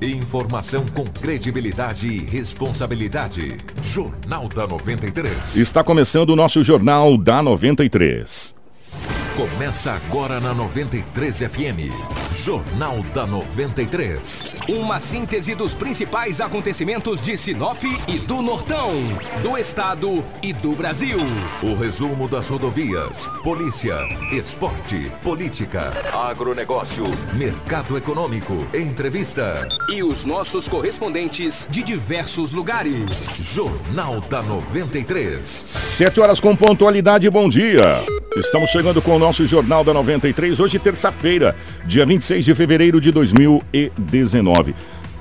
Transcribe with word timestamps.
Informação 0.00 0.84
com 0.94 1.04
credibilidade 1.04 2.06
e 2.06 2.18
responsabilidade. 2.18 3.56
Jornal 3.82 4.48
da 4.48 4.66
93. 4.66 5.56
Está 5.56 5.84
começando 5.84 6.30
o 6.30 6.36
nosso 6.36 6.62
Jornal 6.64 7.16
da 7.16 7.42
93. 7.42 8.54
Começa 9.36 9.92
agora 9.92 10.40
na 10.40 10.54
93 10.54 11.38
FM. 11.38 12.23
Jornal 12.34 13.00
da 13.14 13.26
93. 13.26 14.54
Uma 14.68 14.98
síntese 14.98 15.54
dos 15.54 15.72
principais 15.72 16.40
acontecimentos 16.40 17.22
de 17.22 17.38
Sinop 17.38 17.80
e 18.08 18.18
do 18.18 18.42
Nortão, 18.42 18.90
do 19.40 19.56
Estado 19.56 20.24
e 20.42 20.52
do 20.52 20.72
Brasil. 20.72 21.18
O 21.62 21.76
resumo 21.76 22.26
das 22.26 22.48
rodovias, 22.48 23.28
polícia, 23.44 23.96
esporte, 24.32 25.12
política, 25.22 25.92
agronegócio, 26.12 27.04
mercado 27.34 27.96
econômico, 27.96 28.66
entrevista. 28.74 29.62
E 29.88 30.02
os 30.02 30.24
nossos 30.24 30.68
correspondentes 30.68 31.68
de 31.70 31.84
diversos 31.84 32.50
lugares. 32.50 33.38
Jornal 33.54 34.20
da 34.20 34.42
93. 34.42 35.46
Sete 35.46 36.20
horas 36.20 36.40
com 36.40 36.56
pontualidade, 36.56 37.30
bom 37.30 37.48
dia. 37.48 38.02
Estamos 38.36 38.70
chegando 38.70 39.00
com 39.00 39.14
o 39.14 39.18
nosso 39.18 39.46
Jornal 39.46 39.84
da 39.84 39.94
93, 39.94 40.58
hoje 40.58 40.76
terça-feira, 40.76 41.54
dia 41.84 42.04
26 42.24 42.44
de 42.46 42.54
fevereiro 42.54 43.00
de 43.00 43.12
2019. 43.12 44.74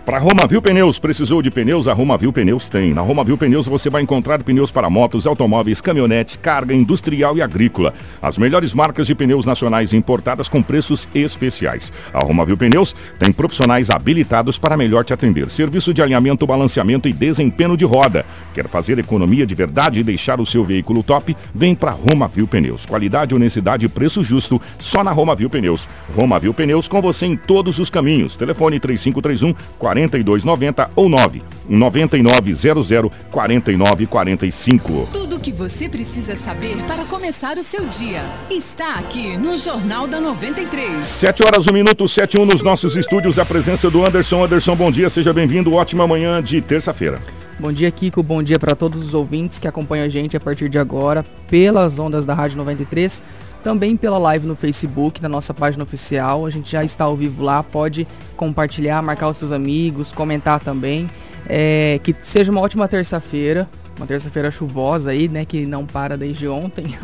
Para 0.05 0.19
Romavil 0.19 0.61
Pneus, 0.61 0.99
precisou 0.99 1.41
de 1.41 1.49
pneus? 1.49 1.87
A 1.87 1.93
Romavil 1.93 2.33
Pneus 2.33 2.67
tem. 2.67 2.93
Na 2.93 2.99
Romavil 2.99 3.37
Pneus 3.37 3.67
você 3.67 3.89
vai 3.89 4.01
encontrar 4.01 4.43
pneus 4.43 4.69
para 4.69 4.89
motos, 4.89 5.25
automóveis, 5.25 5.79
caminhonetes, 5.79 6.35
carga 6.35 6.73
industrial 6.73 7.37
e 7.37 7.41
agrícola. 7.41 7.93
As 8.21 8.37
melhores 8.37 8.73
marcas 8.73 9.07
de 9.07 9.15
pneus 9.15 9.45
nacionais 9.45 9.93
importadas 9.93 10.49
com 10.49 10.61
preços 10.61 11.07
especiais. 11.15 11.93
A 12.13 12.19
Romavil 12.19 12.57
Pneus 12.57 12.93
tem 13.17 13.31
profissionais 13.31 13.89
habilitados 13.89 14.59
para 14.59 14.75
melhor 14.75 15.05
te 15.05 15.13
atender. 15.13 15.49
Serviço 15.49 15.93
de 15.93 16.01
alinhamento, 16.01 16.45
balanceamento 16.45 17.07
e 17.07 17.13
desempenho 17.13 17.77
de 17.77 17.85
roda. 17.85 18.25
Quer 18.53 18.67
fazer 18.67 18.99
economia 18.99 19.45
de 19.45 19.55
verdade 19.55 20.01
e 20.01 20.03
deixar 20.03 20.41
o 20.41 20.45
seu 20.45 20.65
veículo 20.65 21.01
top? 21.01 21.33
Vem 21.55 21.73
para 21.73 21.91
Romavil 21.91 22.45
Pneus. 22.45 22.85
Qualidade, 22.85 23.33
honestidade 23.33 23.85
e 23.85 23.89
preço 23.89 24.21
justo 24.21 24.61
só 24.77 25.01
na 25.01 25.13
Romavil 25.13 25.49
Pneus. 25.49 25.87
Romavil 26.13 26.53
Pneus 26.53 26.89
com 26.89 27.01
você 27.01 27.25
em 27.25 27.37
todos 27.37 27.79
os 27.79 27.89
caminhos. 27.89 28.35
Telefone 28.35 28.81
3531 28.81 29.55
4290 29.93 30.89
ou 30.95 31.07
9 31.07 31.43
9900 31.69 32.89
4945. 33.31 35.09
Tudo 35.13 35.37
o 35.37 35.39
que 35.39 35.51
você 35.51 35.87
precisa 35.87 36.35
saber 36.35 36.83
para 36.83 37.05
começar 37.05 37.57
o 37.57 37.63
seu 37.63 37.85
dia 37.85 38.23
está 38.49 38.95
aqui 38.95 39.37
no 39.37 39.55
Jornal 39.57 40.07
da 40.07 40.19
93. 40.19 41.03
7 41.03 41.43
horas, 41.43 41.67
1 41.67 41.73
minuto, 41.73 42.07
7 42.07 42.39
1 42.39 42.45
nos 42.45 42.61
nossos 42.61 42.95
estúdios. 42.95 43.39
A 43.39 43.45
presença 43.45 43.89
do 43.89 44.05
Anderson. 44.05 44.43
Anderson, 44.43 44.75
bom 44.75 44.91
dia, 44.91 45.09
seja 45.09 45.31
bem-vindo. 45.31 45.73
Ótima 45.73 46.07
manhã 46.07 46.41
de 46.41 46.59
terça-feira. 46.61 47.19
Bom 47.59 47.71
dia, 47.71 47.89
Kiko. 47.91 48.21
Bom 48.23 48.41
dia 48.41 48.57
para 48.59 48.75
todos 48.75 49.01
os 49.01 49.13
ouvintes 49.13 49.57
que 49.57 49.67
acompanham 49.67 50.05
a 50.05 50.09
gente 50.09 50.35
a 50.35 50.39
partir 50.39 50.67
de 50.67 50.77
agora 50.77 51.23
pelas 51.47 51.99
ondas 51.99 52.25
da 52.25 52.33
Rádio 52.33 52.57
93 52.57 53.21
também 53.63 53.95
pela 53.95 54.17
live 54.17 54.45
no 54.45 54.55
Facebook, 54.55 55.21
na 55.21 55.29
nossa 55.29 55.53
página 55.53 55.83
oficial. 55.83 56.45
A 56.45 56.49
gente 56.49 56.69
já 56.69 56.83
está 56.83 57.05
ao 57.05 57.15
vivo 57.15 57.41
lá, 57.41 57.63
pode 57.63 58.05
compartilhar, 58.35 59.01
marcar 59.01 59.29
os 59.29 59.37
seus 59.37 59.51
amigos, 59.51 60.11
comentar 60.11 60.59
também. 60.59 61.09
É, 61.47 61.99
que 62.03 62.13
seja 62.19 62.51
uma 62.51 62.61
ótima 62.61 62.87
terça-feira, 62.87 63.67
uma 63.97 64.05
terça-feira 64.05 64.51
chuvosa 64.51 65.11
aí, 65.11 65.27
né, 65.27 65.45
que 65.45 65.65
não 65.65 65.85
para 65.85 66.17
desde 66.17 66.47
ontem. 66.47 66.85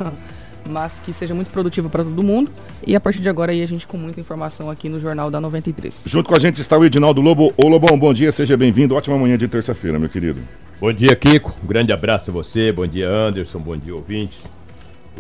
mas 0.68 1.00
que 1.00 1.14
seja 1.14 1.34
muito 1.34 1.50
produtiva 1.50 1.90
para 1.90 2.04
todo 2.04 2.22
mundo. 2.22 2.52
E 2.86 2.96
a 2.96 3.00
partir 3.00 3.22
de 3.22 3.30
agora 3.30 3.52
aí 3.52 3.64
a 3.64 3.68
gente 3.68 3.88
com 3.88 3.98
muita 3.98 4.20
informação 4.20 4.70
aqui 4.70 4.90
no 4.90 5.00
Jornal 5.00 5.32
da 5.32 5.40
93. 5.40 6.04
Junto 6.06 6.28
com 6.28 6.36
a 6.36 6.40
gente 6.40 6.60
está 6.62 6.78
o 6.78 6.86
Edinaldo 6.86 7.22
Lobo. 7.22 7.54
Ô 7.58 7.68
Lobão, 7.68 7.98
bom 7.98 8.14
dia, 8.14 8.32
seja 8.32 8.58
bem-vindo. 8.58 8.94
Ótima 8.94 9.18
manhã 9.18 9.38
de 9.38 9.48
terça-feira, 9.48 9.98
meu 9.98 10.10
querido. 10.10 10.42
Bom 10.80 10.92
dia, 10.92 11.16
Kiko. 11.16 11.56
Um 11.64 11.68
grande 11.68 11.92
abraço 11.92 12.30
a 12.30 12.34
você. 12.34 12.72
Bom 12.72 12.86
dia, 12.86 13.10
Anderson. 13.10 13.60
Bom 13.60 13.78
dia, 13.78 13.96
ouvintes. 13.96 14.59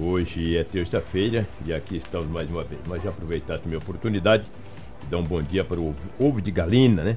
Hoje 0.01 0.55
é 0.55 0.63
terça-feira 0.63 1.45
e 1.65 1.73
aqui 1.73 1.97
estamos 1.97 2.29
mais 2.29 2.49
uma 2.49 2.63
vez. 2.63 2.79
Mas 2.87 3.03
já 3.03 3.09
aproveitar 3.09 3.57
também 3.57 3.75
a 3.75 3.79
oportunidade 3.79 4.43
de 4.43 5.07
dar 5.09 5.17
um 5.17 5.23
bom 5.23 5.41
dia 5.41 5.61
para 5.61 5.77
o 5.77 5.93
Ovo 6.17 6.41
de 6.41 6.51
Galina, 6.51 7.03
né? 7.03 7.15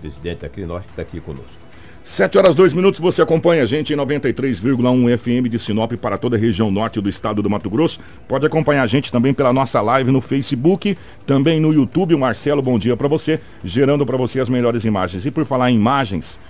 Presidente 0.00 0.44
aqui 0.44 0.64
nosso 0.66 0.86
que 0.86 0.92
está 0.92 1.02
aqui 1.02 1.20
conosco. 1.20 1.46
7 2.02 2.36
horas 2.36 2.54
2 2.56 2.72
minutos, 2.72 2.98
você 2.98 3.22
acompanha 3.22 3.62
a 3.62 3.66
gente 3.66 3.92
em 3.92 3.96
93,1 3.96 5.16
FM 5.16 5.48
de 5.48 5.58
Sinop 5.58 5.92
para 5.92 6.18
toda 6.18 6.36
a 6.36 6.38
região 6.38 6.68
norte 6.68 7.00
do 7.00 7.08
estado 7.08 7.42
do 7.42 7.50
Mato 7.50 7.70
Grosso. 7.70 8.00
Pode 8.26 8.44
acompanhar 8.44 8.82
a 8.82 8.86
gente 8.86 9.12
também 9.12 9.32
pela 9.32 9.52
nossa 9.52 9.80
live 9.80 10.10
no 10.10 10.20
Facebook, 10.20 10.98
também 11.24 11.60
no 11.60 11.72
YouTube. 11.72 12.16
Marcelo, 12.16 12.60
bom 12.60 12.76
dia 12.76 12.96
para 12.96 13.08
você, 13.08 13.40
gerando 13.62 14.04
para 14.04 14.16
você 14.16 14.40
as 14.40 14.48
melhores 14.48 14.84
imagens. 14.84 15.26
E 15.26 15.30
por 15.30 15.44
falar 15.44 15.70
em 15.70 15.76
imagens, 15.76 16.40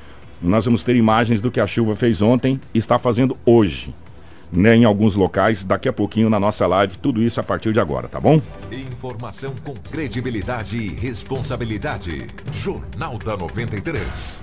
nós 0.41 0.65
vamos 0.65 0.83
ter 0.83 0.97
imagens 0.97 1.43
do 1.43 1.51
que 1.51 1.61
a 1.61 1.67
chuva 1.67 1.95
fez 1.95 2.23
ontem 2.23 2.59
e 2.73 2.79
está 2.79 2.99
fazendo 2.99 3.37
hoje 3.45 3.95
né, 4.53 4.77
em 4.77 4.85
alguns 4.85 5.15
locais, 5.15 5.65
daqui 5.65 5.89
a 5.89 5.93
pouquinho 5.93 6.31
na 6.31 6.39
nossa 6.39 6.67
live, 6.67 6.97
tudo 6.99 7.23
isso 7.23 7.41
a 7.41 7.43
partir 7.43 7.73
de 7.73 7.81
agora, 7.81 8.09
tá 8.09 8.21
bom? 8.21 8.41
Informação 8.71 9.53
com 9.65 9.75
credibilidade 9.91 10.77
e 10.77 10.89
responsabilidade. 10.89 12.27
Jornal 12.53 13.19
da 13.19 13.37
93. 13.37 14.43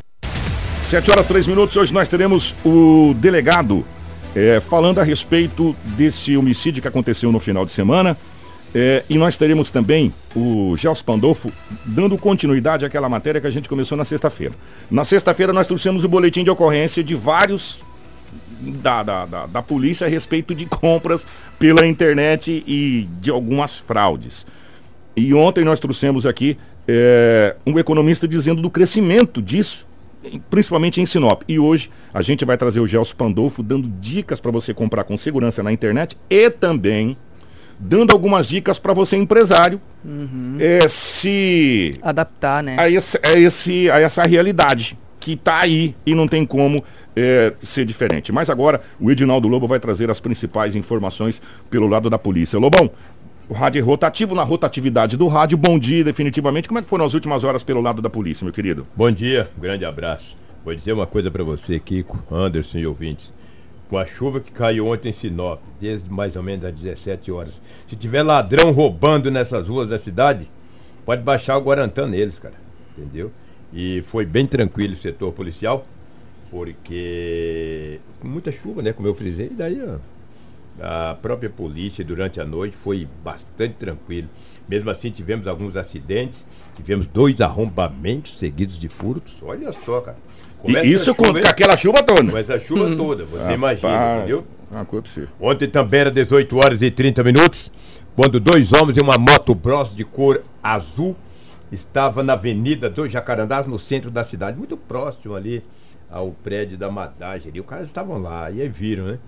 7 0.81 1.11
horas 1.11 1.25
3 1.25 1.47
minutos, 1.47 1.75
hoje 1.75 1.93
nós 1.93 2.07
teremos 2.07 2.55
o 2.63 3.13
delegado 3.17 3.85
é, 4.35 4.59
falando 4.59 4.99
a 4.99 5.03
respeito 5.03 5.75
desse 5.97 6.35
homicídio 6.35 6.81
que 6.81 6.87
aconteceu 6.87 7.31
no 7.31 7.39
final 7.39 7.65
de 7.65 7.71
semana. 7.71 8.17
É, 8.75 9.03
e 9.07 9.17
nós 9.19 9.37
teremos 9.37 9.69
também 9.69 10.11
o 10.35 10.75
Gelson 10.75 11.03
Pandolfo 11.03 11.51
dando 11.85 12.17
continuidade 12.17 12.83
àquela 12.83 13.07
matéria 13.07 13.39
que 13.39 13.45
a 13.45 13.51
gente 13.51 13.69
começou 13.69 13.95
na 13.95 14.03
sexta-feira. 14.03 14.55
Na 14.89 15.03
sexta-feira 15.03 15.53
nós 15.53 15.67
trouxemos 15.67 16.03
o 16.03 16.09
boletim 16.09 16.43
de 16.43 16.49
ocorrência 16.49 17.03
de 17.03 17.13
vários 17.13 17.81
da, 18.71 19.03
da, 19.03 19.25
da, 19.25 19.45
da, 19.45 19.61
polícia 19.61 20.07
a 20.07 20.09
respeito 20.09 20.55
de 20.55 20.65
compras 20.65 21.27
pela 21.59 21.85
internet 21.85 22.63
e 22.65 23.07
de 23.19 23.29
algumas 23.29 23.77
fraudes. 23.77 24.45
E 25.15 25.33
ontem 25.33 25.63
nós 25.63 25.79
trouxemos 25.79 26.25
aqui 26.25 26.57
é, 26.87 27.55
um 27.65 27.77
economista 27.77 28.27
dizendo 28.27 28.61
do 28.61 28.69
crescimento 28.69 29.41
disso, 29.41 29.87
principalmente 30.49 31.01
em 31.01 31.05
Sinop. 31.05 31.43
E 31.47 31.59
hoje 31.59 31.89
a 32.13 32.21
gente 32.21 32.45
vai 32.45 32.57
trazer 32.57 32.79
o 32.79 32.87
Gelson 32.87 33.15
Pandolfo 33.15 33.61
dando 33.61 33.87
dicas 33.99 34.39
para 34.39 34.51
você 34.51 34.73
comprar 34.73 35.03
com 35.03 35.17
segurança 35.17 35.61
na 35.61 35.71
internet 35.71 36.17
e 36.29 36.49
também 36.49 37.17
dando 37.79 38.11
algumas 38.11 38.47
dicas 38.47 38.79
para 38.79 38.93
você 38.93 39.17
empresário 39.17 39.81
uhum. 40.05 40.57
é, 40.59 40.87
se 40.87 41.93
adaptar, 42.01 42.63
né? 42.63 42.75
A, 42.77 42.89
esse, 42.89 43.19
a, 43.23 43.37
esse, 43.37 43.91
a 43.91 43.99
essa 43.99 44.23
realidade 44.23 44.97
que 45.19 45.33
está 45.33 45.61
aí 45.61 45.95
e 46.05 46.13
não 46.13 46.27
tem 46.27 46.45
como 46.45 46.83
é, 47.15 47.53
ser 47.59 47.85
diferente. 47.85 48.31
Mas 48.31 48.49
agora 48.49 48.81
o 48.99 49.11
Edinaldo 49.11 49.47
Lobo 49.47 49.67
vai 49.67 49.79
trazer 49.79 50.09
as 50.09 50.19
principais 50.19 50.75
informações 50.75 51.41
pelo 51.69 51.87
lado 51.87 52.09
da 52.09 52.17
polícia. 52.17 52.59
Lobão, 52.59 52.89
o 53.49 53.53
rádio 53.53 53.79
é 53.79 53.83
rotativo 53.83 54.33
na 54.33 54.43
rotatividade 54.43 55.17
do 55.17 55.27
rádio. 55.27 55.57
Bom 55.57 55.77
dia, 55.77 56.03
definitivamente. 56.03 56.67
Como 56.67 56.79
é 56.79 56.81
que 56.81 56.87
foram 56.87 57.05
as 57.05 57.13
últimas 57.13 57.43
horas 57.43 57.63
pelo 57.63 57.81
lado 57.81 58.01
da 58.01 58.09
polícia, 58.09 58.45
meu 58.45 58.53
querido? 58.53 58.87
Bom 58.95 59.11
dia, 59.11 59.49
um 59.57 59.61
grande 59.61 59.85
abraço. 59.85 60.37
Vou 60.63 60.73
dizer 60.73 60.93
uma 60.93 61.05
coisa 61.05 61.29
para 61.29 61.43
você, 61.43 61.79
Kiko, 61.79 62.23
Anderson 62.31 62.77
e 62.77 62.87
ouvintes. 62.87 63.31
Com 63.89 63.97
a 63.97 64.05
chuva 64.05 64.39
que 64.39 64.51
caiu 64.51 64.87
ontem 64.87 65.09
em 65.09 65.11
Sinop, 65.11 65.59
desde 65.79 66.09
mais 66.09 66.35
ou 66.35 66.41
menos 66.41 66.65
às 66.65 66.73
17 66.73 67.31
horas. 67.31 67.61
Se 67.85 67.95
tiver 67.95 68.23
ladrão 68.23 68.71
roubando 68.71 69.29
nessas 69.29 69.67
ruas 69.67 69.89
da 69.89 69.99
cidade, 69.99 70.49
pode 71.05 71.21
baixar 71.21 71.57
o 71.57 71.61
Guarantã 71.61 72.07
neles, 72.07 72.39
cara. 72.39 72.55
Entendeu? 72.97 73.29
E 73.73 74.03
foi 74.07 74.25
bem 74.25 74.47
tranquilo 74.47 74.93
o 74.93 74.97
setor 74.97 75.33
policial 75.33 75.85
porque 76.53 77.99
muita 78.23 78.51
chuva, 78.51 78.83
né? 78.83 78.93
Como 78.93 79.07
eu 79.07 79.15
frisei, 79.15 79.49
daí 79.49 79.81
ó, 79.81 79.95
a 80.79 81.15
própria 81.15 81.49
polícia 81.49 82.05
durante 82.05 82.39
a 82.39 82.45
noite 82.45 82.77
foi 82.77 83.07
bastante 83.23 83.73
tranquilo. 83.73 84.29
Mesmo 84.69 84.91
assim, 84.91 85.09
tivemos 85.09 85.47
alguns 85.47 85.75
acidentes, 85.75 86.45
tivemos 86.75 87.07
dois 87.07 87.41
arrombamentos 87.41 88.37
seguidos 88.37 88.77
de 88.77 88.87
furtos. 88.87 89.33
Olha 89.41 89.73
só, 89.73 89.99
cara. 90.01 90.17
Começa 90.59 90.85
e 90.85 90.93
isso 90.93 91.15
com, 91.15 91.33
com 91.33 91.39
aquela 91.39 91.75
chuva 91.75 92.03
toda. 92.03 92.31
Com 92.31 92.37
essa 92.37 92.59
chuva 92.59 92.85
hum. 92.85 92.97
toda, 92.97 93.25
você 93.25 93.37
Rapaz, 93.37 93.55
imagina, 93.55 94.17
entendeu? 94.17 94.47
Uma 94.69 94.85
coisa 94.85 95.07
você. 95.07 95.27
Ontem 95.41 95.67
também 95.67 96.01
era 96.01 96.11
18 96.11 96.55
horas 96.55 96.81
e 96.83 96.91
30 96.91 97.23
minutos, 97.23 97.71
quando 98.15 98.39
dois 98.39 98.71
homens 98.73 98.95
em 98.99 99.01
uma 99.01 99.17
moto 99.17 99.55
Bros 99.55 99.93
de 99.93 100.05
cor 100.05 100.43
azul 100.61 101.15
estava 101.71 102.21
na 102.21 102.33
Avenida 102.33 102.91
dos 102.91 103.11
Jacarandás, 103.11 103.65
no 103.65 103.79
centro 103.79 104.11
da 104.11 104.23
cidade, 104.23 104.55
muito 104.55 104.77
próximo 104.77 105.33
ali 105.33 105.63
ao 106.13 106.29
prédio 106.29 106.77
da 106.77 106.91
Madage 106.91 107.49
ali. 107.49 107.59
Os 107.59 107.65
caras 107.65 107.87
estavam 107.87 108.21
lá, 108.21 108.51
e 108.51 108.61
aí 108.61 108.69
viram, 108.69 109.05
né? 109.05 109.19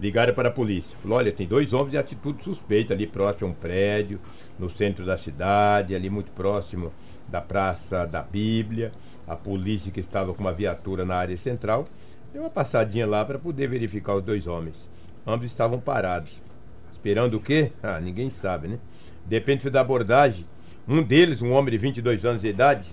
Ligaram 0.00 0.32
para 0.32 0.48
a 0.48 0.52
polícia. 0.52 0.96
Falou, 1.02 1.18
olha, 1.18 1.30
tem 1.30 1.46
dois 1.46 1.74
homens 1.74 1.90
de 1.90 1.98
atitude 1.98 2.42
suspeita 2.42 2.94
ali 2.94 3.06
próximo 3.06 3.48
a 3.48 3.50
um 3.50 3.54
prédio, 3.54 4.18
no 4.58 4.70
centro 4.70 5.04
da 5.04 5.18
cidade, 5.18 5.94
ali 5.94 6.08
muito 6.08 6.32
próximo 6.32 6.90
da 7.28 7.42
Praça 7.42 8.06
da 8.06 8.22
Bíblia. 8.22 8.92
A 9.28 9.36
polícia 9.36 9.92
que 9.92 10.00
estava 10.00 10.32
com 10.32 10.40
uma 10.40 10.54
viatura 10.54 11.04
na 11.04 11.16
área 11.16 11.36
central 11.36 11.84
deu 12.32 12.42
uma 12.42 12.50
passadinha 12.50 13.06
lá 13.06 13.22
para 13.22 13.38
poder 13.38 13.68
verificar 13.68 14.14
os 14.14 14.24
dois 14.24 14.46
homens. 14.46 14.88
Ambos 15.26 15.46
estavam 15.46 15.78
parados. 15.78 16.40
Esperando 16.92 17.34
o 17.34 17.40
quê? 17.40 17.70
Ah, 17.82 18.00
ninguém 18.00 18.30
sabe, 18.30 18.68
né? 18.68 18.78
Depende 19.26 19.68
da 19.68 19.82
abordagem. 19.82 20.46
Um 20.88 21.02
deles, 21.02 21.42
um 21.42 21.52
homem 21.52 21.70
de 21.70 21.78
22 21.78 22.24
anos 22.24 22.40
de 22.40 22.48
idade, 22.48 22.88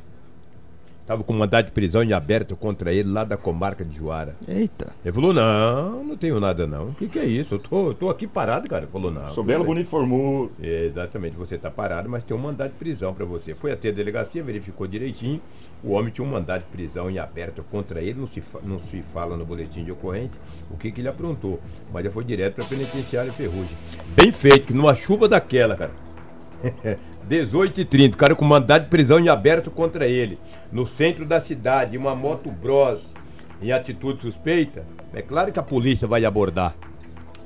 Tava 1.08 1.24
com 1.24 1.32
mandado 1.32 1.68
de 1.68 1.72
prisão 1.72 2.04
em 2.04 2.12
aberto 2.12 2.54
contra 2.58 2.92
ele 2.92 3.10
lá 3.10 3.24
da 3.24 3.38
comarca 3.38 3.86
de 3.86 3.96
Juara. 3.96 4.36
Eita. 4.46 4.90
Ele 5.06 5.14
falou, 5.14 5.32
não, 5.34 6.04
não 6.04 6.18
tenho 6.18 6.38
nada 6.38 6.68
não. 6.68 6.88
O 6.88 6.94
que, 6.94 7.08
que 7.08 7.18
é 7.18 7.24
isso? 7.24 7.56
Eu 7.56 7.60
tô, 7.60 7.88
eu 7.88 7.94
tô 7.94 8.10
aqui 8.10 8.28
parado, 8.28 8.68
cara. 8.68 8.84
Ele 8.84 8.92
falou, 8.92 9.10
não. 9.10 9.26
Sou 9.30 9.42
belo, 9.42 9.64
bonito, 9.64 9.88
formoso. 9.88 10.52
É, 10.62 10.84
exatamente, 10.86 11.38
você 11.38 11.58
tá 11.58 11.72
parado, 11.72 12.10
mas 12.10 12.26
tem 12.26 12.36
um 12.36 12.40
mandado 12.40 12.72
de 12.72 12.76
prisão 12.76 13.14
para 13.14 13.24
você. 13.24 13.54
Foi 13.54 13.72
até 13.72 13.88
a 13.88 13.92
delegacia, 13.94 14.44
verificou 14.44 14.86
direitinho. 14.86 15.40
O 15.82 15.92
homem 15.94 16.12
tinha 16.12 16.28
um 16.28 16.30
mandado 16.30 16.66
de 16.66 16.68
prisão 16.72 17.10
em 17.10 17.20
aberto 17.20 17.64
contra 17.72 18.02
ele, 18.02 18.20
não 18.20 18.28
se, 18.28 18.42
fa- 18.42 18.60
não 18.64 18.78
se 18.80 19.02
fala 19.02 19.38
no 19.38 19.46
boletim 19.46 19.86
de 19.86 19.92
ocorrência 19.94 20.42
o 20.70 20.76
que, 20.76 20.92
que 20.92 21.00
ele 21.00 21.08
aprontou. 21.08 21.62
Mas 21.94 22.04
já 22.04 22.12
foi 22.12 22.26
direto 22.26 22.56
para 22.56 22.66
penitenciária 22.66 23.32
Ferrugem. 23.32 23.78
Bem 24.14 24.34
feito, 24.34 24.68
que 24.68 24.74
numa 24.74 24.94
chuva 24.94 25.30
daquela, 25.30 25.78
cara. 25.78 25.92
18 27.28 27.82
e 27.82 27.86
30, 27.86 28.16
o 28.16 28.18
cara 28.18 28.36
com 28.36 28.46
mandado 28.46 28.84
de 28.84 28.90
prisão 28.90 29.20
em 29.20 29.28
aberto 29.28 29.70
contra 29.70 30.08
ele. 30.08 30.40
No 30.72 30.88
centro 30.88 31.26
da 31.26 31.42
cidade, 31.42 31.98
uma 31.98 32.16
moto 32.16 32.50
bros 32.50 33.02
em 33.62 33.72
atitude 33.72 34.22
suspeita. 34.22 34.86
É 35.14 35.22
claro 35.22 35.52
que 35.52 35.60
a 35.60 35.64
polícia 35.64 36.08
vai 36.08 36.24
abordar. 36.24 36.74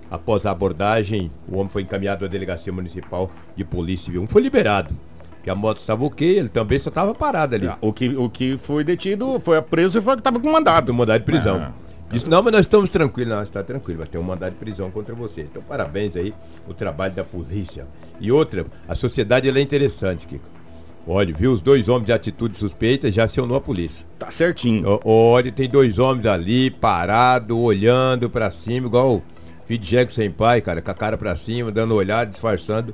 Após 0.10 0.46
a 0.46 0.52
abordagem, 0.52 1.32
o 1.48 1.58
homem 1.58 1.70
foi 1.70 1.82
encaminhado 1.82 2.26
à 2.26 2.28
delegacia 2.28 2.72
municipal 2.72 3.32
de 3.56 3.64
polícia 3.64 4.06
civil. 4.06 4.22
Um 4.22 4.28
foi 4.28 4.42
liberado. 4.42 4.94
Que 5.42 5.50
a 5.50 5.56
moto 5.56 5.78
estava 5.78 6.06
ok, 6.06 6.38
ele 6.38 6.50
também 6.50 6.78
só 6.78 6.90
estava 6.90 7.16
parado 7.16 7.56
ali. 7.56 7.68
O 7.80 7.92
que, 7.92 8.10
o 8.10 8.30
que 8.30 8.58
foi 8.58 8.84
detido 8.84 9.40
foi 9.40 9.60
preso 9.62 9.98
e 9.98 10.02
foi 10.02 10.14
o 10.14 10.18
que 10.18 10.22
tava 10.22 10.40
com 10.40 10.52
mandado. 10.52 10.88
Do 10.88 10.94
mandado 10.94 11.20
de 11.20 11.26
prisão. 11.26 11.60
Ah. 11.60 11.91
Disse, 12.12 12.28
não, 12.30 12.44
mas 12.44 12.52
nós 12.52 12.62
estamos 12.62 12.90
tranquilos. 12.90 13.34
Não, 13.34 13.42
está 13.44 13.64
tranquilo, 13.64 14.00
vai 14.00 14.08
ter 14.08 14.18
um 14.18 14.24
mandado 14.24 14.52
de 14.52 14.58
prisão 14.58 14.92
contra 14.92 15.16
você. 15.16 15.42
Então, 15.42 15.62
parabéns 15.62 16.16
aí, 16.16 16.34
o 16.68 16.74
trabalho 16.74 17.14
da 17.14 17.24
polícia. 17.24 17.88
E 18.20 18.32
outra, 18.32 18.66
a 18.88 18.96
sociedade 18.96 19.48
ela 19.48 19.60
é 19.60 19.62
interessante, 19.62 20.28
Kiko. 20.28 20.46
Olha, 21.08 21.34
viu 21.34 21.52
os 21.52 21.62
dois 21.62 21.90
homens 21.90 22.06
de 22.06 22.14
atitude 22.14 22.58
suspeita, 22.58 23.12
já 23.12 23.24
acionou 23.24 23.58
a 23.58 23.62
polícia. 23.62 24.06
Tá 24.20 24.30
certinho. 24.30 24.84
Ó, 24.88 25.00
Olha, 25.04 25.52
tem 25.52 25.68
dois 25.68 25.98
homens 25.98 26.28
ali, 26.28 26.70
parado, 26.70 27.58
olhando 27.58 28.30
pra 28.30 28.52
cima, 28.52 28.88
igual 28.88 29.16
o 29.16 29.24
filho 29.66 29.80
de 29.80 29.88
Jeco 29.90 30.12
sem 30.12 30.30
pai, 30.30 30.62
cara, 30.62 30.82
com 30.82 30.92
a 30.92 30.94
cara 30.94 31.18
pra 31.18 31.36
cima, 31.36 31.72
dando 31.72 31.96
olhada, 31.96 32.30
disfarçando. 32.30 32.94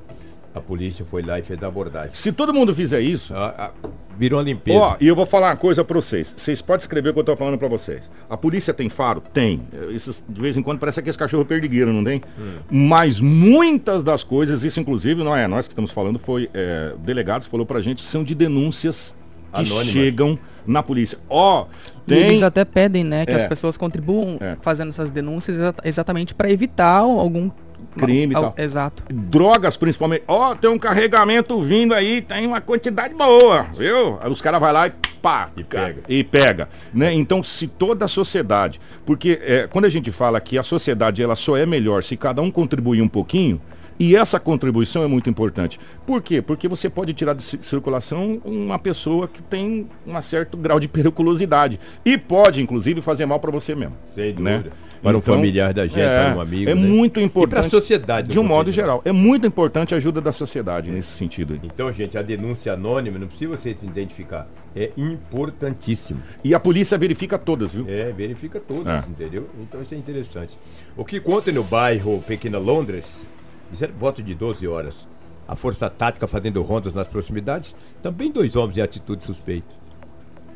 A 0.57 0.61
polícia 0.61 1.05
foi 1.09 1.21
lá 1.21 1.39
e 1.39 1.43
fez 1.43 1.61
a 1.63 1.67
abordagem. 1.67 2.11
Se 2.13 2.31
todo 2.31 2.53
mundo 2.53 2.73
fizer 2.73 2.99
isso, 3.01 3.33
Ah, 3.35 3.71
ah, 3.83 3.89
virou 4.17 4.39
uma 4.39 4.45
limpeza. 4.45 4.79
Ó, 4.79 4.95
e 4.99 5.07
eu 5.07 5.15
vou 5.15 5.25
falar 5.25 5.49
uma 5.51 5.55
coisa 5.57 5.83
pra 5.83 5.95
vocês. 5.95 6.33
Vocês 6.35 6.61
podem 6.61 6.79
escrever 6.81 7.09
o 7.09 7.13
que 7.13 7.19
eu 7.19 7.23
tô 7.23 7.35
falando 7.35 7.57
pra 7.57 7.67
vocês. 7.67 8.09
A 8.29 8.35
polícia 8.35 8.73
tem 8.73 8.89
faro? 8.89 9.21
Tem. 9.21 9.61
Isso 9.91 10.23
de 10.27 10.41
vez 10.41 10.57
em 10.57 10.63
quando 10.63 10.79
parece 10.79 10.99
aqueles 10.99 11.15
cachorro 11.15 11.45
perdigueiro, 11.45 11.93
não 11.93 12.03
tem? 12.03 12.21
Mas 12.69 13.19
muitas 13.19 14.03
das 14.03 14.23
coisas, 14.23 14.63
isso 14.63 14.79
inclusive 14.79 15.23
não 15.23 15.35
é 15.35 15.47
nós 15.47 15.67
que 15.67 15.73
estamos 15.73 15.91
falando, 15.91 16.17
foi 16.19 16.49
é, 16.53 16.93
delegados 16.99 17.47
falou 17.47 17.65
pra 17.65 17.79
gente, 17.81 18.01
são 18.01 18.23
de 18.23 18.33
denúncias 18.33 19.13
que 19.53 19.61
Anônimas. 19.61 19.87
chegam 19.87 20.37
na 20.65 20.83
polícia. 20.83 21.17
Ó, 21.29 21.67
Eles 22.07 22.27
tem 22.39 22.43
até 22.43 22.65
pedem, 22.65 23.03
né, 23.03 23.25
que 23.25 23.31
É. 23.31 23.35
as 23.35 23.43
pessoas 23.43 23.77
contribuam 23.77 24.37
É. 24.39 24.57
fazendo 24.61 24.89
essas 24.89 25.09
denúncias 25.11 25.57
exa- 25.57 25.75
exatamente 25.83 26.33
para 26.33 26.49
evitar 26.51 26.99
algum 26.99 27.49
Crime 27.97 28.33
e 28.33 28.35
al- 28.37 28.41
tal. 28.43 28.55
Exato. 28.57 29.03
drogas 29.11 29.75
principalmente. 29.77 30.23
Ó, 30.27 30.53
tem 30.55 30.69
um 30.69 30.77
carregamento 30.77 31.59
vindo 31.61 31.93
aí, 31.93 32.21
tem 32.21 32.45
uma 32.45 32.61
quantidade 32.61 33.13
boa, 33.13 33.63
viu? 33.77 34.19
Aí 34.21 34.31
os 34.31 34.41
caras 34.41 34.59
vai 34.59 34.71
lá 34.71 34.87
e 34.87 34.91
pá, 35.21 35.49
E 35.57 35.63
cara, 35.63 35.87
pega. 35.87 36.01
E 36.07 36.23
pega, 36.23 36.69
né? 36.93 37.11
Então, 37.13 37.41
se 37.41 37.67
toda 37.67 38.05
a 38.05 38.07
sociedade, 38.07 38.79
porque 39.05 39.39
é, 39.41 39.67
quando 39.67 39.85
a 39.85 39.89
gente 39.89 40.11
fala 40.11 40.39
que 40.39 40.57
a 40.57 40.63
sociedade 40.63 41.23
ela 41.23 41.35
só 41.35 41.57
é 41.57 41.65
melhor 41.65 42.03
se 42.03 42.15
cada 42.15 42.41
um 42.41 42.51
contribuir 42.51 43.01
um 43.01 43.07
pouquinho, 43.07 43.59
e 43.99 44.15
essa 44.15 44.39
contribuição 44.39 45.01
é 45.03 45.07
muito 45.07 45.27
importante. 45.27 45.79
Por 46.05 46.21
quê? 46.21 46.39
Porque 46.39 46.67
você 46.67 46.87
pode 46.87 47.15
tirar 47.15 47.33
de 47.33 47.41
ci- 47.41 47.57
circulação 47.63 48.39
uma 48.45 48.77
pessoa 48.77 49.27
que 49.27 49.41
tem 49.41 49.87
um 50.05 50.21
certo 50.21 50.55
grau 50.55 50.79
de 50.79 50.87
periculosidade 50.87 51.79
e 52.05 52.15
pode, 52.15 52.61
inclusive, 52.61 53.01
fazer 53.01 53.25
mal 53.25 53.39
para 53.39 53.49
você 53.49 53.73
mesmo. 53.73 53.95
Sem 54.13 54.33
né? 54.33 54.63
Para 55.01 55.17
um 55.17 55.21
familiar 55.21 55.73
da 55.73 55.85
gente, 55.85 55.99
para 55.99 56.35
um 56.35 56.41
amigo, 56.41 56.69
É 56.69 56.75
né? 56.75 56.81
muito 56.81 57.19
importante. 57.19 57.59
pra 57.61 57.69
sociedade, 57.69 58.29
De 58.29 58.39
um 58.39 58.43
modo 58.43 58.71
geral. 58.71 59.01
É 59.05 59.11
muito 59.11 59.45
importante 59.45 59.93
a 59.93 59.97
ajuda 59.97 60.19
da 60.19 60.31
sociedade 60.31 60.89
nesse 60.91 61.09
sentido. 61.09 61.59
Então, 61.63 61.91
gente, 61.93 62.17
a 62.17 62.21
denúncia 62.21 62.73
anônima, 62.73 63.17
não 63.19 63.27
precisa 63.27 63.55
você 63.55 63.75
se 63.79 63.85
identificar. 63.85 64.47
É 64.75 64.91
importantíssimo. 64.97 66.21
E 66.43 66.53
a 66.53 66.59
polícia 66.59 66.97
verifica 66.97 67.37
todas, 67.37 67.73
viu? 67.73 67.85
É, 67.87 68.11
verifica 68.11 68.59
todos, 68.59 68.87
É. 68.87 69.03
entendeu? 69.07 69.47
Então 69.61 69.81
isso 69.81 69.93
é 69.93 69.97
interessante. 69.97 70.57
O 70.95 71.03
que 71.05 71.19
conta 71.19 71.51
no 71.51 71.63
bairro 71.63 72.21
Pequena 72.27 72.57
Londres, 72.59 73.27
isso 73.71 73.83
é 73.85 73.87
voto 73.87 74.21
de 74.21 74.33
12 74.35 74.67
horas. 74.67 75.07
A 75.47 75.55
força 75.55 75.89
tática 75.89 76.27
fazendo 76.27 76.61
rondas 76.61 76.93
nas 76.93 77.07
proximidades, 77.07 77.73
também 78.03 78.29
dois 78.31 78.55
homens 78.55 78.77
em 78.77 78.81
atitude 78.81 79.23
suspeita. 79.23 79.67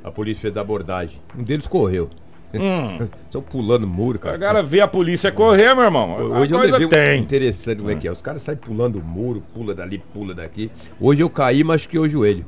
A 0.03 0.11
polícia 0.11 0.41
fez 0.41 0.57
a 0.57 0.61
abordagem. 0.61 1.19
Um 1.37 1.43
deles 1.43 1.65
correu. 1.67 2.09
Estão 3.25 3.41
pulando 3.41 3.87
muro, 3.87 4.19
cara. 4.19 4.35
Agora 4.35 4.63
vê 4.63 4.81
a 4.81 4.87
polícia 4.87 5.31
correr, 5.31 5.73
meu 5.73 5.83
irmão. 5.83 6.13
Hoje 6.31 6.53
a 6.53 6.57
eu 6.57 6.63
levei 6.63 6.85
um 6.85 6.89
tem. 6.89 7.21
interessante 7.21 7.77
como 7.77 7.91
é 7.91 7.95
que 7.95 8.07
é. 8.07 8.11
Os 8.11 8.21
caras 8.21 8.41
saem 8.41 8.57
pulando 8.57 8.99
o 8.99 9.03
muro, 9.03 9.43
pula 9.53 9.73
dali, 9.73 10.01
pula 10.13 10.33
daqui. 10.33 10.71
Hoje 10.99 11.21
eu 11.21 11.29
caí, 11.29 11.63
machuquei 11.63 11.99
o 11.99 12.07
joelho. 12.09 12.45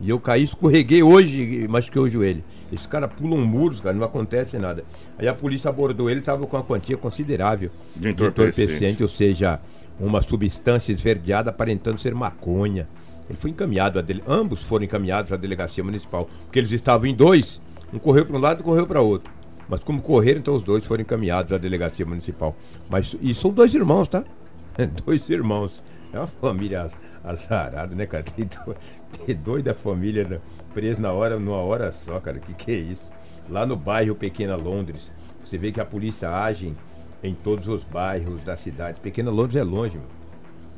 E 0.00 0.10
eu 0.10 0.18
caí, 0.18 0.42
escorreguei 0.42 1.02
hoje 1.02 1.62
e 1.64 1.68
machuquei 1.68 2.02
o 2.02 2.08
joelho. 2.08 2.42
Esse 2.72 2.88
cara 2.88 3.06
pula 3.06 3.36
um 3.36 3.44
muro, 3.44 3.76
cara, 3.80 3.94
não 3.94 4.04
acontece 4.04 4.58
nada. 4.58 4.84
Aí 5.18 5.28
a 5.28 5.34
polícia 5.34 5.68
abordou 5.70 6.10
ele, 6.10 6.20
estava 6.20 6.44
com 6.46 6.56
uma 6.56 6.62
quantia 6.64 6.96
considerável 6.96 7.70
De 7.94 8.08
entorpecente. 8.08 9.02
ou 9.02 9.08
seja, 9.08 9.60
uma 10.00 10.20
substância 10.22 10.92
esverdeada 10.92 11.50
aparentando 11.50 11.98
ser 11.98 12.14
maconha. 12.14 12.88
Ele 13.30 13.38
foi 13.38 13.50
encaminhado, 13.50 13.98
a 13.98 14.02
dele, 14.02 14.22
ambos 14.26 14.62
foram 14.62 14.84
encaminhados 14.84 15.32
à 15.32 15.36
delegacia 15.36 15.84
municipal, 15.84 16.28
porque 16.44 16.58
eles 16.58 16.72
estavam 16.72 17.06
em 17.06 17.14
dois, 17.14 17.61
um 17.92 17.98
correu 17.98 18.24
para 18.26 18.36
um 18.36 18.40
lado 18.40 18.60
e 18.60 18.64
correu 18.64 18.86
para 18.86 19.00
outro. 19.00 19.30
Mas 19.68 19.80
como 19.82 20.00
correram, 20.02 20.40
então 20.40 20.54
os 20.54 20.62
dois 20.62 20.84
foram 20.84 21.02
encaminhados 21.02 21.52
à 21.52 21.58
delegacia 21.58 22.04
municipal. 22.04 22.54
Mas 22.90 23.16
e 23.20 23.34
são 23.34 23.50
dois 23.50 23.74
irmãos, 23.74 24.08
tá? 24.08 24.24
dois 25.04 25.28
irmãos. 25.28 25.82
É 26.12 26.18
uma 26.18 26.26
família 26.26 26.82
az- 26.82 26.94
azarada, 27.24 27.94
né, 27.94 28.04
cara? 28.06 28.22
Tem, 28.22 28.44
do- 28.44 28.76
tem 29.24 29.34
dois 29.36 29.64
da 29.64 29.72
família 29.74 30.40
presos 30.74 30.98
na 30.98 31.12
hora, 31.12 31.38
numa 31.38 31.56
hora 31.58 31.90
só, 31.92 32.20
cara. 32.20 32.38
Que 32.38 32.52
que 32.52 32.70
é 32.70 32.74
isso? 32.76 33.10
Lá 33.48 33.64
no 33.64 33.76
bairro 33.76 34.14
Pequena 34.14 34.56
Londres, 34.56 35.10
você 35.44 35.56
vê 35.56 35.72
que 35.72 35.80
a 35.80 35.84
polícia 35.84 36.30
age 36.30 36.74
em 37.22 37.34
todos 37.34 37.66
os 37.68 37.82
bairros 37.84 38.42
da 38.42 38.56
cidade. 38.56 39.00
Pequena 39.00 39.30
Londres 39.30 39.56
é 39.56 39.62
longe, 39.62 39.96
meu. 39.96 40.06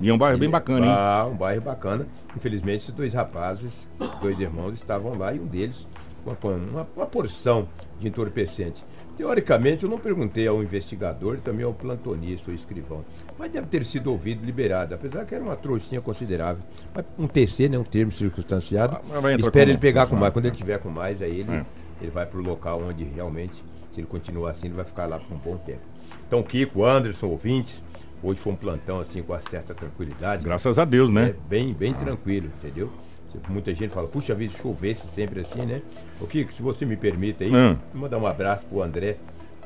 E 0.00 0.08
é 0.08 0.12
um 0.12 0.18
bairro 0.18 0.38
bem 0.38 0.50
bacana, 0.50 0.86
hein? 0.86 0.92
Ah, 0.96 1.26
um 1.30 1.36
bairro 1.36 1.62
bacana. 1.62 2.06
Infelizmente, 2.36 2.82
esses 2.82 2.94
dois 2.94 3.12
rapazes, 3.14 3.86
dois 4.20 4.38
irmãos, 4.38 4.74
estavam 4.74 5.16
lá 5.16 5.32
e 5.32 5.38
um 5.40 5.46
deles 5.46 5.86
uma, 6.24 6.36
uma, 6.54 6.88
uma 6.96 7.06
porção 7.06 7.68
de 8.00 8.08
entorpecente. 8.08 8.84
Teoricamente, 9.16 9.84
eu 9.84 9.88
não 9.90 9.98
perguntei 9.98 10.46
ao 10.48 10.60
investigador, 10.60 11.38
também 11.38 11.64
ao 11.64 11.72
plantonista, 11.72 12.50
ao 12.50 12.54
escrivão. 12.54 13.04
Mas 13.38 13.52
deve 13.52 13.68
ter 13.68 13.84
sido 13.84 14.10
ouvido 14.10 14.42
e 14.42 14.46
liberado, 14.46 14.92
apesar 14.94 15.24
que 15.24 15.34
era 15.34 15.44
uma 15.44 15.54
trouxinha 15.54 16.00
considerável. 16.00 16.62
Mas 16.92 17.04
um 17.16 17.28
TC, 17.28 17.68
né, 17.68 17.78
um 17.78 17.84
termo 17.84 18.10
circunstanciado. 18.10 18.96
Ah, 18.96 19.32
Espera 19.38 19.70
ele 19.70 19.78
pegar 19.78 20.08
com 20.08 20.16
mais. 20.16 20.32
Quando 20.32 20.46
ele 20.46 20.56
tiver 20.56 20.78
com 20.80 20.90
mais, 20.90 21.22
aí 21.22 21.40
ele, 21.40 21.52
É. 21.52 21.64
ele 22.02 22.10
vai 22.10 22.26
para 22.26 22.40
o 22.40 22.42
local 22.42 22.82
onde 22.82 23.04
realmente, 23.04 23.62
se 23.92 24.00
ele 24.00 24.06
continuar 24.08 24.50
assim, 24.50 24.66
ele 24.66 24.74
vai 24.74 24.84
ficar 24.84 25.06
lá 25.06 25.20
por 25.20 25.32
um 25.32 25.38
bom 25.38 25.56
tempo. 25.58 25.82
Então, 26.26 26.42
Kiko, 26.42 26.84
Anderson, 26.84 27.28
ouvintes, 27.28 27.84
hoje 28.20 28.40
foi 28.40 28.52
um 28.52 28.56
plantão 28.56 28.98
assim 28.98 29.22
com 29.22 29.32
uma 29.32 29.42
certa 29.42 29.72
tranquilidade. 29.74 30.42
Graças 30.42 30.76
a 30.76 30.84
Deus, 30.84 31.08
né? 31.08 31.28
É 31.28 31.34
bem, 31.48 31.72
bem 31.72 31.94
tranquilo, 31.94 32.50
entendeu? 32.58 32.90
Muita 33.48 33.74
gente 33.74 33.90
fala, 33.90 34.08
puxa 34.08 34.34
vida, 34.34 34.52
chovesse 34.60 35.06
sempre 35.08 35.40
assim, 35.40 35.62
né? 35.62 35.82
O 36.20 36.26
Kiko, 36.26 36.52
se 36.52 36.62
você 36.62 36.84
me 36.86 36.96
permite 36.96 37.44
aí, 37.44 37.50
Hum. 37.54 37.76
vou 37.92 38.02
mandar 38.02 38.18
um 38.18 38.26
abraço 38.26 38.64
pro 38.66 38.82
André, 38.82 39.16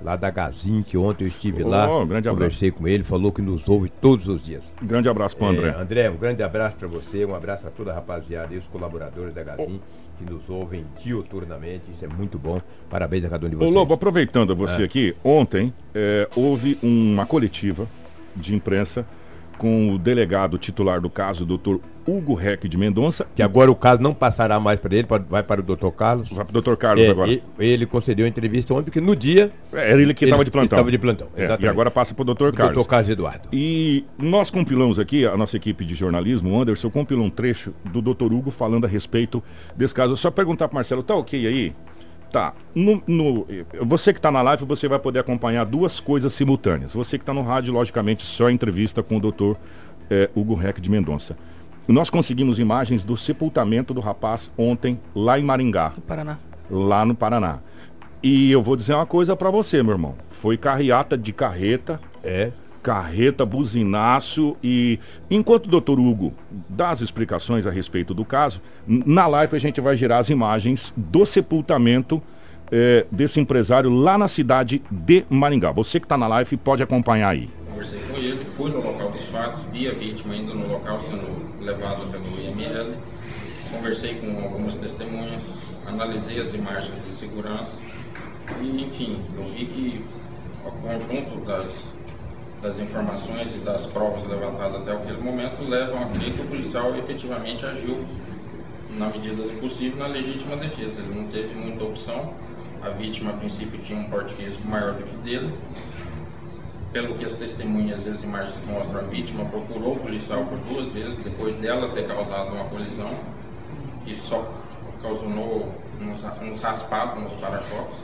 lá 0.02 0.14
da 0.14 0.30
Gazin, 0.30 0.82
que 0.82 0.96
ontem 0.96 1.24
eu 1.24 1.28
estive 1.28 1.64
Oh, 1.64 1.68
lá, 1.68 1.86
um 1.98 2.06
grande 2.06 2.28
abraço. 2.28 2.34
conversei 2.36 2.70
com 2.70 2.86
ele, 2.86 3.02
falou 3.02 3.32
que 3.32 3.42
nos 3.42 3.68
ouve 3.68 3.88
todos 3.88 4.28
os 4.28 4.42
dias. 4.42 4.72
Um 4.82 4.86
grande 4.86 5.08
abraço 5.08 5.36
pro 5.36 5.46
André. 5.46 5.68
É, 5.70 5.74
André, 5.80 6.08
um 6.10 6.16
grande 6.16 6.42
abraço 6.42 6.76
para 6.76 6.86
você, 6.86 7.24
um 7.24 7.34
abraço 7.34 7.66
a 7.66 7.70
toda 7.70 7.90
a 7.90 7.94
rapaziada 7.96 8.54
e 8.54 8.58
os 8.58 8.64
colaboradores 8.66 9.34
da 9.34 9.42
Gazin 9.42 9.80
que 10.18 10.24
nos 10.28 10.48
ouvem 10.50 10.84
diuturnamente, 11.02 11.90
isso 11.92 12.04
é 12.04 12.08
muito 12.08 12.38
bom. 12.38 12.60
Parabéns 12.90 13.24
a 13.24 13.28
cada 13.28 13.46
um 13.46 13.50
de 13.50 13.56
Ô 13.56 13.58
vocês. 13.60 13.74
Lobo, 13.74 13.94
aproveitando 13.94 14.52
É. 14.52 14.56
você 14.56 14.82
aqui, 14.82 15.14
ontem 15.22 15.72
é, 15.94 16.28
houve 16.36 16.78
uma 16.82 17.24
coletiva 17.26 17.86
de 18.36 18.54
imprensa 18.54 19.04
com 19.58 19.92
o 19.92 19.98
delegado 19.98 20.56
titular 20.56 21.00
do 21.00 21.10
caso, 21.10 21.44
doutor 21.44 21.80
Hugo 22.06 22.32
Reck 22.34 22.66
de 22.68 22.78
Mendonça, 22.78 23.26
Que 23.34 23.42
agora 23.42 23.70
o 23.70 23.74
caso 23.74 24.00
não 24.00 24.14
passará 24.14 24.58
mais 24.58 24.80
para 24.80 24.94
ele, 24.96 25.06
vai 25.28 25.42
para 25.42 25.60
o 25.60 25.64
Dr. 25.64 25.88
Carlos. 25.90 26.30
vai 26.30 26.44
pro 26.44 26.52
doutor 26.54 26.76
Carlos 26.76 27.04
É, 27.04 27.10
agora. 27.10 27.30
e- 27.30 27.42
ele 27.58 27.84
concedeu 27.84 28.24
a 28.24 28.28
entrevista 28.28 28.72
ontem, 28.72 28.84
porque 28.84 29.00
no 29.00 29.14
dia 29.14 29.50
Era 29.72 30.00
ele 30.00 30.14
que 30.14 30.24
estava 30.24 30.40
ele 30.42 30.46
de 30.46 30.50
plantão. 30.52 30.76
estava 30.78 30.90
de 30.90 30.98
plantão, 30.98 31.28
É, 31.36 31.58
e 31.60 31.66
agora 31.68 31.90
passa 31.90 32.14
pro 32.14 32.24
doutor 32.24 32.52
Carlos. 32.54 32.82
Dr. 32.82 32.88
Carlos 32.88 33.10
Eduardo. 33.10 33.48
E 33.52 34.04
nós 34.16 34.50
compilamos 34.50 34.98
aqui, 34.98 35.26
a 35.26 35.36
nossa 35.36 35.56
equipe 35.56 35.84
de 35.84 35.94
jornalismo, 35.94 36.50
o 36.56 36.62
Anderson 36.62 36.88
compilou 36.88 37.26
um 37.26 37.30
trecho 37.30 37.74
do 37.84 38.00
Dr. 38.00 38.32
Hugo 38.32 38.50
falando 38.50 38.84
a 38.86 38.88
respeito 38.88 39.42
desse 39.76 39.92
caso. 39.94 40.16
Só 40.16 40.30
perguntar 40.30 40.68
pro 40.68 40.76
Marcelo, 40.76 41.02
tá 41.02 41.14
ok 41.14 41.46
aí? 41.46 41.74
Tá. 42.32 42.52
No, 42.74 43.02
no- 43.06 43.46
você 43.86 44.12
que 44.12 44.18
está 44.18 44.30
na 44.30 44.42
live, 44.42 44.64
você 44.66 44.86
vai 44.86 44.98
poder 44.98 45.20
acompanhar 45.20 45.64
duas 45.64 45.98
coisas 45.98 46.32
simultâneas. 46.34 46.92
Você 46.94 47.16
que 47.18 47.22
está 47.22 47.32
no 47.32 47.42
rádio, 47.42 47.72
logicamente, 47.72 48.22
só 48.24 48.46
a 48.48 48.52
entrevista 48.52 49.02
com 49.02 49.16
o 49.16 49.20
Dr. 49.20 49.54
eh, 50.10 50.28
Hugo 50.34 50.54
Reck 50.54 50.80
de 50.80 50.90
Mendonça. 50.90 51.36
nós 51.86 52.10
conseguimos 52.10 52.58
imagens 52.58 53.02
do 53.02 53.16
sepultamento 53.16 53.94
do 53.94 54.00
rapaz 54.00 54.50
ontem 54.58 55.00
lá 55.14 55.38
em 55.38 55.42
Maringá, 55.42 55.88
Do 55.88 56.02
Paraná. 56.02 56.36
lá 56.70 57.02
no 57.06 57.14
Paraná. 57.14 57.60
E 58.22 58.50
eu 58.52 58.60
vou 58.62 58.76
dizer 58.76 58.92
uma 58.92 59.06
coisa 59.06 59.34
pra 59.34 59.50
você, 59.50 59.82
meu 59.82 59.92
irmão. 59.92 60.14
Foi 60.28 60.58
carreata 60.58 61.16
de 61.16 61.32
carreta, 61.32 61.98
É. 62.22 62.50
carreta, 62.88 63.44
buzinaço 63.44 64.56
e 64.64 64.98
enquanto 65.30 65.66
o 65.66 65.68
doutor 65.68 66.00
Hugo 66.00 66.32
dá 66.70 66.88
as 66.88 67.02
explicações 67.02 67.66
a 67.66 67.70
respeito 67.70 68.14
do 68.14 68.24
caso, 68.24 68.62
na 68.86 69.26
live 69.26 69.54
a 69.54 69.58
gente 69.58 69.78
vai 69.78 69.94
gerar 69.94 70.16
as 70.16 70.30
imagens 70.30 70.90
do 70.96 71.26
sepultamento 71.26 72.22
eh, 72.72 73.04
desse 73.12 73.38
empresário 73.40 73.90
lá 73.90 74.16
na 74.16 74.26
cidade 74.26 74.80
de 74.90 75.22
Maringá. 75.28 75.70
Você 75.70 76.00
que 76.00 76.06
está 76.06 76.16
na 76.16 76.26
live 76.28 76.56
pode 76.56 76.82
acompanhar 76.82 77.28
aí. 77.28 77.50
Conversei 77.68 78.00
com 78.00 78.16
ele, 78.16 78.46
fui 78.56 78.70
no 78.70 78.80
local 78.80 79.10
dos 79.10 79.26
fatos, 79.26 79.60
vi 79.70 79.86
a 79.86 79.92
vítima 79.92 80.32
ainda 80.32 80.54
no 80.54 80.66
local 80.68 81.02
sendo 81.10 81.62
levado 81.62 82.10
pelo 82.10 82.40
IML, 82.40 82.94
conversei 83.70 84.14
com 84.14 84.42
algumas 84.42 84.76
testemunhas, 84.76 85.42
analisei 85.86 86.40
as 86.40 86.54
imagens 86.54 86.94
de 87.06 87.18
segurança 87.18 87.72
e, 88.62 88.82
enfim, 88.82 89.20
eu 89.36 89.44
vi 89.44 89.66
que 89.66 90.04
o 90.64 90.70
conjunto 90.70 91.44
das, 91.44 91.70
das 92.62 92.78
informações 92.78 93.54
e 93.54 93.58
das 93.58 93.86
provas 93.86 94.26
levantadas 94.26 94.82
até 94.82 94.92
aquele 94.92 95.20
momento 95.20 95.62
levam 95.68 96.02
a 96.02 96.06
crer 96.06 96.32
que 96.32 96.40
o 96.40 96.46
policial 96.46 96.96
efetivamente 96.96 97.64
agiu 97.64 98.04
na 98.96 99.06
medida 99.08 99.42
do 99.42 99.60
possível 99.60 99.98
na 99.98 100.06
legítima 100.06 100.56
defesa. 100.56 101.00
Ele 101.00 101.14
não 101.14 101.28
teve 101.28 101.54
muita 101.54 101.84
opção. 101.84 102.34
A 102.82 102.90
vítima, 102.90 103.30
a 103.30 103.34
princípio, 103.34 103.78
tinha 103.80 103.98
um 103.98 104.04
porte 104.04 104.34
físico 104.34 104.66
maior 104.66 104.94
do 104.94 105.02
que 105.02 105.16
dele 105.16 105.52
pelo 106.92 107.16
que 107.18 107.24
as 107.24 107.34
testemunhas 107.34 108.06
e 108.06 108.10
as 108.10 108.22
imagens 108.22 108.54
mostram, 108.66 109.00
a 109.00 109.02
vítima 109.02 109.44
procurou 109.44 109.94
o 109.94 110.00
policial 110.00 110.44
por 110.46 110.58
duas 110.58 110.90
vezes, 110.92 111.22
depois 111.22 111.54
dela 111.56 111.90
ter 111.90 112.06
causado 112.06 112.54
uma 112.54 112.64
colisão, 112.64 113.10
que 114.04 114.18
só 114.20 114.50
causou 115.02 115.28
uns 115.28 116.60
raspados 116.62 117.22
nos 117.22 117.32
para-choques. 117.34 117.98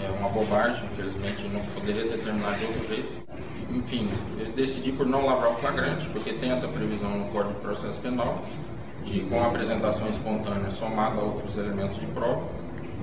É 0.00 0.10
uma 0.10 0.28
bobagem, 0.28 0.84
infelizmente 0.92 1.48
não 1.48 1.60
poderia 1.74 2.08
ter 2.08 2.18
terminado 2.22 2.58
de 2.58 2.64
outro 2.66 2.88
jeito. 2.88 3.23
Enfim, 3.74 4.08
eu 4.38 4.52
decidi 4.52 4.92
por 4.92 5.04
não 5.04 5.26
lavrar 5.26 5.50
o 5.50 5.56
flagrante, 5.56 6.06
porque 6.12 6.32
tem 6.34 6.52
essa 6.52 6.68
previsão 6.68 7.10
no 7.10 7.24
Código 7.32 7.54
de 7.54 7.60
Processo 7.60 7.98
Penal, 8.00 8.36
de 9.04 9.20
com 9.22 9.42
a 9.42 9.48
apresentação 9.48 10.08
espontânea 10.08 10.70
somada 10.70 11.20
a 11.20 11.24
outros 11.24 11.56
elementos 11.58 11.98
de 11.98 12.06
prova, 12.06 12.46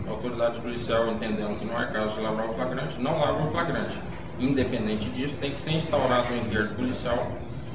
a 0.08 0.12
autoridade 0.12 0.62
policial 0.62 1.12
entendendo 1.12 1.60
que 1.60 1.66
não 1.66 1.80
é 1.80 1.88
caso 1.88 2.16
de 2.16 2.22
lavrar 2.22 2.50
o 2.50 2.54
flagrante, 2.54 3.02
não 3.02 3.20
lavra 3.20 3.44
o 3.44 3.52
flagrante. 3.52 3.98
Independente 4.40 5.10
disso, 5.10 5.36
tem 5.42 5.52
que 5.52 5.60
ser 5.60 5.72
instaurado 5.72 6.34
um 6.34 6.38
inquérito 6.38 6.76
policial 6.76 7.28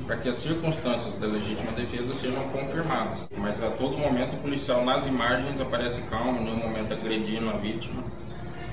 para 0.06 0.16
que 0.16 0.28
as 0.30 0.36
circunstâncias 0.38 1.14
da 1.20 1.26
legítima 1.26 1.72
defesa 1.72 2.14
sejam 2.14 2.42
confirmadas. 2.48 3.20
Mas 3.36 3.62
a 3.62 3.70
todo 3.70 3.98
momento 3.98 4.36
o 4.36 4.38
policial 4.38 4.84
nas 4.84 5.06
imagens 5.06 5.60
aparece 5.60 6.00
calmo, 6.02 6.40
em 6.40 6.44
nenhum 6.44 6.58
momento 6.58 6.94
agredindo 6.94 7.50
a 7.50 7.54
vítima. 7.58 8.02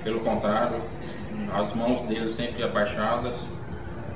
Pelo 0.03 0.21
contrário, 0.21 0.81
as 1.53 1.73
mãos 1.75 2.01
dele 2.07 2.31
sempre 2.31 2.63
abaixadas. 2.63 3.33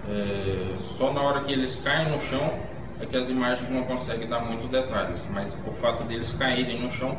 É, 0.09 0.75
só 0.97 1.11
na 1.11 1.21
hora 1.21 1.41
que 1.41 1.51
eles 1.51 1.75
caem 1.83 2.09
no 2.09 2.21
chão 2.21 2.53
é 2.99 3.05
que 3.05 3.15
as 3.15 3.29
imagens 3.29 3.69
não 3.69 3.83
conseguem 3.83 4.27
dar 4.27 4.39
muitos 4.39 4.69
detalhes. 4.69 5.19
Mas 5.31 5.53
o 5.65 5.71
fato 5.81 6.03
deles 6.03 6.33
caírem 6.33 6.81
no 6.81 6.91
chão 6.91 7.17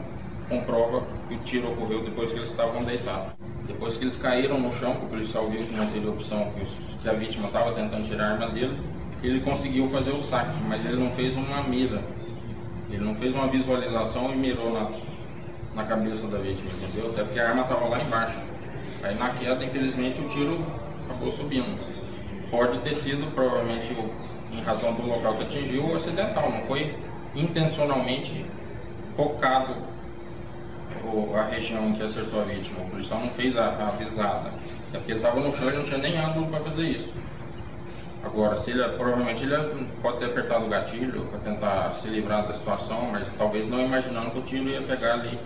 comprova 0.49 1.03
que 1.29 1.35
o 1.35 1.39
tiro 1.39 1.73
ocorreu 1.73 2.03
depois 2.03 2.31
que 2.33 2.39
eles 2.39 2.51
estavam 2.51 2.83
deitados. 2.85 3.33
Depois 3.67 3.97
que 3.97 4.05
eles 4.05 4.17
caíram 4.17 4.59
no 4.59 4.73
chão, 4.73 4.93
o 4.93 5.09
policial 5.09 5.49
viu 5.51 5.63
que 5.63 5.77
não 5.77 5.87
teve 5.89 6.09
opção, 6.09 6.51
que 7.03 7.09
a 7.09 7.13
vítima 7.13 7.49
estava 7.49 7.73
tentando 7.73 8.09
tirar 8.09 8.25
a 8.25 8.33
arma 8.33 8.49
dele, 8.49 8.77
ele 9.23 9.41
conseguiu 9.41 9.89
fazer 9.89 10.11
o 10.11 10.23
saque, 10.23 10.57
mas 10.67 10.85
ele 10.85 10.97
não 10.97 11.11
fez 11.13 11.37
uma 11.37 11.63
mira. 11.63 12.01
Ele 12.91 13.05
não 13.05 13.15
fez 13.17 13.35
uma 13.35 13.47
visualização 13.49 14.33
e 14.33 14.37
mirou 14.37 14.73
na, 14.73 14.91
na 15.75 15.85
cabeça 15.85 16.27
da 16.29 16.39
vítima, 16.39 16.71
entendeu? 16.83 17.11
Até 17.11 17.25
porque 17.25 17.39
a 17.39 17.51
arma 17.51 17.63
estava 17.63 17.87
lá 17.87 18.03
embaixo. 18.03 18.39
Aí 19.03 19.15
na 19.17 19.31
queda, 19.31 19.65
infelizmente, 19.65 20.21
o 20.21 20.29
tiro 20.29 20.65
acabou 21.05 21.33
subindo. 21.33 21.98
Pode 22.51 22.79
ter 22.79 22.95
sido, 22.95 23.33
provavelmente, 23.35 23.95
em 24.53 24.61
razão 24.63 24.95
do 24.95 25.07
local 25.07 25.35
que 25.37 25.43
atingiu, 25.45 25.97
acidental. 25.97 26.51
Não 26.51 26.63
foi 26.63 26.95
intencionalmente 27.35 28.45
focado 29.17 29.75
a 31.37 31.43
região 31.43 31.93
que 31.93 32.03
acertou 32.03 32.41
a 32.41 32.45
vítima. 32.45 32.81
O 32.81 32.91
policial 32.91 33.21
não 33.21 33.31
fez 33.31 33.57
a, 33.57 33.69
a 33.69 33.91
visada. 33.99 34.51
É 34.93 34.99
porque 34.99 35.13
ele 35.13 35.19
estava 35.19 35.41
no 35.41 35.55
chão 35.57 35.69
e 35.69 35.73
não 35.75 35.85
tinha 35.85 35.99
nem 35.99 36.19
ângulo 36.19 36.47
para 36.47 36.61
fazer 36.61 36.83
isso. 36.83 37.13
Agora, 38.25 38.57
se 38.57 38.71
ele, 38.71 38.83
provavelmente 38.97 39.45
ele 39.45 39.87
pode 40.03 40.19
ter 40.19 40.27
apertado 40.27 40.65
o 40.65 40.69
gatilho 40.69 41.27
para 41.27 41.39
tentar 41.41 41.95
se 42.01 42.09
livrar 42.09 42.47
da 42.47 42.55
situação, 42.55 43.09
mas 43.13 43.27
talvez 43.37 43.69
não 43.69 43.81
imaginando 43.81 44.31
que 44.31 44.39
o 44.39 44.43
tiro 44.43 44.69
ia 44.69 44.83
pegar 44.83 45.15
ali 45.15 45.39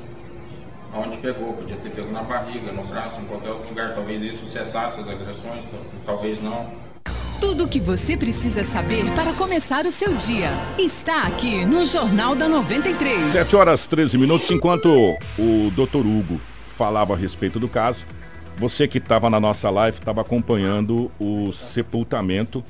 onde 0.94 1.16
pegou. 1.18 1.54
Podia 1.54 1.76
ter 1.76 1.90
pego 1.90 2.11
na 2.11 2.23
barriga, 2.23 2.73
no 2.73 2.85
braço, 2.85 3.21
em 3.21 3.25
qualquer 3.25 3.50
outro 3.50 3.68
lugar. 3.68 3.94
Talvez 3.94 4.23
isso 4.23 4.47
cessasse 4.47 5.00
as 5.00 5.09
agressões, 5.09 5.64
talvez 6.04 6.42
não. 6.42 6.81
Tudo 7.42 7.64
o 7.64 7.68
que 7.68 7.80
você 7.80 8.16
precisa 8.16 8.62
saber 8.62 9.12
para 9.16 9.32
começar 9.32 9.84
o 9.84 9.90
seu 9.90 10.14
dia 10.14 10.50
está 10.78 11.25
aqui 11.25 11.66
no 11.66 11.84
Jornal 11.84 12.37
da 12.37 12.49
93. 12.49 13.18
7 13.18 13.56
horas 13.56 13.84
13 13.84 14.16
minutos, 14.16 14.49
enquanto 14.52 14.87
o 15.37 15.68
doutor 15.75 16.06
Hugo 16.06 16.40
falava 16.64 17.14
a 17.14 17.16
respeito 17.16 17.58
do 17.58 17.68
caso, 17.68 18.06
você 18.56 18.87
que 18.87 18.99
estava 18.99 19.28
na 19.28 19.40
nossa 19.40 19.68
live 19.70 19.99
estava 19.99 20.20
acompanhando 20.20 21.11
o 21.18 21.50
sepultamento 21.50 22.62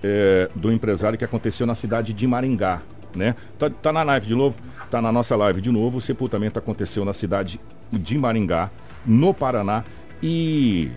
eh, 0.00 0.48
do 0.54 0.72
empresário 0.72 1.18
que 1.18 1.24
aconteceu 1.24 1.66
na 1.66 1.74
cidade 1.74 2.12
de 2.12 2.24
Maringá, 2.24 2.82
né? 3.12 3.34
Tá, 3.58 3.68
tá 3.68 3.92
na 3.92 4.04
live 4.04 4.28
de 4.28 4.34
novo, 4.36 4.60
tá 4.92 5.02
na 5.02 5.10
nossa 5.10 5.34
live 5.34 5.60
de 5.60 5.72
novo. 5.72 5.98
O 5.98 6.00
sepultamento 6.00 6.56
aconteceu 6.56 7.04
na 7.04 7.12
cidade 7.12 7.60
de 7.92 8.16
Maringá, 8.16 8.70
no 9.04 9.34
Paraná, 9.34 9.82
e 10.22 10.88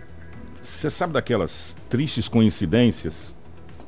você 0.63 0.89
sabe 0.89 1.13
daquelas 1.13 1.75
tristes 1.89 2.27
coincidências 2.27 3.35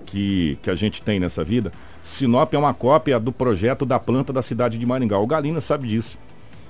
que, 0.06 0.58
que 0.62 0.70
a 0.70 0.76
gente 0.76 1.02
tem 1.02 1.20
nessa 1.20 1.44
vida? 1.44 1.72
Sinop 2.04 2.54
é 2.54 2.58
uma 2.58 2.74
cópia 2.74 3.20
do 3.20 3.32
projeto 3.32 3.86
da 3.86 4.00
planta 4.00 4.32
da 4.32 4.42
cidade 4.42 4.78
de 4.78 4.86
Maringá. 4.86 5.18
O 5.18 5.26
Galina 5.26 5.62
sabe 5.62 5.88
disso. 5.88 6.20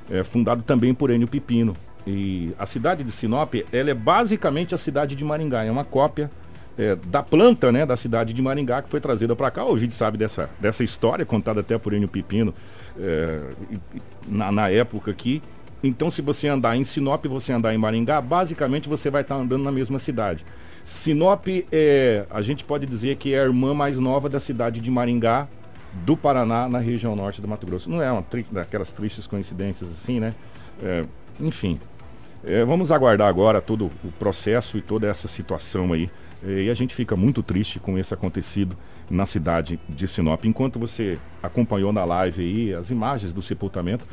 É 0.10 0.24
fundado 0.24 0.62
também 0.62 0.94
por 0.94 1.10
Enio 1.10 1.28
Pipino. 1.28 1.76
E 2.06 2.54
a 2.60 2.66
cidade 2.66 3.04
de 3.04 3.12
Sinop, 3.12 3.56
ela 3.74 3.90
é 3.90 3.94
basicamente 3.94 4.76
a 4.76 4.78
cidade 4.78 5.16
de 5.16 5.24
Maringá. 5.24 5.66
É 5.66 5.72
uma 5.72 5.84
cópia 5.84 6.30
é, 6.78 6.96
da 6.96 7.24
planta 7.24 7.72
né, 7.72 7.86
da 7.86 7.98
cidade 7.98 8.32
de 8.32 8.42
Maringá 8.42 8.82
que 8.82 8.90
foi 8.90 9.02
trazida 9.02 9.36
para 9.36 9.50
cá. 9.50 9.66
O 9.66 9.76
vídeo 9.76 9.94
sabe 9.94 10.18
dessa, 10.18 10.50
dessa 10.60 10.84
história, 10.84 11.26
contada 11.26 11.62
até 11.62 11.78
por 11.78 11.94
Enio 11.94 12.08
Pipino 12.08 12.54
é, 12.98 13.42
na, 14.28 14.52
na 14.52 14.70
época 14.70 15.10
aqui. 15.10 15.42
Então, 15.84 16.10
se 16.10 16.22
você 16.22 16.48
andar 16.48 16.76
em 16.76 16.84
Sinop 16.84 17.26
e 17.26 17.28
você 17.28 17.54
andar 17.54 17.74
em 17.74 17.78
Maringá, 17.78 18.20
basicamente 18.22 18.90
você 18.90 19.10
vai 19.10 19.22
estar 19.22 19.36
andando 19.36 19.64
na 19.64 19.72
mesma 19.72 20.00
cidade. 20.00 20.46
Sinop, 20.84 21.48
é, 21.72 22.26
a 22.30 22.42
gente 22.42 22.64
pode 22.64 22.86
dizer 22.86 23.18
que 23.18 23.34
é 23.34 23.42
a 23.42 23.44
irmã 23.44 23.74
mais 23.74 23.98
nova 23.98 24.30
da 24.30 24.40
cidade 24.40 24.80
de 24.80 24.92
Maringá, 24.92 25.48
do 26.06 26.18
Paraná, 26.18 26.68
na 26.68 26.80
região 26.80 27.16
norte 27.16 27.42
do 27.42 27.48
Mato 27.48 27.66
Grosso. 27.66 27.90
Não 27.90 28.02
é 28.02 28.12
uma 28.12 28.24
daquelas 28.52 28.92
tristes 28.92 29.26
coincidências 29.28 29.90
assim, 29.92 30.20
né? 30.20 30.34
É, 30.84 31.06
enfim, 31.40 31.80
é, 32.44 32.64
vamos 32.64 32.92
aguardar 32.92 33.28
agora 33.28 33.62
todo 33.62 33.90
o 34.04 34.12
processo 34.20 34.78
e 34.78 34.82
toda 34.82 35.08
essa 35.08 35.28
situação 35.28 35.94
aí. 35.94 36.10
É, 36.46 36.64
e 36.64 36.70
a 36.70 36.74
gente 36.74 36.94
fica 36.94 37.16
muito 37.16 37.42
triste 37.42 37.80
com 37.80 37.98
esse 37.98 38.14
acontecido 38.14 38.78
na 39.10 39.26
cidade 39.26 39.80
de 39.90 40.08
Sinop. 40.08 40.46
Enquanto 40.46 40.78
você 40.78 41.18
acompanhou 41.42 41.92
na 41.92 42.06
live 42.06 42.42
aí 42.42 42.74
as 42.74 42.92
imagens 42.92 43.34
do 43.34 43.42
sepultamento, 43.42 44.06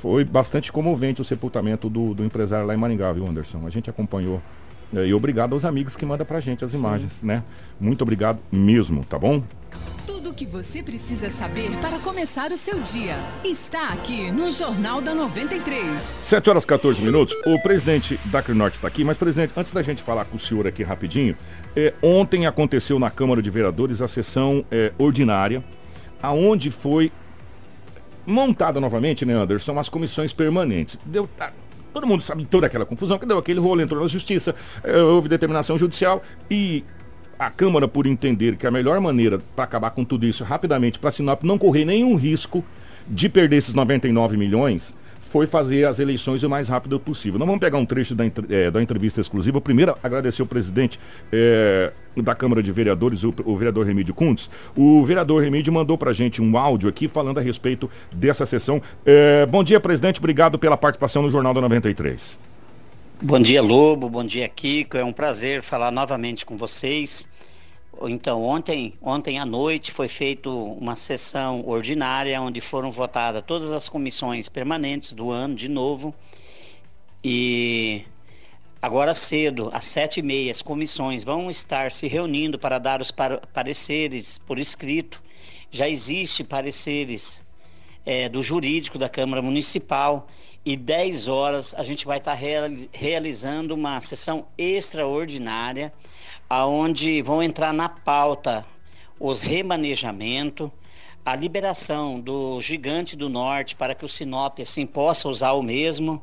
foi 0.00 0.24
bastante 0.24 0.70
comovente 0.70 1.20
o 1.20 1.24
sepultamento 1.24 1.90
do, 1.90 2.14
do 2.14 2.24
empresário 2.24 2.66
lá 2.66 2.74
em 2.74 2.76
Maringá, 2.76 3.12
viu, 3.12 3.26
Anderson? 3.26 3.66
A 3.66 3.70
gente 3.70 3.90
acompanhou. 3.90 4.40
É, 4.94 5.06
e 5.06 5.12
obrigado 5.12 5.52
aos 5.52 5.64
amigos 5.64 5.96
que 5.96 6.06
mandam 6.06 6.24
pra 6.24 6.40
gente 6.40 6.64
as 6.64 6.72
imagens, 6.72 7.20
né? 7.22 7.42
Muito 7.78 8.02
obrigado 8.02 8.38
mesmo, 8.50 9.04
tá 9.04 9.18
bom? 9.18 9.42
Tudo 10.06 10.30
o 10.30 10.34
que 10.34 10.46
você 10.46 10.82
precisa 10.82 11.28
saber 11.28 11.76
para 11.78 11.98
começar 11.98 12.50
o 12.52 12.56
seu 12.56 12.80
dia 12.80 13.16
está 13.44 13.88
aqui 13.88 14.30
no 14.30 14.50
Jornal 14.50 15.02
da 15.02 15.14
93. 15.14 16.00
7 16.00 16.48
horas 16.48 16.64
14 16.64 17.02
minutos. 17.02 17.34
O 17.44 17.60
presidente 17.60 18.18
da 18.26 18.40
Crinorte 18.40 18.76
está 18.76 18.88
aqui, 18.88 19.04
mas, 19.04 19.18
presidente, 19.18 19.52
antes 19.56 19.72
da 19.72 19.82
gente 19.82 20.02
falar 20.02 20.24
com 20.24 20.36
o 20.36 20.40
senhor 20.40 20.66
aqui 20.66 20.82
rapidinho, 20.82 21.36
é, 21.76 21.92
ontem 22.00 22.46
aconteceu 22.46 22.98
na 22.98 23.10
Câmara 23.10 23.42
de 23.42 23.50
Vereadores 23.50 24.00
a 24.00 24.08
sessão 24.08 24.64
é, 24.70 24.92
ordinária, 24.96 25.62
aonde 26.22 26.70
foi 26.70 27.12
montada 28.28 28.78
novamente, 28.78 29.24
né, 29.24 29.32
Anderson, 29.32 29.78
as 29.78 29.88
comissões 29.88 30.32
permanentes. 30.32 30.98
Deu, 31.04 31.28
ah, 31.40 31.50
todo 31.94 32.06
mundo 32.06 32.22
sabe 32.22 32.44
toda 32.44 32.66
aquela 32.66 32.84
confusão, 32.84 33.18
que 33.18 33.26
deu 33.26 33.38
aquele 33.38 33.58
rolo, 33.58 33.80
entrou 33.80 34.00
na 34.00 34.06
justiça, 34.06 34.54
é, 34.84 34.98
houve 34.98 35.28
determinação 35.28 35.78
judicial 35.78 36.22
e 36.50 36.84
a 37.38 37.50
Câmara, 37.50 37.86
por 37.86 38.06
entender 38.06 38.56
que 38.56 38.66
a 38.66 38.70
melhor 38.70 39.00
maneira 39.00 39.40
para 39.54 39.64
acabar 39.64 39.90
com 39.92 40.04
tudo 40.04 40.26
isso 40.26 40.42
rapidamente, 40.42 40.98
para 40.98 41.10
Sinop 41.10 41.42
não 41.44 41.56
correr 41.56 41.84
nenhum 41.84 42.16
risco 42.16 42.64
de 43.06 43.28
perder 43.28 43.56
esses 43.56 43.72
99 43.72 44.36
milhões, 44.36 44.94
foi 45.30 45.46
fazer 45.46 45.86
as 45.86 45.98
eleições 45.98 46.42
o 46.42 46.48
mais 46.48 46.68
rápido 46.68 46.98
possível. 46.98 47.38
Nós 47.38 47.46
vamos 47.46 47.60
pegar 47.60 47.78
um 47.78 47.84
trecho 47.84 48.14
da, 48.14 48.24
é, 48.48 48.70
da 48.70 48.82
entrevista 48.82 49.20
exclusiva. 49.20 49.60
Primeiro, 49.60 49.96
agradecer 50.02 50.42
o 50.42 50.46
presidente 50.46 50.98
é, 51.32 51.92
da 52.16 52.34
Câmara 52.34 52.62
de 52.62 52.72
Vereadores, 52.72 53.24
o, 53.24 53.34
o, 53.44 53.56
vereador 53.56 53.86
Remídio 53.86 54.14
Kuntz. 54.14 54.50
O 54.76 55.04
vereador 55.04 55.42
Remídio 55.42 55.72
mandou 55.72 55.98
para 55.98 56.12
gente 56.12 56.40
um 56.40 56.56
áudio 56.56 56.88
aqui 56.88 57.08
falando 57.08 57.38
a 57.38 57.40
respeito 57.42 57.90
dessa 58.12 58.46
sessão. 58.46 58.80
É, 59.04 59.44
bom 59.46 59.62
dia, 59.62 59.78
presidente. 59.78 60.18
Obrigado 60.18 60.58
pela 60.58 60.76
participação 60.76 61.22
no 61.22 61.30
Jornal 61.30 61.52
da 61.52 61.60
93. 61.60 62.38
Bom 63.20 63.40
dia, 63.40 63.60
Lobo. 63.60 64.08
Bom 64.08 64.24
dia, 64.24 64.48
Kiko. 64.48 64.96
É 64.96 65.04
um 65.04 65.12
prazer 65.12 65.60
falar 65.60 65.90
novamente 65.90 66.46
com 66.46 66.56
vocês. 66.56 67.28
Então, 68.02 68.44
ontem, 68.44 68.94
ontem 69.02 69.38
à 69.38 69.44
noite 69.44 69.90
foi 69.90 70.08
feita 70.08 70.48
uma 70.48 70.94
sessão 70.94 71.66
ordinária 71.66 72.40
onde 72.40 72.60
foram 72.60 72.90
votadas 72.90 73.42
todas 73.44 73.72
as 73.72 73.88
comissões 73.88 74.48
permanentes 74.48 75.12
do 75.12 75.30
ano 75.30 75.54
de 75.54 75.68
novo. 75.68 76.14
E 77.24 78.04
agora 78.80 79.12
cedo, 79.12 79.70
às 79.72 79.86
sete 79.86 80.20
e 80.20 80.22
meia, 80.22 80.52
as 80.52 80.62
comissões 80.62 81.24
vão 81.24 81.50
estar 81.50 81.90
se 81.90 82.06
reunindo 82.06 82.58
para 82.58 82.78
dar 82.78 83.00
os 83.00 83.10
pareceres 83.10 84.38
por 84.38 84.58
escrito. 84.58 85.20
Já 85.70 85.88
existe 85.88 86.44
pareceres 86.44 87.42
é, 88.06 88.28
do 88.28 88.42
jurídico 88.42 88.96
da 88.96 89.08
Câmara 89.08 89.42
Municipal 89.42 90.28
e 90.64 90.76
10 90.76 91.28
horas 91.28 91.74
a 91.74 91.82
gente 91.82 92.06
vai 92.06 92.18
estar 92.18 92.38
realizando 92.92 93.74
uma 93.74 94.00
sessão 94.00 94.46
extraordinária 94.56 95.92
aonde 96.48 97.20
vão 97.22 97.42
entrar 97.42 97.72
na 97.72 97.88
pauta 97.88 98.64
os 99.20 99.42
remanejamento, 99.42 100.72
a 101.24 101.34
liberação 101.36 102.18
do 102.20 102.60
Gigante 102.60 103.16
do 103.16 103.28
Norte 103.28 103.76
para 103.76 103.94
que 103.94 104.04
o 104.04 104.08
Sinop 104.08 104.60
assim 104.60 104.86
possa 104.86 105.28
usar 105.28 105.52
o 105.52 105.62
mesmo, 105.62 106.22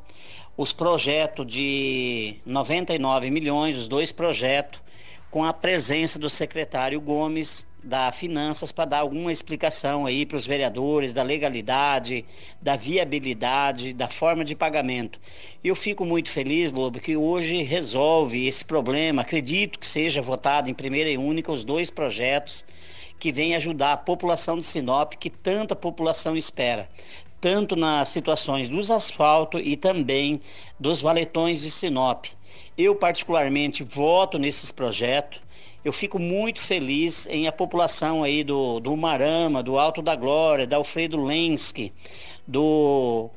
os 0.57 0.71
projetos 0.71 1.45
de 1.45 2.37
99 2.45 3.29
milhões, 3.29 3.77
os 3.77 3.87
dois 3.87 4.11
projetos, 4.11 4.79
com 5.29 5.43
a 5.43 5.51
presença 5.53 6.17
do 6.17 6.29
secretário 6.29 6.99
Gomes 7.01 7.67
da 7.85 8.11
Finanças 8.11 8.71
para 8.71 8.85
dar 8.85 8.99
alguma 8.99 9.31
explicação 9.31 10.07
aí 10.07 10.25
para 10.25 10.37
os 10.37 10.47
vereadores 10.47 11.13
da 11.13 11.21
legalidade, 11.21 12.25
da 12.59 12.75
viabilidade, 12.75 13.93
da 13.93 14.09
forma 14.09 14.43
de 14.43 14.55
pagamento. 14.55 15.19
Eu 15.63 15.75
fico 15.75 16.03
muito 16.03 16.29
feliz, 16.29 16.71
Lobo, 16.71 16.99
que 16.99 17.15
hoje 17.15 17.61
resolve 17.61 18.47
esse 18.47 18.65
problema. 18.65 19.21
Acredito 19.21 19.77
que 19.77 19.87
seja 19.87 20.21
votado 20.21 20.67
em 20.67 20.73
primeira 20.73 21.09
e 21.09 21.17
única 21.17 21.51
os 21.51 21.63
dois 21.63 21.91
projetos 21.91 22.65
que 23.19 23.31
vêm 23.31 23.55
ajudar 23.55 23.93
a 23.93 23.97
população 23.97 24.57
de 24.57 24.65
Sinop, 24.65 25.13
que 25.13 25.29
tanta 25.29 25.75
população 25.75 26.35
espera, 26.35 26.89
tanto 27.39 27.75
nas 27.75 28.09
situações 28.09 28.67
dos 28.67 28.89
asfaltos 28.89 29.61
e 29.63 29.77
também 29.77 30.41
dos 30.79 31.01
valetões 31.01 31.61
de 31.61 31.69
Sinop. 31.69 32.25
Eu 32.75 32.95
particularmente 32.95 33.83
voto 33.83 34.39
nesses 34.39 34.71
projetos 34.71 35.44
eu 35.85 35.93
fico 35.93 36.17
muito 36.17 36.59
feliz 36.61 37.27
em 37.27 37.47
a 37.47 37.51
população 37.51 38.23
aí 38.23 38.43
do, 38.43 38.79
do 38.79 38.97
Marama, 38.97 39.61
do 39.61 39.77
Alto 39.77 40.01
da 40.01 40.15
Glória, 40.15 40.65
da 40.65 40.77
Alfredo 40.77 41.23
Lenski, 41.23 41.93
do, 42.47 43.29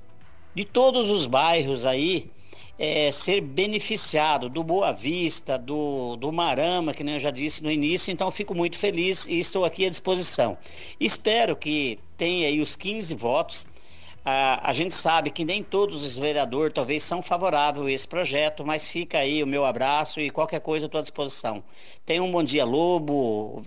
de 0.55 0.65
todos 0.65 1.11
os 1.11 1.27
bairros 1.27 1.85
aí, 1.85 2.31
é, 2.79 3.13
ser 3.13 3.43
beneficiado 3.43 4.49
do 4.49 4.65
Boa 4.65 4.93
Vista, 4.93 5.59
do, 5.59 6.17
do 6.17 6.33
Marama, 6.33 6.95
que 6.95 7.03
eu 7.03 7.21
já 7.21 7.31
disse 7.31 7.63
no 7.63 7.71
início, 7.71 8.11
então 8.11 8.31
fico 8.31 8.55
muito 8.55 8.79
feliz 8.79 9.27
e 9.27 9.39
estou 9.39 9.67
aqui 9.67 9.85
à 9.85 9.91
disposição. 9.91 10.57
Espero 10.99 11.55
que 11.55 11.99
tenha 12.17 12.49
aí 12.49 12.63
os 12.63 12.75
15 12.75 13.15
votos 13.15 13.67
a, 14.25 14.73
gente 14.73 14.93
sabe 14.93 15.31
que 15.31 15.45
nem 15.45 15.63
todos 15.63 16.05
os 16.05 16.17
vereadores 16.17 16.75
talvez 16.75 17.03
são 17.03 17.23
favoráveis 17.23 17.87
a 17.87 17.91
esse 17.91 18.07
projeto, 18.07 18.65
mas 18.65 18.87
fica 18.87 19.19
aí 19.19 19.43
o 19.43 19.47
meu 19.47 19.65
abraço 19.65 20.21
e 20.21 20.31
qualquer 20.31 20.61
coisa 20.61 20.87
estou 20.87 20.99
à 20.99 21.03
disposição. 21.03 21.63
Tenha 22.05 22.23
um 22.23 22.31
bom 22.31 22.43
dia, 22.43 22.65
Lobo, 22.65 23.63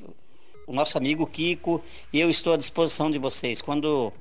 o 0.68 0.74
nosso 0.74 0.98
amigo 0.98 1.26
Kiko, 1.26 1.82
e 2.14 2.20
eu 2.20 2.30
estou 2.30 2.54
à 2.54 2.58
disposição 2.58 3.10
de 3.10 3.18
vocês. 3.18 3.62
Quando 3.62 4.14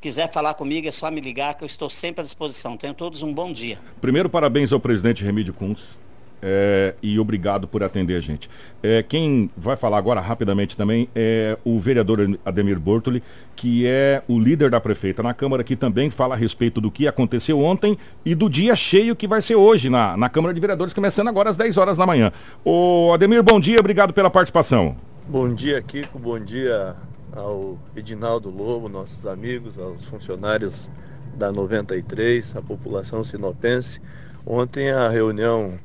quiser 0.00 0.30
falar 0.30 0.54
comigo, 0.54 0.88
é 0.88 0.92
só 0.92 1.10
me 1.10 1.20
ligar 1.20 1.54
que 1.54 1.64
eu 1.64 1.66
estou 1.66 1.90
sempre 1.90 2.20
à 2.20 2.24
disposição. 2.24 2.76
Tenham 2.76 2.94
todos 2.94 3.22
um 3.22 3.32
bom 3.32 3.52
dia. 3.52 3.78
Primeiro, 4.00 4.30
parabéns 4.30 4.72
ao 4.72 4.80
presidente 4.80 5.24
Remídio 5.24 5.52
Kunz 5.52 6.05
é, 6.48 6.94
e 7.02 7.18
obrigado 7.18 7.66
por 7.66 7.82
atender 7.82 8.14
a 8.14 8.20
gente. 8.20 8.48
É, 8.80 9.02
quem 9.02 9.50
vai 9.56 9.76
falar 9.76 9.98
agora 9.98 10.20
rapidamente 10.20 10.76
também 10.76 11.08
é 11.12 11.58
o 11.64 11.76
vereador 11.76 12.38
Ademir 12.44 12.78
Bortoli, 12.78 13.20
que 13.56 13.84
é 13.84 14.22
o 14.28 14.38
líder 14.38 14.70
da 14.70 14.80
prefeita 14.80 15.24
na 15.24 15.34
Câmara, 15.34 15.64
que 15.64 15.74
também 15.74 16.08
fala 16.08 16.36
a 16.36 16.38
respeito 16.38 16.80
do 16.80 16.88
que 16.88 17.08
aconteceu 17.08 17.60
ontem 17.60 17.98
e 18.24 18.32
do 18.32 18.48
dia 18.48 18.76
cheio 18.76 19.16
que 19.16 19.26
vai 19.26 19.42
ser 19.42 19.56
hoje 19.56 19.90
na, 19.90 20.16
na 20.16 20.28
Câmara 20.28 20.54
de 20.54 20.60
Vereadores, 20.60 20.94
começando 20.94 21.26
agora 21.26 21.50
às 21.50 21.56
10 21.56 21.76
horas 21.78 21.96
da 21.96 22.06
manhã. 22.06 22.30
Ô 22.64 23.10
Ademir, 23.12 23.42
bom 23.42 23.58
dia, 23.58 23.80
obrigado 23.80 24.12
pela 24.12 24.30
participação. 24.30 24.96
Bom 25.26 25.52
dia, 25.52 25.82
Kiko, 25.82 26.16
bom 26.16 26.38
dia 26.38 26.94
ao 27.34 27.76
Edinaldo 27.96 28.50
Lobo, 28.50 28.88
nossos 28.88 29.26
amigos, 29.26 29.80
aos 29.80 30.04
funcionários 30.04 30.88
da 31.34 31.50
93, 31.50 32.54
a 32.54 32.62
população 32.62 33.24
sinopense. 33.24 34.00
Ontem 34.46 34.92
a 34.92 35.08
reunião 35.08 35.76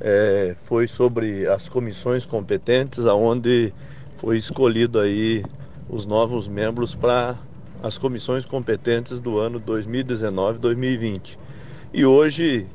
é, 0.00 0.54
foi 0.64 0.86
sobre 0.86 1.46
as 1.46 1.68
comissões 1.68 2.24
competentes, 2.24 3.06
aonde 3.06 3.72
foi 4.16 4.36
escolhido 4.36 4.98
aí 4.98 5.44
os 5.88 6.06
novos 6.06 6.48
membros 6.48 6.94
para 6.94 7.38
as 7.82 7.96
comissões 7.96 8.44
competentes 8.44 9.20
do 9.20 9.38
ano 9.38 9.60
2019-2020. 9.60 11.38
E 11.92 12.04
hoje, 12.04 12.66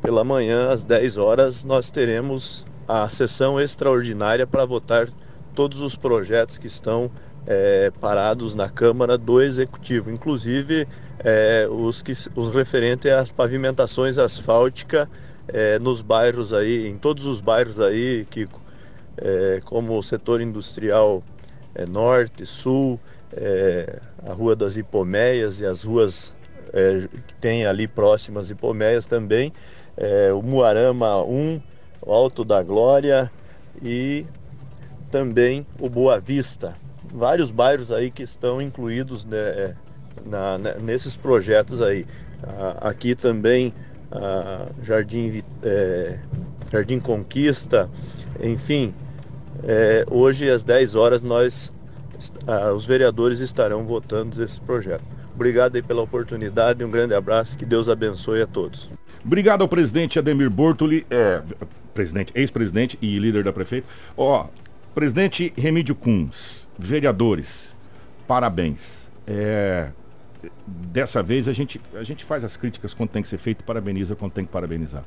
pela 0.00 0.24
manhã, 0.24 0.70
às 0.70 0.84
10 0.84 1.16
horas, 1.16 1.64
nós 1.64 1.90
teremos 1.90 2.64
a 2.86 3.08
sessão 3.08 3.60
extraordinária 3.60 4.46
para 4.46 4.64
votar 4.64 5.08
todos 5.54 5.80
os 5.80 5.94
projetos 5.96 6.58
que 6.58 6.66
estão 6.66 7.10
é, 7.46 7.92
parados 8.00 8.54
na 8.54 8.68
Câmara 8.68 9.18
do 9.18 9.42
Executivo, 9.42 10.10
inclusive 10.10 10.86
é, 11.18 11.66
os, 11.70 12.02
que, 12.02 12.12
os 12.34 12.54
referentes 12.54 13.10
às 13.10 13.30
pavimentações 13.30 14.18
asfálticas 14.18 15.08
é, 15.48 15.78
nos 15.78 16.00
bairros 16.00 16.52
aí, 16.52 16.88
em 16.88 16.96
todos 16.96 17.26
os 17.26 17.40
bairros 17.40 17.80
aí, 17.80 18.26
que, 18.30 18.46
é, 19.16 19.60
como 19.64 19.98
o 19.98 20.02
setor 20.02 20.40
industrial 20.40 21.22
é, 21.74 21.86
norte, 21.86 22.46
sul, 22.46 22.98
é, 23.32 23.98
a 24.26 24.32
Rua 24.32 24.54
das 24.54 24.76
Hipomeias 24.76 25.60
e 25.60 25.66
as 25.66 25.82
ruas 25.82 26.34
é, 26.72 27.06
que 27.26 27.34
tem 27.36 27.66
ali 27.66 27.86
próximas 27.86 28.50
Hipomeias 28.50 29.06
também, 29.06 29.52
é, 29.96 30.32
o 30.32 30.42
Muarama 30.42 31.22
1, 31.22 31.60
o 32.02 32.12
Alto 32.12 32.44
da 32.44 32.62
Glória 32.62 33.30
e 33.82 34.26
também 35.10 35.66
o 35.78 35.88
Boa 35.88 36.18
Vista. 36.18 36.74
Vários 37.12 37.50
bairros 37.50 37.92
aí 37.92 38.10
que 38.10 38.22
estão 38.22 38.60
incluídos 38.60 39.24
né, 39.24 39.76
na, 40.24 40.58
nesses 40.80 41.14
projetos 41.14 41.82
aí. 41.82 42.06
Aqui 42.80 43.14
também 43.14 43.72
Jardim, 44.82 45.42
é, 45.62 46.18
Jardim 46.70 46.98
Conquista, 46.98 47.88
enfim. 48.42 48.94
É, 49.64 50.04
hoje 50.10 50.50
às 50.50 50.62
10 50.62 50.94
horas 50.94 51.22
nós, 51.22 51.72
os 52.74 52.86
vereadores 52.86 53.40
estarão 53.40 53.84
votando 53.84 54.42
esse 54.42 54.60
projeto. 54.60 55.04
Obrigado 55.34 55.76
aí 55.76 55.82
pela 55.82 56.02
oportunidade, 56.02 56.84
um 56.84 56.90
grande 56.90 57.14
abraço, 57.14 57.56
que 57.56 57.64
Deus 57.64 57.88
abençoe 57.88 58.42
a 58.42 58.46
todos. 58.46 58.90
Obrigado 59.24 59.62
ao 59.62 59.68
presidente 59.68 60.18
Ademir 60.18 60.50
Bortoli, 60.50 61.06
é, 61.10 61.40
presidente, 61.94 62.32
ex-presidente 62.34 62.98
e 63.00 63.18
líder 63.18 63.44
da 63.44 63.52
prefeita. 63.52 63.86
Ó, 64.16 64.46
presidente 64.94 65.52
Remídio 65.56 65.94
Kunz, 65.94 66.68
vereadores, 66.78 67.72
parabéns. 68.26 69.10
É, 69.26 69.88
dessa 70.66 71.22
vez 71.22 71.48
a 71.48 71.52
gente, 71.52 71.80
a 71.94 72.02
gente 72.02 72.24
faz 72.24 72.44
as 72.44 72.56
críticas 72.56 72.94
quando 72.94 73.10
tem 73.10 73.22
que 73.22 73.28
ser 73.28 73.38
feito, 73.38 73.64
parabeniza 73.64 74.14
quando 74.14 74.32
tem 74.32 74.44
que 74.44 74.50
parabenizar. 74.50 75.04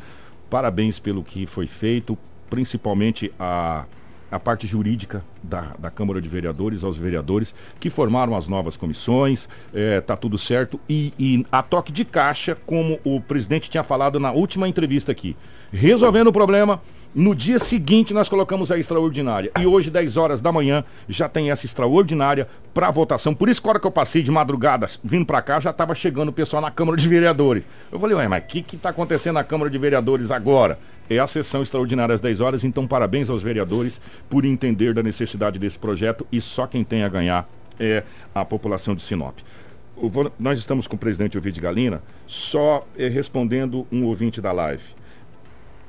Parabéns 0.49 0.99
pelo 0.99 1.23
que 1.23 1.45
foi 1.45 1.67
feito, 1.67 2.17
principalmente 2.49 3.31
a, 3.39 3.85
a 4.31 4.39
parte 4.39 4.67
jurídica 4.67 5.23
da, 5.41 5.73
da 5.77 5.89
Câmara 5.89 6.21
de 6.21 6.29
Vereadores, 6.29 6.83
aos 6.83 6.97
vereadores 6.97 7.53
que 7.79 7.89
formaram 7.89 8.35
as 8.35 8.47
novas 8.47 8.77
comissões, 8.77 9.49
é, 9.73 10.01
tá 10.01 10.15
tudo 10.15 10.37
certo. 10.37 10.79
E, 10.87 11.13
e 11.17 11.45
a 11.51 11.63
toque 11.63 11.91
de 11.91 12.05
caixa, 12.05 12.55
como 12.65 12.99
o 13.03 13.19
presidente 13.19 13.69
tinha 13.69 13.83
falado 13.83 14.19
na 14.19 14.31
última 14.31 14.67
entrevista 14.67 15.11
aqui, 15.11 15.35
resolvendo 15.71 16.27
o 16.27 16.33
problema 16.33 16.81
no 17.15 17.33
dia 17.33 17.57
seguinte, 17.57 18.13
nós 18.13 18.27
colocamos 18.27 18.71
a 18.71 18.77
extraordinária. 18.77 19.49
E 19.59 19.65
hoje, 19.65 19.89
10 19.89 20.17
horas 20.17 20.41
da 20.41 20.51
manhã, 20.51 20.83
já 21.07 21.29
tem 21.29 21.49
essa 21.49 21.65
extraordinária 21.65 22.45
para 22.73 22.91
votação. 22.91 23.33
Por 23.33 23.47
isso, 23.47 23.61
que 23.61 23.67
a 23.67 23.71
hora 23.71 23.79
que 23.79 23.87
eu 23.87 23.91
passei 23.91 24.21
de 24.21 24.29
madrugada 24.29 24.85
vindo 25.01 25.25
para 25.25 25.41
cá, 25.41 25.59
já 25.61 25.69
estava 25.69 25.95
chegando 25.95 26.29
o 26.29 26.33
pessoal 26.33 26.61
na 26.61 26.69
Câmara 26.69 26.97
de 26.97 27.07
Vereadores. 27.07 27.67
Eu 27.91 27.99
falei, 27.99 28.17
ué, 28.17 28.27
mas 28.27 28.43
o 28.43 28.47
que 28.47 28.75
está 28.75 28.89
acontecendo 28.89 29.35
na 29.35 29.43
Câmara 29.45 29.69
de 29.71 29.77
Vereadores 29.77 30.29
agora? 30.29 30.77
É 31.09 31.17
a 31.17 31.25
sessão 31.27 31.61
extraordinária 31.63 32.13
às 32.13 32.19
10 32.19 32.41
horas, 32.41 32.63
então 32.65 32.85
parabéns 32.85 33.29
aos 33.29 33.41
vereadores 33.41 34.01
por 34.29 34.43
entender 34.43 34.93
da 34.93 35.01
necessidade 35.03 35.57
desse 35.57 35.79
projeto 35.79 36.25
e 36.31 36.41
só 36.41 36.67
quem 36.67 36.83
tem 36.83 37.03
a 37.03 37.09
ganhar 37.09 37.47
é 37.79 38.03
a 38.33 38.43
população 38.43 38.93
de 38.95 39.01
Sinop. 39.03 39.37
o 39.95 40.09
vo- 40.09 40.31
nós 40.39 40.59
estamos 40.59 40.87
com 40.87 40.95
o 40.95 40.99
presidente 40.99 41.37
Ovidio 41.37 41.61
Galina, 41.63 42.01
só 42.27 42.85
eh, 42.97 43.07
respondendo 43.07 43.87
um 43.91 44.03
ouvinte 44.05 44.41
da 44.41 44.51
live. 44.51 44.83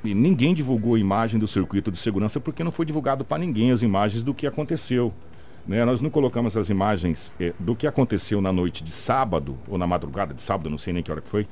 E 0.07 0.13
ninguém 0.13 0.53
divulgou 0.53 0.95
a 0.95 0.99
imagem 0.99 1.37
do 1.39 1.47
circuito 1.47 1.91
de 1.91 1.97
segurança 1.97 2.39
porque 2.39 2.63
não 2.63 2.71
foi 2.71 2.85
divulgado 2.85 3.25
para 3.25 3.37
ninguém 3.37 3.71
as 3.71 3.81
imagens 3.81 4.23
do 4.23 4.33
que 4.33 4.47
aconteceu. 4.47 5.13
né? 5.67 5.83
Nós 5.83 5.99
não 5.99 6.09
colocamos 6.09 6.55
as 6.55 6.69
imagens 6.69 7.31
eh, 7.39 7.53
do 7.59 7.75
que 7.75 7.85
aconteceu 7.85 8.39
na 8.39 8.53
noite 8.53 8.83
de 8.83 8.91
sábado, 8.91 9.57
ou 9.67 9.77
na 9.77 9.85
madrugada 9.85 10.33
de 10.33 10.41
sábado, 10.41 10.69
não 10.69 10.77
sei 10.77 10.93
nem 10.93 11.03
que 11.03 11.11
hora 11.11 11.19
que 11.19 11.27
foi, 11.27 11.45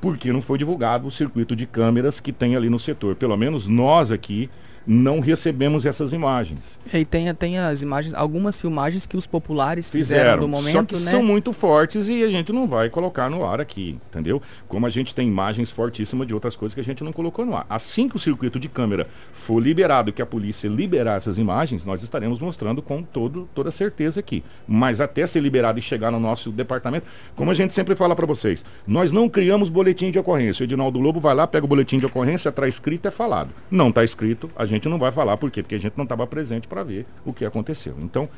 porque 0.00 0.32
não 0.32 0.42
foi 0.42 0.58
divulgado 0.58 1.06
o 1.06 1.10
circuito 1.10 1.54
de 1.54 1.64
câmeras 1.64 2.18
que 2.18 2.32
tem 2.32 2.56
ali 2.56 2.68
no 2.68 2.78
setor. 2.78 3.14
Pelo 3.14 3.36
menos 3.36 3.68
nós 3.68 4.10
aqui 4.10 4.50
não 4.86 5.20
recebemos 5.20 5.84
essas 5.84 6.12
imagens. 6.12 6.78
E 6.92 7.04
tem, 7.04 7.32
tem 7.34 7.58
as 7.58 7.82
imagens, 7.82 8.14
algumas 8.14 8.60
filmagens 8.60 9.06
que 9.06 9.16
os 9.16 9.26
populares 9.26 9.90
fizeram, 9.90 10.40
do 10.40 10.48
momento, 10.48 10.72
só 10.72 10.82
que 10.84 10.94
né? 10.96 11.10
são 11.10 11.22
muito 11.22 11.52
fortes 11.52 12.08
e 12.08 12.22
a 12.22 12.30
gente 12.30 12.52
não 12.52 12.68
vai 12.68 12.88
colocar 12.88 13.28
no 13.28 13.44
ar 13.44 13.60
aqui, 13.60 13.98
entendeu? 14.08 14.40
Como 14.68 14.86
a 14.86 14.90
gente 14.90 15.14
tem 15.14 15.26
imagens 15.26 15.70
fortíssimas 15.70 16.26
de 16.26 16.34
outras 16.34 16.54
coisas 16.54 16.74
que 16.74 16.80
a 16.80 16.84
gente 16.84 17.02
não 17.02 17.12
colocou 17.12 17.44
no 17.44 17.56
ar. 17.56 17.66
Assim 17.68 18.08
que 18.08 18.16
o 18.16 18.18
circuito 18.18 18.60
de 18.60 18.68
câmera 18.68 19.08
for 19.32 19.60
liberado, 19.60 20.12
que 20.12 20.22
a 20.22 20.26
polícia 20.26 20.68
liberar 20.68 21.16
essas 21.16 21.38
imagens, 21.38 21.84
nós 21.84 22.02
estaremos 22.02 22.38
mostrando 22.38 22.80
com 22.80 23.02
todo, 23.02 23.48
toda 23.54 23.70
certeza 23.70 24.20
aqui. 24.20 24.44
Mas 24.68 25.00
até 25.00 25.26
ser 25.26 25.40
liberado 25.40 25.78
e 25.78 25.82
chegar 25.82 26.10
no 26.10 26.20
nosso 26.20 26.50
departamento, 26.50 27.06
como 27.34 27.50
a 27.50 27.54
gente 27.54 27.74
sempre 27.74 27.96
fala 27.96 28.14
para 28.14 28.26
vocês, 28.26 28.64
nós 28.86 29.10
não 29.10 29.28
criamos 29.28 29.68
boletim 29.68 30.10
de 30.10 30.18
ocorrência. 30.18 30.62
O 30.62 30.64
Edinaldo 30.64 31.00
Lobo 31.00 31.18
vai 31.18 31.34
lá, 31.34 31.46
pega 31.46 31.64
o 31.64 31.68
boletim 31.68 31.98
de 31.98 32.06
ocorrência, 32.06 32.50
está 32.50 32.68
escrito, 32.68 33.08
é 33.08 33.10
falado. 33.10 33.50
Não 33.70 33.88
está 33.88 34.04
escrito, 34.04 34.50
a 34.54 34.64
gente 34.64 34.75
não 34.88 34.98
vai 34.98 35.10
falar. 35.10 35.36
Por 35.36 35.50
quê? 35.50 35.62
Porque 35.62 35.74
a 35.74 35.80
gente 35.80 35.94
não 35.96 36.04
estava 36.04 36.26
presente 36.26 36.68
para 36.68 36.82
ver 36.82 37.06
o 37.24 37.32
que 37.32 37.44
aconteceu. 37.44 37.94
Então, 38.00 38.28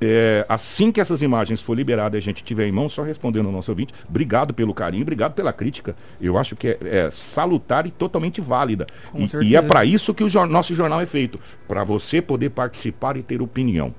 é, 0.00 0.46
assim 0.48 0.92
que 0.92 1.00
essas 1.00 1.22
imagens 1.22 1.60
for 1.60 1.74
liberadas 1.74 2.16
e 2.16 2.18
a 2.18 2.20
gente 2.20 2.44
tiver 2.44 2.68
em 2.68 2.72
mão, 2.72 2.88
só 2.88 3.02
respondendo 3.02 3.46
ao 3.46 3.52
nosso 3.52 3.70
ouvinte, 3.72 3.92
obrigado 4.08 4.54
pelo 4.54 4.72
carinho, 4.72 5.02
obrigado 5.02 5.32
pela 5.34 5.52
crítica. 5.52 5.96
Eu 6.20 6.38
acho 6.38 6.54
que 6.54 6.68
é, 6.68 6.78
é 6.82 7.10
salutar 7.10 7.86
e 7.86 7.90
totalmente 7.90 8.40
válida. 8.40 8.86
E, 9.14 9.26
e 9.42 9.56
é 9.56 9.60
para 9.68 9.84
isso 9.84 10.14
que 10.14 10.22
o 10.22 10.28
jor- 10.28 10.46
nosso 10.48 10.72
jornal 10.74 11.00
é 11.00 11.06
feito, 11.06 11.40
para 11.66 11.82
você 11.82 12.22
poder 12.22 12.50
participar 12.50 13.16
e 13.16 13.22
ter 13.22 13.42
opinião. 13.42 13.92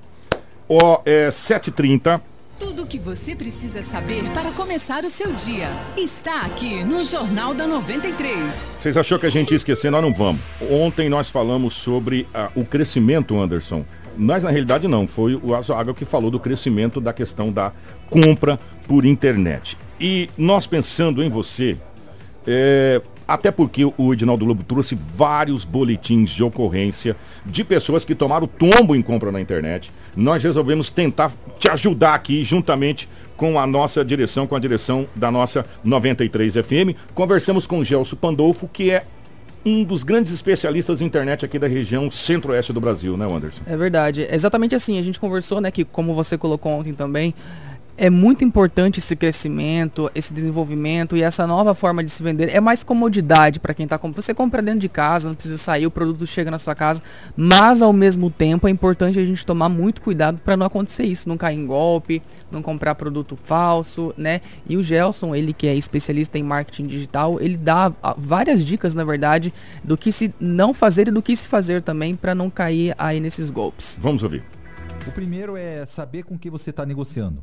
Ó, 0.68 1.02
é 1.04 1.28
7h30. 1.28 2.20
Tudo 2.60 2.82
o 2.82 2.86
que 2.86 2.98
você 2.98 3.34
precisa 3.34 3.82
saber 3.82 4.30
para 4.32 4.52
começar 4.52 5.02
o 5.02 5.08
seu 5.08 5.32
dia 5.32 5.70
está 5.96 6.42
aqui 6.42 6.84
no 6.84 7.02
Jornal 7.02 7.54
da 7.54 7.66
93. 7.66 8.54
Vocês 8.76 8.98
achou 8.98 9.18
que 9.18 9.24
a 9.24 9.30
gente 9.30 9.52
ia 9.52 9.56
esquecer? 9.56 9.90
Nós 9.90 10.02
não 10.02 10.12
vamos. 10.12 10.42
Ontem 10.70 11.08
nós 11.08 11.30
falamos 11.30 11.72
sobre 11.72 12.28
ah, 12.34 12.50
o 12.54 12.62
crescimento, 12.62 13.40
Anderson. 13.40 13.82
Nós, 14.14 14.44
na 14.44 14.50
realidade, 14.50 14.86
não. 14.86 15.06
Foi 15.06 15.40
o 15.42 15.54
Azoaga 15.54 15.94
que 15.94 16.04
falou 16.04 16.30
do 16.30 16.38
crescimento 16.38 17.00
da 17.00 17.14
questão 17.14 17.50
da 17.50 17.72
compra 18.10 18.60
por 18.86 19.06
internet. 19.06 19.78
E 19.98 20.28
nós 20.36 20.66
pensando 20.66 21.24
em 21.24 21.30
você, 21.30 21.78
é, 22.46 23.00
até 23.30 23.52
porque 23.52 23.84
o 23.84 24.12
Edinaldo 24.12 24.44
Lobo 24.44 24.64
trouxe 24.64 24.96
vários 24.96 25.64
boletins 25.64 26.30
de 26.30 26.42
ocorrência 26.42 27.16
de 27.46 27.62
pessoas 27.62 28.04
que 28.04 28.12
tomaram 28.12 28.48
tombo 28.48 28.96
em 28.96 29.00
compra 29.00 29.30
na 29.30 29.40
internet. 29.40 29.92
Nós 30.16 30.42
resolvemos 30.42 30.90
tentar 30.90 31.30
te 31.56 31.70
ajudar 31.70 32.14
aqui, 32.14 32.42
juntamente 32.42 33.08
com 33.36 33.56
a 33.56 33.68
nossa 33.68 34.04
direção, 34.04 34.48
com 34.48 34.56
a 34.56 34.58
direção 34.58 35.06
da 35.14 35.30
nossa 35.30 35.64
93 35.84 36.54
FM. 36.54 36.96
Conversamos 37.14 37.68
com 37.68 37.84
Gelson 37.84 38.16
Pandolfo, 38.16 38.66
que 38.66 38.90
é 38.90 39.04
um 39.64 39.84
dos 39.84 40.02
grandes 40.02 40.32
especialistas 40.32 40.98
de 40.98 41.04
internet 41.04 41.44
aqui 41.44 41.56
da 41.56 41.68
região 41.68 42.10
centro-oeste 42.10 42.72
do 42.72 42.80
Brasil, 42.80 43.16
né, 43.16 43.26
Anderson? 43.26 43.62
É 43.64 43.76
verdade. 43.76 44.24
É 44.24 44.34
exatamente 44.34 44.74
assim, 44.74 44.98
a 44.98 45.02
gente 45.02 45.20
conversou, 45.20 45.60
né, 45.60 45.70
que 45.70 45.84
como 45.84 46.14
você 46.14 46.36
colocou 46.36 46.72
ontem 46.72 46.94
também, 46.94 47.32
é 47.96 48.08
muito 48.08 48.44
importante 48.44 48.98
esse 48.98 49.14
crescimento, 49.14 50.10
esse 50.14 50.32
desenvolvimento 50.32 51.16
e 51.16 51.22
essa 51.22 51.46
nova 51.46 51.74
forma 51.74 52.02
de 52.02 52.10
se 52.10 52.22
vender. 52.22 52.48
É 52.54 52.60
mais 52.60 52.82
comodidade 52.82 53.60
para 53.60 53.74
quem 53.74 53.84
está 53.84 53.98
comprando. 53.98 54.22
Você 54.22 54.34
compra 54.34 54.62
dentro 54.62 54.80
de 54.80 54.88
casa, 54.88 55.28
não 55.28 55.34
precisa 55.34 55.58
sair, 55.58 55.86
o 55.86 55.90
produto 55.90 56.26
chega 56.26 56.50
na 56.50 56.58
sua 56.58 56.74
casa, 56.74 57.02
mas 57.36 57.82
ao 57.82 57.92
mesmo 57.92 58.30
tempo 58.30 58.66
é 58.66 58.70
importante 58.70 59.18
a 59.18 59.24
gente 59.24 59.44
tomar 59.44 59.68
muito 59.68 60.00
cuidado 60.00 60.38
para 60.44 60.56
não 60.56 60.66
acontecer 60.66 61.04
isso, 61.04 61.28
não 61.28 61.36
cair 61.36 61.58
em 61.58 61.66
golpe, 61.66 62.22
não 62.50 62.62
comprar 62.62 62.94
produto 62.94 63.36
falso, 63.36 64.14
né? 64.16 64.40
E 64.68 64.76
o 64.76 64.82
Gelson, 64.82 65.34
ele 65.34 65.52
que 65.52 65.66
é 65.66 65.74
especialista 65.74 66.38
em 66.38 66.42
marketing 66.42 66.86
digital, 66.86 67.40
ele 67.40 67.56
dá 67.56 67.92
ah, 68.02 68.14
várias 68.16 68.64
dicas, 68.64 68.94
na 68.94 69.04
verdade, 69.04 69.52
do 69.84 69.96
que 69.96 70.10
se 70.10 70.34
não 70.40 70.72
fazer 70.72 71.08
e 71.08 71.10
do 71.10 71.22
que 71.22 71.34
se 71.36 71.48
fazer 71.48 71.82
também 71.82 72.16
para 72.16 72.34
não 72.34 72.48
cair 72.48 72.94
aí 72.98 73.20
nesses 73.20 73.50
golpes. 73.50 73.98
Vamos 74.00 74.22
ouvir. 74.22 74.42
O 75.06 75.12
primeiro 75.12 75.56
é 75.56 75.84
saber 75.86 76.24
com 76.24 76.38
que 76.38 76.50
você 76.50 76.70
está 76.70 76.84
negociando. 76.84 77.42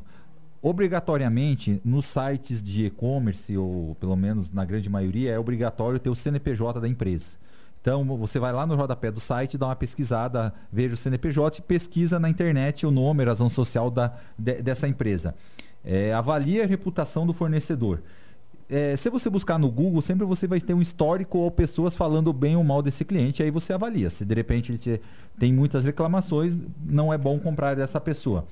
Obrigatoriamente, 0.60 1.80
nos 1.84 2.06
sites 2.06 2.60
de 2.60 2.86
e-commerce, 2.86 3.56
ou 3.56 3.94
pelo 4.00 4.16
menos 4.16 4.50
na 4.50 4.64
grande 4.64 4.90
maioria, 4.90 5.32
é 5.32 5.38
obrigatório 5.38 5.98
ter 5.98 6.10
o 6.10 6.14
CNPJ 6.16 6.80
da 6.80 6.88
empresa. 6.88 7.28
Então, 7.80 8.04
você 8.16 8.40
vai 8.40 8.52
lá 8.52 8.66
no 8.66 8.74
rodapé 8.74 9.10
do 9.10 9.20
site, 9.20 9.56
dá 9.56 9.66
uma 9.66 9.76
pesquisada, 9.76 10.52
veja 10.72 10.94
o 10.94 10.96
CNPJ 10.96 11.62
pesquisa 11.62 12.18
na 12.18 12.28
internet 12.28 12.84
o 12.84 12.90
nome, 12.90 13.22
a 13.22 13.26
razão 13.26 13.48
social 13.48 13.88
da, 13.90 14.12
de- 14.36 14.60
dessa 14.60 14.88
empresa. 14.88 15.34
É, 15.84 16.12
avalie 16.12 16.60
a 16.60 16.66
reputação 16.66 17.24
do 17.24 17.32
fornecedor. 17.32 18.02
É, 18.68 18.96
se 18.96 19.08
você 19.08 19.30
buscar 19.30 19.58
no 19.58 19.70
Google, 19.70 20.02
sempre 20.02 20.26
você 20.26 20.46
vai 20.46 20.60
ter 20.60 20.74
um 20.74 20.82
histórico 20.82 21.38
ou 21.38 21.50
pessoas 21.50 21.94
falando 21.94 22.32
bem 22.32 22.56
ou 22.56 22.64
mal 22.64 22.82
desse 22.82 23.04
cliente, 23.04 23.42
aí 23.42 23.50
você 23.50 23.72
avalia. 23.72 24.10
Se 24.10 24.24
de 24.24 24.34
repente 24.34 24.72
ele 24.72 24.78
te- 24.78 25.00
tem 25.38 25.52
muitas 25.52 25.84
reclamações, 25.84 26.58
não 26.84 27.12
é 27.12 27.16
bom 27.16 27.38
comprar 27.38 27.74
dessa 27.76 28.00
pessoa. 28.00 28.44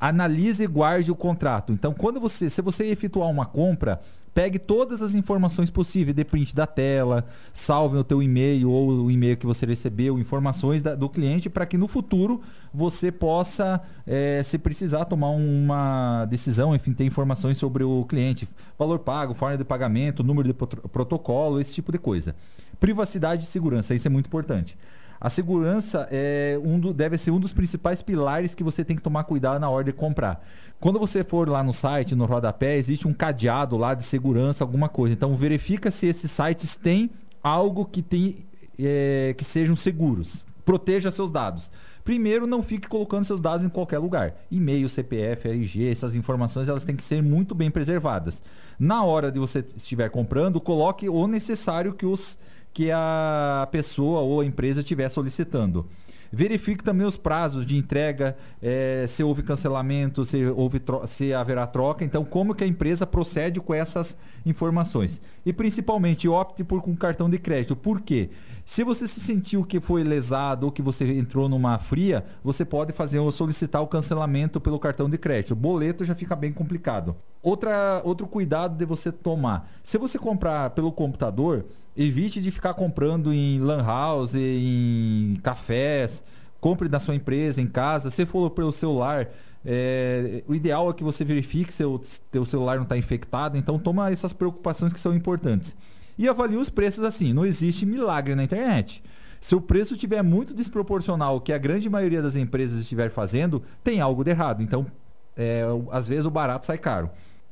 Analise 0.00 0.64
e 0.64 0.66
guarde 0.66 1.10
o 1.12 1.14
contrato. 1.14 1.72
Então, 1.72 1.92
quando 1.92 2.18
você, 2.18 2.48
se 2.48 2.62
você 2.62 2.86
efetuar 2.86 3.28
uma 3.28 3.44
compra, 3.44 4.00
pegue 4.32 4.58
todas 4.58 5.02
as 5.02 5.14
informações 5.14 5.68
possíveis, 5.70 6.14
dê 6.16 6.24
print 6.24 6.54
da 6.54 6.66
tela, 6.66 7.26
salve 7.52 7.96
no 7.96 8.04
teu 8.04 8.22
e-mail 8.22 8.70
ou 8.70 9.04
o 9.04 9.10
e-mail 9.10 9.36
que 9.36 9.44
você 9.44 9.66
recebeu, 9.66 10.18
informações 10.18 10.80
da- 10.80 10.94
do 10.94 11.08
cliente, 11.08 11.50
para 11.50 11.66
que 11.66 11.76
no 11.76 11.88
futuro 11.88 12.40
você 12.72 13.10
possa, 13.12 13.80
eh, 14.06 14.40
se 14.44 14.56
precisar, 14.56 15.04
tomar 15.04 15.30
uma 15.30 16.24
decisão, 16.26 16.74
enfim, 16.74 16.92
ter 16.92 17.04
informações 17.04 17.58
sobre 17.58 17.82
o 17.82 18.04
cliente, 18.04 18.48
valor 18.78 19.00
pago, 19.00 19.34
forma 19.34 19.58
de 19.58 19.64
pagamento, 19.64 20.22
número 20.22 20.46
de 20.46 20.54
prot- 20.54 20.88
protocolo, 20.92 21.60
esse 21.60 21.74
tipo 21.74 21.90
de 21.92 21.98
coisa. 21.98 22.34
Privacidade 22.78 23.42
e 23.42 23.46
segurança, 23.46 23.94
isso 23.94 24.06
é 24.06 24.10
muito 24.10 24.28
importante. 24.28 24.78
A 25.20 25.28
segurança 25.28 26.08
é 26.10 26.58
um 26.64 26.80
do- 26.80 26.94
deve 26.94 27.18
ser 27.18 27.30
um 27.30 27.38
dos 27.38 27.52
principais 27.52 28.00
pilares 28.00 28.54
que 28.54 28.64
você 28.64 28.82
tem 28.82 28.96
que 28.96 29.02
tomar 29.02 29.24
cuidado 29.24 29.60
na 29.60 29.68
hora 29.68 29.84
de 29.84 29.92
comprar. 29.92 30.42
Quando 30.80 30.98
você 30.98 31.22
for 31.22 31.46
lá 31.46 31.62
no 31.62 31.72
site, 31.74 32.14
no 32.14 32.24
rodapé, 32.24 32.76
existe 32.76 33.06
um 33.06 33.12
cadeado 33.12 33.76
lá 33.76 33.92
de 33.92 34.02
segurança, 34.04 34.64
alguma 34.64 34.88
coisa. 34.88 35.12
Então 35.12 35.36
verifica 35.36 35.90
se 35.90 36.06
esses 36.06 36.30
sites 36.30 36.74
têm 36.74 37.10
algo 37.42 37.84
que 37.84 38.00
tem 38.00 38.36
é, 38.78 39.34
que 39.36 39.44
sejam 39.44 39.76
seguros. 39.76 40.42
Proteja 40.64 41.10
seus 41.10 41.30
dados. 41.30 41.70
Primeiro, 42.02 42.46
não 42.46 42.62
fique 42.62 42.88
colocando 42.88 43.24
seus 43.24 43.40
dados 43.40 43.62
em 43.64 43.68
qualquer 43.68 43.98
lugar. 43.98 44.34
E-mail, 44.50 44.88
CPF, 44.88 45.48
RG, 45.48 45.90
essas 45.90 46.16
informações 46.16 46.66
elas 46.66 46.82
têm 46.84 46.96
que 46.96 47.02
ser 47.02 47.22
muito 47.22 47.54
bem 47.54 47.70
preservadas. 47.70 48.42
Na 48.78 49.04
hora 49.04 49.30
de 49.30 49.38
você 49.38 49.62
estiver 49.76 50.08
comprando, 50.08 50.58
coloque 50.60 51.10
o 51.10 51.26
necessário 51.26 51.92
que 51.92 52.06
os 52.06 52.38
que 52.72 52.90
a 52.90 53.68
pessoa 53.70 54.20
ou 54.20 54.40
a 54.40 54.44
empresa 54.44 54.80
estiver 54.80 55.08
solicitando. 55.08 55.86
Verifique 56.32 56.84
também 56.84 57.04
os 57.04 57.16
prazos 57.16 57.66
de 57.66 57.76
entrega, 57.76 58.36
eh, 58.62 59.04
se 59.08 59.24
houve 59.24 59.42
cancelamento, 59.42 60.24
se, 60.24 60.44
houve 60.46 60.80
se 61.08 61.34
haverá 61.34 61.66
troca. 61.66 62.04
Então, 62.04 62.24
como 62.24 62.54
que 62.54 62.62
a 62.62 62.66
empresa 62.66 63.04
procede 63.04 63.60
com 63.60 63.74
essas 63.74 64.16
informações. 64.46 65.20
E 65.44 65.52
principalmente, 65.52 66.28
opte 66.28 66.62
por 66.62 66.80
um 66.88 66.94
cartão 66.94 67.28
de 67.28 67.36
crédito. 67.36 67.74
Por 67.74 68.00
quê? 68.00 68.30
Se 68.64 68.84
você 68.84 69.08
se 69.08 69.18
sentiu 69.18 69.64
que 69.64 69.80
foi 69.80 70.04
lesado 70.04 70.66
ou 70.66 70.70
que 70.70 70.80
você 70.80 71.04
entrou 71.14 71.48
numa 71.48 71.76
fria, 71.80 72.24
você 72.44 72.64
pode 72.64 72.92
fazer 72.92 73.18
ou 73.18 73.32
solicitar 73.32 73.82
o 73.82 73.88
cancelamento 73.88 74.60
pelo 74.60 74.78
cartão 74.78 75.10
de 75.10 75.18
crédito. 75.18 75.50
O 75.52 75.56
boleto 75.56 76.04
já 76.04 76.14
fica 76.14 76.36
bem 76.36 76.52
complicado. 76.52 77.16
Outra, 77.42 78.00
outro 78.04 78.28
cuidado 78.28 78.76
de 78.76 78.84
você 78.84 79.10
tomar. 79.10 79.68
Se 79.82 79.98
você 79.98 80.16
comprar 80.16 80.70
pelo 80.70 80.92
computador, 80.92 81.64
evite 82.04 82.40
de 82.40 82.50
ficar 82.50 82.74
comprando 82.74 83.32
em 83.32 83.60
lan 83.60 83.82
house, 83.82 84.34
em 84.34 85.38
cafés. 85.42 86.22
Compre 86.60 86.88
da 86.88 87.00
sua 87.00 87.14
empresa, 87.14 87.60
em 87.60 87.66
casa. 87.66 88.10
Se 88.10 88.26
for 88.26 88.50
pelo 88.50 88.72
celular, 88.72 89.28
é, 89.64 90.42
o 90.46 90.54
ideal 90.54 90.90
é 90.90 90.92
que 90.92 91.02
você 91.02 91.24
verifique 91.24 91.72
se 91.72 91.84
o 91.84 92.00
teu 92.30 92.44
celular 92.44 92.76
não 92.76 92.82
está 92.84 92.96
infectado. 92.96 93.56
Então 93.56 93.78
toma 93.78 94.10
essas 94.10 94.32
preocupações 94.32 94.92
que 94.92 95.00
são 95.00 95.14
importantes. 95.14 95.74
E 96.18 96.28
avalie 96.28 96.56
os 96.56 96.68
preços 96.68 97.04
assim. 97.04 97.32
Não 97.32 97.46
existe 97.46 97.86
milagre 97.86 98.34
na 98.34 98.44
internet. 98.44 99.02
Se 99.40 99.54
o 99.54 99.60
preço 99.60 99.94
estiver 99.94 100.22
muito 100.22 100.52
desproporcional 100.52 101.34
ao 101.34 101.40
que 101.40 101.52
a 101.52 101.58
grande 101.58 101.88
maioria 101.88 102.20
das 102.20 102.36
empresas 102.36 102.80
estiver 102.80 103.10
fazendo, 103.10 103.62
tem 103.82 104.00
algo 104.00 104.22
de 104.22 104.30
errado. 104.30 104.62
Então, 104.62 104.86
é, 105.34 105.62
às 105.90 106.06
vezes 106.08 106.26
o 106.26 106.30
barato 106.30 106.66
sai 106.66 106.76
caro. 106.76 107.08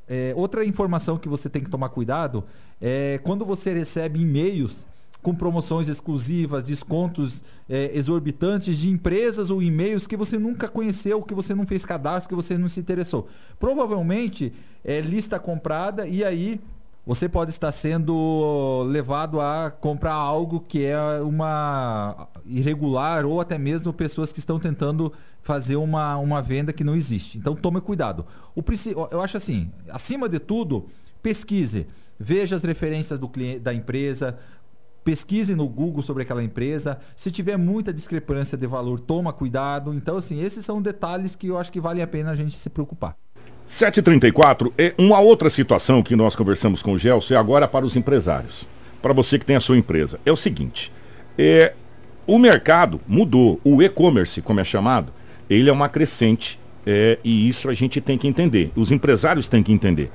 É, 0.09 0.33
outra 0.35 0.65
informação 0.65 1.19
que 1.19 1.29
você 1.29 1.47
tem 1.47 1.63
que 1.63 1.69
tomar 1.69 1.89
cuidado 1.89 2.43
é 2.81 3.19
quando 3.23 3.45
você 3.45 3.71
recebe 3.71 4.19
e-mails 4.19 4.87
com 5.21 5.35
promoções 5.35 5.87
exclusivas, 5.87 6.63
descontos 6.63 7.43
é, 7.67 7.95
exorbitantes 7.95 8.77
de 8.79 8.89
empresas 8.89 9.49
ou 9.51 9.61
e-mails 9.61 10.07
que 10.07 10.17
você 10.17 10.39
nunca 10.39 10.67
conheceu, 10.67 11.21
que 11.21 11.33
você 11.33 11.53
não 11.53 11.65
fez 11.65 11.85
cadastro, 11.85 12.29
que 12.29 12.35
você 12.35 12.57
não 12.57 12.69
se 12.69 12.79
interessou. 12.79 13.27
Provavelmente 13.59 14.51
é 14.83 15.01
lista 15.01 15.37
comprada 15.37 16.07
e 16.07 16.23
aí 16.23 16.59
você 17.09 17.27
pode 17.27 17.49
estar 17.49 17.71
sendo 17.71 18.83
levado 18.83 19.41
a 19.41 19.71
comprar 19.71 20.13
algo 20.13 20.59
que 20.59 20.85
é 20.85 21.19
uma 21.23 22.27
irregular 22.45 23.25
ou 23.25 23.41
até 23.41 23.57
mesmo 23.57 23.91
pessoas 23.91 24.31
que 24.31 24.37
estão 24.37 24.59
tentando 24.59 25.11
fazer 25.41 25.75
uma, 25.75 26.17
uma 26.17 26.39
venda 26.39 26.71
que 26.71 26.83
não 26.83 26.95
existe. 26.95 27.39
Então 27.39 27.55
tome 27.55 27.81
cuidado. 27.81 28.27
O, 28.55 28.63
eu 29.09 29.21
acho 29.21 29.37
assim, 29.37 29.71
acima 29.89 30.29
de 30.29 30.37
tudo, 30.37 30.87
pesquise, 31.19 31.87
veja 32.19 32.55
as 32.55 32.61
referências 32.61 33.19
do 33.19 33.27
cliente, 33.27 33.61
da 33.61 33.73
empresa, 33.73 34.37
pesquise 35.03 35.55
no 35.55 35.67
Google 35.67 36.03
sobre 36.03 36.21
aquela 36.21 36.43
empresa. 36.43 36.99
Se 37.15 37.31
tiver 37.31 37.57
muita 37.57 37.91
discrepância 37.91 38.55
de 38.55 38.67
valor, 38.67 38.99
toma 38.99 39.33
cuidado. 39.33 39.95
Então, 39.95 40.17
assim, 40.17 40.43
esses 40.43 40.63
são 40.63 40.79
detalhes 40.79 41.35
que 41.35 41.47
eu 41.47 41.57
acho 41.57 41.71
que 41.71 41.81
vale 41.81 42.03
a 42.03 42.07
pena 42.07 42.29
a 42.29 42.35
gente 42.35 42.55
se 42.55 42.69
preocupar. 42.69 43.17
734 43.69 44.73
é 44.79 44.95
uma 44.97 45.19
outra 45.19 45.47
situação 45.47 46.01
que 46.01 46.15
nós 46.15 46.35
conversamos 46.35 46.81
com 46.81 46.93
o 46.93 46.97
Gelson, 46.97 47.35
é 47.35 47.37
agora 47.37 47.67
para 47.67 47.85
os 47.85 47.95
empresários. 47.95 48.67
Para 48.99 49.13
você 49.13 49.37
que 49.37 49.45
tem 49.45 49.55
a 49.55 49.59
sua 49.59 49.77
empresa. 49.77 50.19
É 50.25 50.31
o 50.31 50.35
seguinte: 50.35 50.91
é, 51.37 51.73
o 52.25 52.39
mercado 52.39 52.99
mudou. 53.07 53.61
O 53.63 53.79
e-commerce, 53.79 54.41
como 54.41 54.59
é 54.59 54.63
chamado, 54.63 55.13
ele 55.47 55.69
é 55.69 55.71
uma 55.71 55.87
crescente. 55.87 56.59
É, 56.83 57.19
e 57.23 57.47
isso 57.47 57.69
a 57.69 57.75
gente 57.75 58.01
tem 58.01 58.17
que 58.17 58.27
entender. 58.27 58.71
Os 58.75 58.91
empresários 58.91 59.47
têm 59.47 59.61
que 59.61 59.71
entender. 59.71 60.09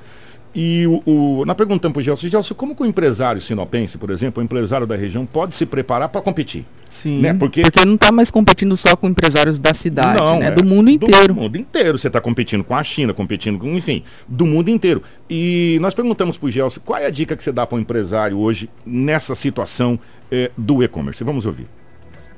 E 0.55 0.87
o, 0.87 1.03
o, 1.05 1.45
na 1.45 1.53
pergunta 1.53 1.89
para 1.89 1.99
o 1.99 2.01
Gelson, 2.01 2.29
Gelson, 2.29 2.55
como 2.55 2.73
que 2.73 2.81
o 2.81 2.85
empresário 2.85 3.41
sinopense, 3.41 3.97
por 3.97 4.09
exemplo, 4.09 4.41
o 4.41 4.45
empresário 4.45 4.87
da 4.87 4.95
região, 4.95 5.25
pode 5.25 5.53
se 5.53 5.65
preparar 5.65 6.07
para 6.07 6.21
competir? 6.21 6.65
Sim, 6.89 7.19
né? 7.19 7.33
porque... 7.33 7.61
porque 7.61 7.83
não 7.83 7.95
está 7.95 8.09
mais 8.09 8.31
competindo 8.31 8.77
só 8.77 8.95
com 8.95 9.09
empresários 9.09 9.59
da 9.59 9.73
cidade, 9.73 10.17
não, 10.17 10.39
né? 10.39 10.47
É, 10.47 10.51
do 10.51 10.63
mundo 10.63 10.89
inteiro. 10.89 11.33
Do 11.33 11.41
mundo 11.41 11.57
inteiro. 11.57 11.97
Você 11.97 12.07
está 12.07 12.21
competindo 12.21 12.63
com 12.63 12.73
a 12.73 12.81
China, 12.81 13.13
competindo 13.13 13.59
com, 13.59 13.67
enfim, 13.75 14.01
do 14.29 14.45
mundo 14.45 14.69
inteiro. 14.69 15.03
E 15.29 15.77
nós 15.81 15.93
perguntamos 15.93 16.37
para 16.37 16.47
o 16.47 16.49
Gelson, 16.49 16.79
qual 16.85 16.99
é 16.99 17.05
a 17.05 17.09
dica 17.09 17.35
que 17.35 17.43
você 17.43 17.51
dá 17.51 17.67
para 17.67 17.75
o 17.75 17.79
empresário 17.79 18.37
hoje 18.37 18.69
nessa 18.85 19.35
situação 19.35 19.99
eh, 20.31 20.51
do 20.57 20.81
e-commerce? 20.81 21.21
Vamos 21.21 21.45
ouvir. 21.45 21.67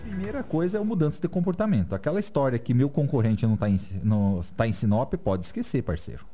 Primeira 0.02 0.42
coisa 0.42 0.80
é 0.80 0.82
o 0.82 0.86
mudança 0.86 1.22
de 1.22 1.28
comportamento. 1.28 1.94
Aquela 1.94 2.20
história 2.20 2.58
que 2.58 2.74
meu 2.74 2.90
concorrente 2.90 3.46
não 3.46 3.54
está 3.54 3.70
em, 3.70 3.80
não, 4.04 4.42
tá 4.56 4.68
em 4.68 4.74
Sinop, 4.74 5.14
pode 5.14 5.46
esquecer, 5.46 5.84
parceiro. 5.84 6.26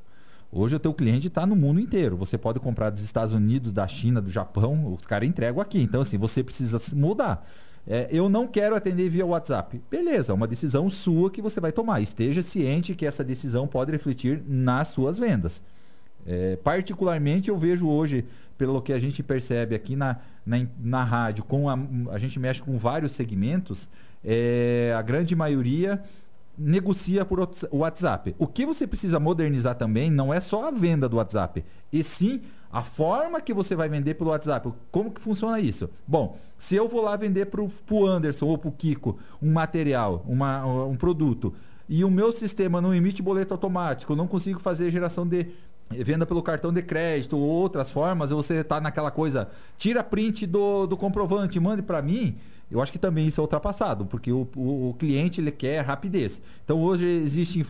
Hoje 0.55 0.75
o 0.75 0.79
teu 0.79 0.93
cliente 0.93 1.27
está 1.27 1.47
no 1.47 1.55
mundo 1.55 1.79
inteiro. 1.79 2.15
Você 2.15 2.37
pode 2.37 2.59
comprar 2.59 2.91
dos 2.91 3.01
Estados 3.01 3.33
Unidos, 3.33 3.73
da 3.73 3.87
China, 3.87 4.21
do 4.21 4.29
Japão, 4.29 4.93
os 4.93 5.01
caras 5.01 5.27
entregam 5.27 5.59
aqui. 5.59 5.81
Então, 5.81 6.01
assim, 6.01 6.15
você 6.15 6.43
precisa 6.43 6.79
mudar. 6.95 7.49
É, 7.87 8.07
eu 8.11 8.29
não 8.29 8.47
quero 8.47 8.75
atender 8.75 9.09
via 9.09 9.25
WhatsApp. 9.25 9.81
Beleza, 9.89 10.31
é 10.31 10.35
uma 10.35 10.47
decisão 10.47 10.91
sua 10.91 11.31
que 11.31 11.41
você 11.41 11.59
vai 11.59 11.71
tomar. 11.71 12.01
Esteja 12.01 12.43
ciente 12.43 12.93
que 12.93 13.03
essa 13.03 13.23
decisão 13.23 13.67
pode 13.67 13.91
refletir 13.91 14.43
nas 14.47 14.89
suas 14.89 15.17
vendas. 15.17 15.63
É, 16.25 16.55
particularmente, 16.57 17.49
eu 17.49 17.57
vejo 17.57 17.87
hoje, 17.87 18.23
pelo 18.55 18.79
que 18.79 18.93
a 18.93 18.99
gente 18.99 19.23
percebe 19.23 19.73
aqui 19.73 19.95
na, 19.95 20.17
na, 20.45 20.57
na 20.79 21.03
rádio, 21.03 21.43
com 21.43 21.67
a, 21.67 21.77
a 22.11 22.17
gente 22.19 22.39
mexe 22.39 22.61
com 22.61 22.77
vários 22.77 23.13
segmentos, 23.13 23.89
é, 24.23 24.93
a 24.95 25.01
grande 25.01 25.35
maioria 25.35 26.01
negocia 26.57 27.25
por 27.25 27.39
WhatsApp. 27.71 28.35
O 28.37 28.47
que 28.47 28.65
você 28.65 28.85
precisa 28.85 29.19
modernizar 29.19 29.75
também 29.75 30.11
não 30.11 30.33
é 30.33 30.39
só 30.39 30.67
a 30.67 30.71
venda 30.71 31.09
do 31.09 31.17
WhatsApp, 31.17 31.63
e 31.91 32.03
sim 32.03 32.41
a 32.71 32.81
forma 32.81 33.39
que 33.39 33.53
você 33.53 33.75
vai 33.75 33.87
vender 33.87 34.15
pelo 34.15 34.31
WhatsApp. 34.31 34.71
Como 34.91 35.11
que 35.11 35.21
funciona 35.21 35.59
isso? 35.59 35.89
Bom, 36.07 36.37
se 36.57 36.75
eu 36.75 36.87
vou 36.87 37.01
lá 37.01 37.15
vender 37.15 37.45
para 37.45 37.61
o 37.61 38.05
Anderson 38.05 38.47
ou 38.47 38.57
para 38.57 38.69
o 38.69 38.71
Kiko 38.71 39.19
um 39.41 39.51
material, 39.51 40.25
uma, 40.27 40.65
um 40.65 40.95
produto, 40.95 41.53
e 41.87 42.03
o 42.03 42.09
meu 42.09 42.31
sistema 42.31 42.81
não 42.81 42.93
emite 42.93 43.21
boleto 43.21 43.53
automático, 43.53 44.13
eu 44.13 44.17
não 44.17 44.27
consigo 44.27 44.59
fazer 44.59 44.89
geração 44.89 45.27
de 45.27 45.47
venda 46.03 46.25
pelo 46.25 46.41
cartão 46.41 46.71
de 46.71 46.82
crédito 46.82 47.38
ou 47.38 47.43
outras 47.43 47.91
formas, 47.91 48.32
você 48.32 48.56
está 48.56 48.79
naquela 48.79 49.12
coisa, 49.12 49.49
tira 49.77 50.03
print 50.03 50.45
do, 50.47 50.88
do 50.88 50.97
comprovante, 50.97 51.60
mande 51.60 51.82
para 51.82 52.01
mim, 52.01 52.38
eu 52.71 52.82
acho 52.82 52.91
que 52.91 52.97
também 52.97 53.27
isso 53.27 53.39
é 53.39 53.43
ultrapassado, 53.43 54.06
porque 54.06 54.32
o, 54.32 54.47
o, 54.56 54.89
o 54.89 54.93
cliente 54.95 55.39
ele 55.39 55.51
quer 55.51 55.82
rapidez. 55.82 56.41
Então 56.65 56.82
hoje 56.82 57.06
existem 57.06 57.62
uh, 57.62 57.65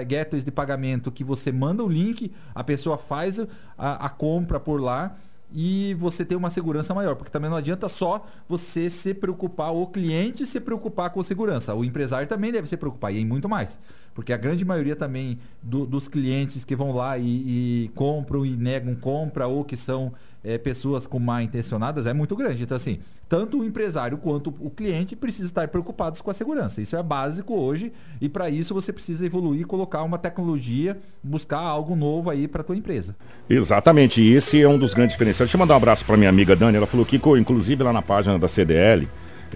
gateways 0.00 0.44
de 0.44 0.50
pagamento 0.50 1.12
que 1.12 1.22
você 1.22 1.52
manda 1.52 1.84
o 1.84 1.88
link, 1.88 2.32
a 2.54 2.64
pessoa 2.64 2.98
faz 2.98 3.38
a, 3.76 4.06
a 4.06 4.08
compra 4.08 4.58
por 4.58 4.80
lá 4.80 5.16
e 5.52 5.94
você 5.94 6.24
tem 6.24 6.36
uma 6.36 6.50
segurança 6.50 6.94
maior, 6.94 7.16
porque 7.16 7.30
também 7.30 7.48
não 7.48 7.56
adianta 7.56 7.88
só 7.88 8.26
você 8.46 8.90
se 8.90 9.14
preocupar, 9.14 9.72
o 9.72 9.86
cliente 9.86 10.44
se 10.44 10.60
preocupar 10.60 11.10
com 11.10 11.22
segurança, 11.22 11.74
o 11.74 11.84
empresário 11.84 12.28
também 12.28 12.52
deve 12.52 12.68
se 12.68 12.76
preocupar, 12.76 13.14
e 13.14 13.24
muito 13.24 13.48
mais. 13.48 13.80
Porque 14.14 14.32
a 14.32 14.36
grande 14.36 14.64
maioria 14.64 14.96
também 14.96 15.38
do, 15.62 15.86
dos 15.86 16.08
clientes 16.08 16.64
que 16.64 16.76
vão 16.76 16.92
lá 16.92 17.16
e, 17.16 17.84
e, 17.84 17.88
compram 17.94 18.44
e 18.44 18.56
negam 18.56 18.94
compra, 18.94 19.46
ou 19.46 19.64
que 19.64 19.76
são 19.76 20.12
é, 20.48 20.56
pessoas 20.56 21.06
com 21.06 21.18
má 21.18 21.42
intencionadas, 21.42 22.06
é 22.06 22.14
muito 22.14 22.34
grande. 22.34 22.62
Então, 22.62 22.74
assim, 22.74 23.00
tanto 23.28 23.60
o 23.60 23.64
empresário 23.64 24.16
quanto 24.16 24.54
o 24.60 24.70
cliente 24.70 25.14
precisam 25.14 25.46
estar 25.46 25.68
preocupados 25.68 26.22
com 26.22 26.30
a 26.30 26.34
segurança. 26.34 26.80
Isso 26.80 26.96
é 26.96 27.02
básico 27.02 27.54
hoje, 27.54 27.92
e 28.18 28.30
para 28.30 28.48
isso 28.48 28.72
você 28.72 28.90
precisa 28.90 29.26
evoluir, 29.26 29.66
colocar 29.66 30.02
uma 30.02 30.16
tecnologia, 30.16 30.96
buscar 31.22 31.58
algo 31.58 31.94
novo 31.94 32.30
aí 32.30 32.48
para 32.48 32.62
tua 32.62 32.76
empresa. 32.76 33.14
Exatamente, 33.48 34.22
e 34.22 34.32
esse 34.32 34.62
é 34.62 34.66
um 34.68 34.78
dos 34.78 34.94
grandes 34.94 35.12
diferenciais. 35.12 35.48
Deixa 35.48 35.56
eu 35.56 35.60
mandar 35.60 35.74
um 35.74 35.76
abraço 35.76 36.06
para 36.06 36.16
minha 36.16 36.30
amiga 36.30 36.56
Dani, 36.56 36.78
ela 36.78 36.86
falou 36.86 37.04
que, 37.04 37.16
inclusive 37.16 37.82
lá 37.82 37.92
na 37.92 38.00
página 38.00 38.38
da 38.38 38.48
CDL, 38.48 39.06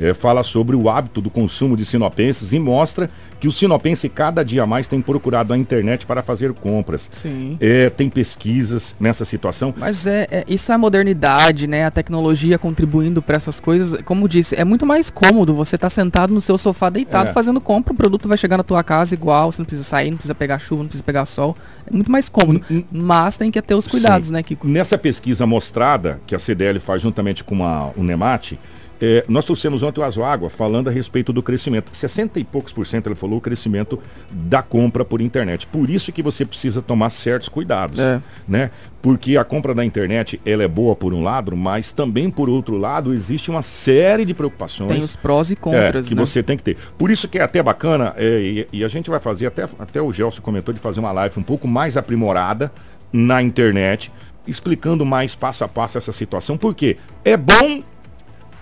é, 0.01 0.15
fala 0.15 0.43
sobre 0.43 0.75
o 0.77 0.89
hábito 0.89 1.21
do 1.21 1.31
consumo 1.31 1.77
de 1.77 1.85
sinopenses 1.85 2.53
e 2.53 2.59
mostra 2.59 3.11
que 3.39 3.49
o 3.49 3.53
sinopense 3.53 4.09
cada 4.09 4.45
dia 4.45 4.65
mais 4.67 4.87
tem 4.87 5.01
procurado 5.01 5.53
a 5.53 5.59
internet 5.59 6.07
para 6.07 6.23
fazer 6.23 6.53
compras. 6.53 7.09
Sim. 7.11 7.57
É, 7.61 7.91
tem 7.91 8.09
pesquisas 8.09 8.95
nessa 9.01 9.25
situação. 9.25 9.75
Mas 9.77 10.07
é, 10.07 10.29
é, 10.31 10.45
isso 10.47 10.71
é 10.71 10.75
a 10.75 10.79
modernidade, 10.79 11.67
né? 11.67 11.85
A 11.85 11.91
tecnologia 11.91 12.57
contribuindo 12.57 13.21
para 13.21 13.37
essas 13.37 13.59
coisas. 13.59 14.01
Como 14.03 14.29
disse, 14.29 14.55
é 14.55 14.65
muito 14.65 14.87
mais 14.87 15.11
cômodo 15.11 15.55
você 15.55 15.75
estar 15.75 15.87
tá 15.87 15.91
sentado 15.91 16.33
no 16.33 16.41
seu 16.41 16.57
sofá 16.57 16.89
deitado 16.89 17.31
é. 17.31 17.33
fazendo 17.33 17.61
compra, 17.61 17.93
o 17.93 17.97
produto 17.97 18.29
vai 18.29 18.39
chegar 18.39 18.57
na 18.57 18.63
tua 18.63 18.83
casa 18.85 19.13
igual, 19.13 19.51
você 19.51 19.61
não 19.61 19.67
precisa 19.67 19.85
sair, 19.85 20.11
não 20.11 20.17
precisa 20.17 20.35
pegar 20.35 20.59
chuva, 20.59 20.83
não 20.83 20.89
precisa 20.89 21.05
pegar 21.05 21.25
sol. 21.25 21.57
É 21.85 21.93
muito 21.93 22.13
mais 22.13 22.29
cômodo. 22.29 22.65
Mas 22.93 23.37
tem 23.37 23.51
que 23.51 23.61
ter 23.61 23.75
os 23.75 23.89
cuidados, 23.89 24.29
Sim. 24.29 24.35
né, 24.35 24.43
Kiko? 24.43 24.69
Nessa 24.69 24.97
pesquisa 24.97 25.47
mostrada, 25.47 26.21
que 26.27 26.35
a 26.35 26.39
CDL 26.39 26.79
faz 26.79 27.03
juntamente 27.03 27.43
com 27.43 27.65
a, 27.65 27.91
o 27.97 28.05
NEMAT, 28.05 28.57
é, 29.05 29.25
nós 29.27 29.45
trouxemos 29.45 29.83
ontem 29.83 30.01
o 30.01 30.05
Azoágua 30.05 30.49
falando 30.49 30.89
a 30.89 30.93
respeito 30.93 31.33
do 31.33 31.43
crescimento. 31.43 31.89
60 31.93 32.39
e 32.39 32.45
poucos 32.45 32.73
por 32.73 32.87
cento, 32.87 33.09
ele 33.09 33.17
falou, 33.17 33.39
o 33.39 33.41
crescimento 33.41 33.99
da 34.31 34.63
compra 34.63 35.05
por 35.05 35.21
internet. 35.21 35.67
Por 35.67 35.91
isso 35.91 36.13
que 36.13 36.23
você 36.23 36.45
precisa 36.45 36.81
tomar 36.81 37.11
certos 37.11 37.49
cuidados, 37.49 37.99
é. 37.99 38.23
né? 38.47 38.71
Porque 39.03 39.37
a 39.37 39.43
compra 39.43 39.75
da 39.75 39.85
internet, 39.85 40.41
ela 40.47 40.63
é 40.63 40.69
boa 40.69 40.95
por 40.95 41.13
um 41.13 41.21
lado, 41.21 41.57
mas 41.57 41.91
também 41.91 42.31
por 42.31 42.49
outro 42.49 42.79
lado, 42.79 43.13
existe 43.13 43.51
uma 43.51 43.61
série 43.61 44.25
de 44.25 44.35
preocupações. 44.35 44.93
Tem 44.93 45.03
os 45.03 45.17
prós 45.17 45.51
e 45.51 45.57
contras, 45.57 46.07
é, 46.07 46.09
que 46.09 46.15
né? 46.15 46.25
você 46.25 46.41
tem 46.41 46.57
que 46.57 46.63
ter. 46.63 46.77
Por 46.97 47.11
isso 47.11 47.27
que 47.27 47.41
é 47.41 47.43
até 47.43 47.61
bacana, 47.61 48.15
é, 48.17 48.41
e, 48.41 48.69
e, 48.73 48.85
a 48.85 48.89
gente 48.89 49.11
vai 49.11 49.19
fazer, 49.19 49.47
até, 49.47 49.65
até 49.81 50.01
o 50.01 50.13
Gelson 50.13 50.41
comentou 50.41 50.73
de 50.73 50.79
fazer 50.79 51.01
uma 51.01 51.11
live 51.11 51.41
um 51.41 51.43
pouco 51.43 51.67
mais 51.67 51.97
aprimorada 51.97 52.71
na 53.13 53.43
internet, 53.43 54.13
explicando 54.47 55.05
mais 55.05 55.35
passo 55.35 55.65
a 55.65 55.69
passo 55.69 55.99
essa 55.99 56.13
situação, 56.13 56.57
porque 56.57 56.97
é 57.25 57.37
bom 57.37 57.83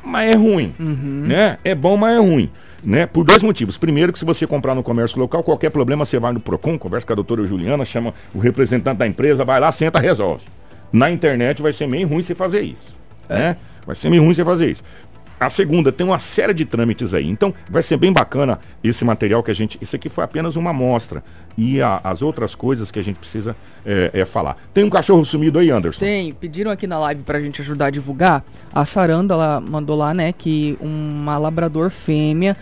mas 0.05 0.31
é 0.31 0.37
ruim. 0.37 0.75
Uhum. 0.79 1.25
Né? 1.27 1.59
É 1.65 1.75
bom, 1.75 1.97
mas 1.97 2.17
é 2.17 2.19
ruim. 2.19 2.51
Né? 2.83 3.07
Por 3.07 3.25
dois 3.25 3.43
motivos. 3.43 3.77
Primeiro, 3.77 4.13
que 4.13 4.19
se 4.19 4.25
você 4.25 4.47
comprar 4.47 4.75
no 4.75 4.83
comércio 4.83 5.19
local, 5.19 5.43
qualquer 5.43 5.71
problema 5.71 6.05
você 6.05 6.19
vai 6.19 6.33
no 6.33 6.41
PROCON, 6.41 6.79
conversa 6.79 7.07
com 7.07 7.13
a 7.13 7.17
doutora 7.17 7.45
Juliana, 7.45 7.85
chama 7.85 8.15
o 8.35 8.39
representante 8.39 8.99
da 8.99 9.07
empresa, 9.07 9.45
vai 9.45 9.61
lá, 9.61 9.71
senta, 9.71 9.99
resolve. 10.01 10.45
Na 10.93 11.11
internet 11.11 11.61
vai 11.61 11.73
ser 11.73 11.87
meio 11.87 12.09
ruim 12.09 12.23
você 12.23 12.35
fazer 12.35 12.63
isso. 12.63 12.97
É. 13.29 13.39
Né? 13.39 13.57
Vai 13.87 13.95
ser 13.95 14.11
meio 14.11 14.23
ruim 14.23 14.35
você 14.35 14.45
fazer 14.45 14.71
isso. 14.71 14.83
A 15.41 15.49
segunda 15.49 15.91
tem 15.91 16.07
uma 16.07 16.19
série 16.19 16.53
de 16.53 16.67
trâmites 16.67 17.15
aí. 17.15 17.27
Então 17.27 17.55
vai 17.71 17.83
ser 17.83 17.97
bem 17.97 18.13
bacana 18.13 18.61
esse 18.85 19.03
material 19.07 19.43
que 19.43 19.51
a 19.51 19.55
gente. 19.55 19.79
Isso 19.81 19.97
aqui 19.97 20.11
foi 20.11 20.23
apenas 20.23 20.55
uma 20.55 20.69
amostra. 20.69 21.25
E 21.57 21.81
a, 21.81 21.99
as 22.05 22.21
outras 22.21 22.55
coisas 22.55 22.91
que 22.91 22.99
a 22.99 23.03
gente 23.03 23.19
precisa 23.19 23.57
é, 23.85 24.11
é, 24.13 24.25
falar. 24.27 24.59
Tem 24.75 24.85
um 24.85 24.91
cachorro 24.91 25.25
sumido 25.25 25.59
aí, 25.59 25.71
Anderson? 25.71 26.01
Tem. 26.01 26.33
Pediram 26.35 26.71
aqui 26.71 26.87
na 26.87 26.99
live 26.99 27.23
pra 27.23 27.41
gente 27.41 27.63
ajudar 27.63 27.87
a 27.87 27.91
divulgar. 27.91 28.45
A 28.71 28.85
Saranda 28.85 29.33
ela 29.33 29.61
mandou 29.61 29.97
lá, 29.97 30.13
né, 30.13 30.31
que 30.31 30.77
uma 30.79 31.39
labrador 31.39 31.91
fêmea 31.91 32.55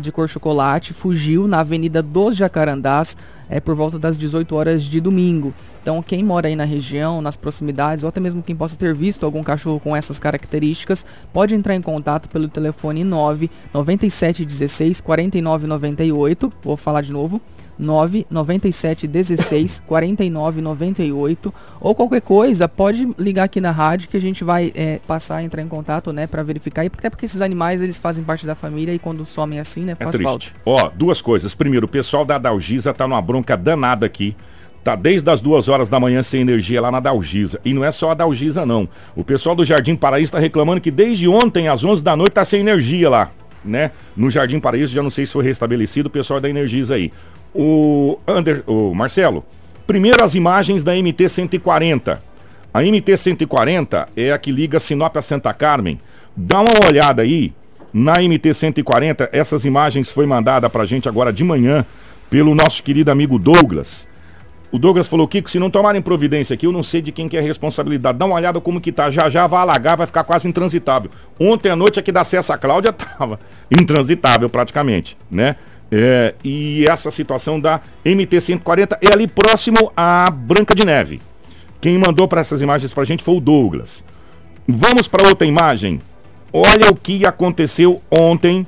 de 0.00 0.12
cor 0.12 0.28
chocolate 0.28 0.92
fugiu 0.92 1.46
na 1.48 1.60
Avenida 1.60 2.02
dos 2.02 2.36
Jacarandás 2.36 3.16
é 3.50 3.60
por 3.60 3.74
volta 3.74 3.98
das 3.98 4.16
18 4.16 4.54
horas 4.54 4.84
de 4.84 5.00
domingo. 5.00 5.52
Então, 5.82 6.00
quem 6.02 6.22
mora 6.22 6.46
aí 6.46 6.54
na 6.54 6.64
região, 6.64 7.20
nas 7.20 7.36
proximidades, 7.36 8.04
ou 8.04 8.08
até 8.08 8.20
mesmo 8.20 8.42
quem 8.42 8.54
possa 8.54 8.76
ter 8.76 8.94
visto 8.94 9.26
algum 9.26 9.42
cachorro 9.42 9.80
com 9.80 9.96
essas 9.96 10.18
características, 10.18 11.04
pode 11.32 11.54
entrar 11.54 11.74
em 11.74 11.82
contato 11.82 12.28
pelo 12.28 12.48
telefone 12.48 13.02
9 13.02 13.50
9716 13.74 15.00
4998. 15.00 16.52
Vou 16.62 16.76
falar 16.76 17.00
de 17.00 17.12
novo. 17.12 17.40
9 17.80 18.26
97 18.30 19.06
16 19.06 19.82
49 19.86 20.60
98 20.60 21.54
ou 21.80 21.94
qualquer 21.94 22.20
coisa, 22.20 22.68
pode 22.68 23.08
ligar 23.18 23.44
aqui 23.44 23.60
na 23.60 23.70
rádio 23.70 24.08
que 24.08 24.16
a 24.16 24.20
gente 24.20 24.44
vai 24.44 24.70
é, 24.74 25.00
passar 25.06 25.36
a 25.36 25.42
entrar 25.42 25.62
em 25.62 25.68
contato, 25.68 26.12
né, 26.12 26.26
para 26.26 26.42
verificar. 26.42 26.84
E 26.84 26.88
até 26.88 27.08
porque 27.08 27.24
esses 27.24 27.40
animais 27.40 27.80
eles 27.80 27.98
fazem 27.98 28.22
parte 28.22 28.44
da 28.46 28.54
família 28.54 28.92
e 28.92 28.98
quando 28.98 29.24
somem 29.24 29.58
assim, 29.58 29.82
né, 29.82 29.96
É 29.98 30.04
faz 30.04 30.20
falta. 30.20 30.38
triste. 30.38 30.54
Ó, 30.64 30.90
duas 30.94 31.22
coisas. 31.22 31.54
Primeiro, 31.54 31.86
o 31.86 31.88
pessoal 31.88 32.24
da 32.24 32.36
Dalgisa 32.36 32.92
tá 32.92 33.08
numa 33.08 33.22
bronca 33.22 33.56
danada 33.56 34.04
aqui. 34.04 34.36
Tá 34.84 34.96
desde 34.96 35.28
as 35.30 35.42
duas 35.42 35.68
horas 35.68 35.88
da 35.90 36.00
manhã 36.00 36.22
sem 36.22 36.40
energia 36.40 36.80
lá 36.80 36.90
na 36.90 37.00
Dalgisa. 37.00 37.60
E 37.64 37.74
não 37.74 37.84
é 37.84 37.90
só 37.92 38.10
a 38.10 38.14
Dalgisa, 38.14 38.64
não. 38.64 38.88
O 39.14 39.22
pessoal 39.22 39.54
do 39.54 39.62
Jardim 39.64 39.94
Paraíso 39.94 40.32
tá 40.32 40.38
reclamando 40.38 40.80
que 40.80 40.90
desde 40.90 41.28
ontem, 41.28 41.68
às 41.68 41.84
11 41.84 42.02
da 42.02 42.16
noite, 42.16 42.32
tá 42.32 42.44
sem 42.46 42.60
energia 42.60 43.10
lá, 43.10 43.30
né? 43.62 43.90
No 44.16 44.30
Jardim 44.30 44.58
Paraíso, 44.58 44.94
já 44.94 45.02
não 45.02 45.10
sei 45.10 45.26
se 45.26 45.32
foi 45.32 45.44
restabelecido, 45.44 46.06
o 46.08 46.10
pessoal 46.10 46.40
da 46.40 46.48
Energisa 46.48 46.94
aí. 46.94 47.12
O, 47.54 48.18
Ander, 48.26 48.62
o 48.66 48.94
Marcelo, 48.94 49.44
primeiro 49.86 50.24
as 50.24 50.34
imagens 50.34 50.82
da 50.82 50.94
MT-140. 50.94 52.18
A 52.72 52.82
MT-140 52.82 54.06
é 54.16 54.32
a 54.32 54.38
que 54.38 54.52
liga 54.52 54.78
Sinop 54.78 55.16
a 55.16 55.22
Santa 55.22 55.52
Carmen. 55.52 56.00
Dá 56.36 56.60
uma 56.60 56.86
olhada 56.86 57.22
aí 57.22 57.52
na 57.92 58.14
MT-140. 58.14 59.28
Essas 59.32 59.64
imagens 59.64 60.10
foi 60.10 60.26
mandada 60.26 60.70
pra 60.70 60.84
gente 60.84 61.08
agora 61.08 61.32
de 61.32 61.42
manhã 61.42 61.84
pelo 62.30 62.54
nosso 62.54 62.82
querido 62.82 63.10
amigo 63.10 63.38
Douglas. 63.38 64.08
O 64.72 64.78
Douglas 64.78 65.08
falou, 65.08 65.26
Kiko, 65.26 65.50
se 65.50 65.58
não 65.58 65.68
tomarem 65.68 66.00
providência 66.00 66.54
aqui, 66.54 66.64
eu 66.64 66.70
não 66.70 66.84
sei 66.84 67.02
de 67.02 67.10
quem 67.10 67.28
que 67.28 67.36
é 67.36 67.40
a 67.40 67.42
responsabilidade. 67.42 68.16
Dá 68.16 68.24
uma 68.24 68.36
olhada 68.36 68.60
como 68.60 68.80
que 68.80 68.92
tá. 68.92 69.10
Já 69.10 69.28
já 69.28 69.48
vai 69.48 69.60
alagar, 69.62 69.96
vai 69.96 70.06
ficar 70.06 70.22
quase 70.22 70.46
intransitável. 70.46 71.10
Ontem 71.40 71.70
à 71.70 71.76
noite 71.76 71.98
aqui 71.98 72.12
da 72.12 72.22
Cessa 72.22 72.56
Cláudia 72.56 72.92
tava 72.94 73.40
intransitável 73.68 74.48
praticamente, 74.48 75.18
né? 75.28 75.56
É, 75.92 76.34
e 76.44 76.86
essa 76.88 77.10
situação 77.10 77.58
da 77.58 77.80
MT-140 78.04 78.96
é 79.00 79.12
ali 79.12 79.26
próximo 79.26 79.92
à 79.96 80.30
Branca 80.30 80.74
de 80.74 80.84
Neve. 80.84 81.20
Quem 81.80 81.98
mandou 81.98 82.28
para 82.28 82.40
essas 82.40 82.60
imagens 82.62 82.92
pra 82.94 83.04
gente 83.04 83.24
foi 83.24 83.34
o 83.36 83.40
Douglas. 83.40 84.04
Vamos 84.68 85.08
para 85.08 85.26
outra 85.28 85.46
imagem. 85.46 86.00
Olha 86.52 86.90
o 86.90 86.94
que 86.96 87.26
aconteceu 87.26 88.00
ontem 88.10 88.66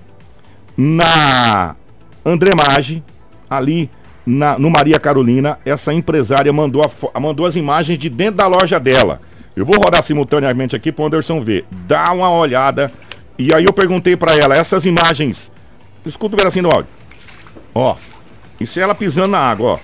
na 0.76 1.76
André 2.24 2.54
Maggi, 2.54 3.02
ali 3.48 3.90
na- 4.26 4.58
no 4.58 4.70
Maria 4.70 4.98
Carolina. 4.98 5.58
Essa 5.64 5.92
empresária 5.92 6.52
mandou, 6.52 6.82
a 7.14 7.20
mandou 7.20 7.46
as 7.46 7.56
imagens 7.56 7.98
de 7.98 8.08
dentro 8.08 8.36
da 8.36 8.46
loja 8.46 8.80
dela. 8.80 9.20
Eu 9.54 9.66
vou 9.66 9.76
rodar 9.76 10.02
simultaneamente 10.02 10.74
aqui 10.74 10.90
para 10.90 11.02
o 11.02 11.06
Anderson 11.06 11.40
ver. 11.40 11.66
Dá 11.70 12.10
uma 12.12 12.30
olhada. 12.30 12.90
E 13.38 13.52
aí 13.54 13.64
eu 13.64 13.72
perguntei 13.72 14.16
para 14.16 14.34
ela, 14.36 14.54
essas 14.56 14.86
imagens. 14.86 15.52
Escuta 16.06 16.34
um 16.34 16.38
pedacinho 16.38 16.68
do 16.68 16.74
áudio. 16.74 16.88
Ó. 17.74 17.96
Isso 18.60 18.78
é 18.78 18.82
ela 18.82 18.94
pisando 18.94 19.28
na 19.28 19.38
água, 19.38 19.72
ó. 19.72 19.78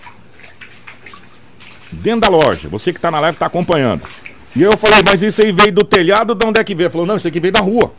Dentro 1.90 2.20
da 2.20 2.28
loja. 2.28 2.68
Você 2.68 2.92
que 2.92 3.00
tá 3.00 3.10
na 3.10 3.20
live 3.20 3.38
tá 3.38 3.46
acompanhando. 3.46 4.02
E 4.54 4.62
eu 4.62 4.76
falei, 4.76 5.02
mas 5.04 5.22
isso 5.22 5.42
aí 5.42 5.52
veio 5.52 5.72
do 5.72 5.84
telhado, 5.84 6.34
de 6.34 6.44
onde 6.44 6.60
é 6.60 6.64
que 6.64 6.74
veio? 6.74 6.86
Ela 6.86 6.92
falou, 6.92 7.06
não, 7.06 7.16
isso 7.16 7.28
aqui 7.28 7.40
veio 7.40 7.52
da 7.52 7.60
rua. 7.60 7.92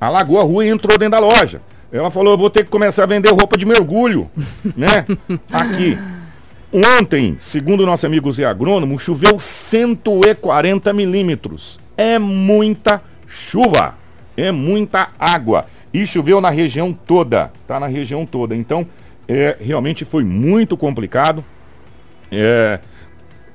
Alagou 0.00 0.38
a 0.38 0.44
rua 0.44 0.64
e 0.64 0.68
entrou 0.68 0.96
dentro 0.96 1.20
da 1.20 1.26
loja. 1.26 1.60
Ela 1.90 2.10
falou, 2.10 2.34
eu 2.34 2.38
vou 2.38 2.50
ter 2.50 2.64
que 2.64 2.70
começar 2.70 3.04
a 3.04 3.06
vender 3.06 3.30
roupa 3.30 3.56
de 3.56 3.66
mergulho, 3.66 4.30
né? 4.76 5.06
Aqui. 5.52 5.98
Ontem, 6.72 7.36
segundo 7.40 7.82
o 7.82 7.86
nosso 7.86 8.04
amigo 8.04 8.30
Zé 8.30 8.44
Agrônomo, 8.44 8.98
choveu 8.98 9.38
140 9.40 10.92
milímetros. 10.92 11.80
É 11.96 12.18
muita 12.18 13.02
chuva. 13.26 13.94
É 14.36 14.52
muita 14.52 15.08
água. 15.18 15.66
E 15.92 16.06
choveu 16.06 16.40
na 16.40 16.50
região 16.50 16.92
toda. 16.92 17.50
Tá 17.66 17.78
na 17.80 17.86
região 17.86 18.24
toda. 18.26 18.54
Então, 18.54 18.86
é, 19.26 19.56
realmente 19.60 20.04
foi 20.04 20.24
muito 20.24 20.76
complicado. 20.76 21.44
É, 22.30 22.78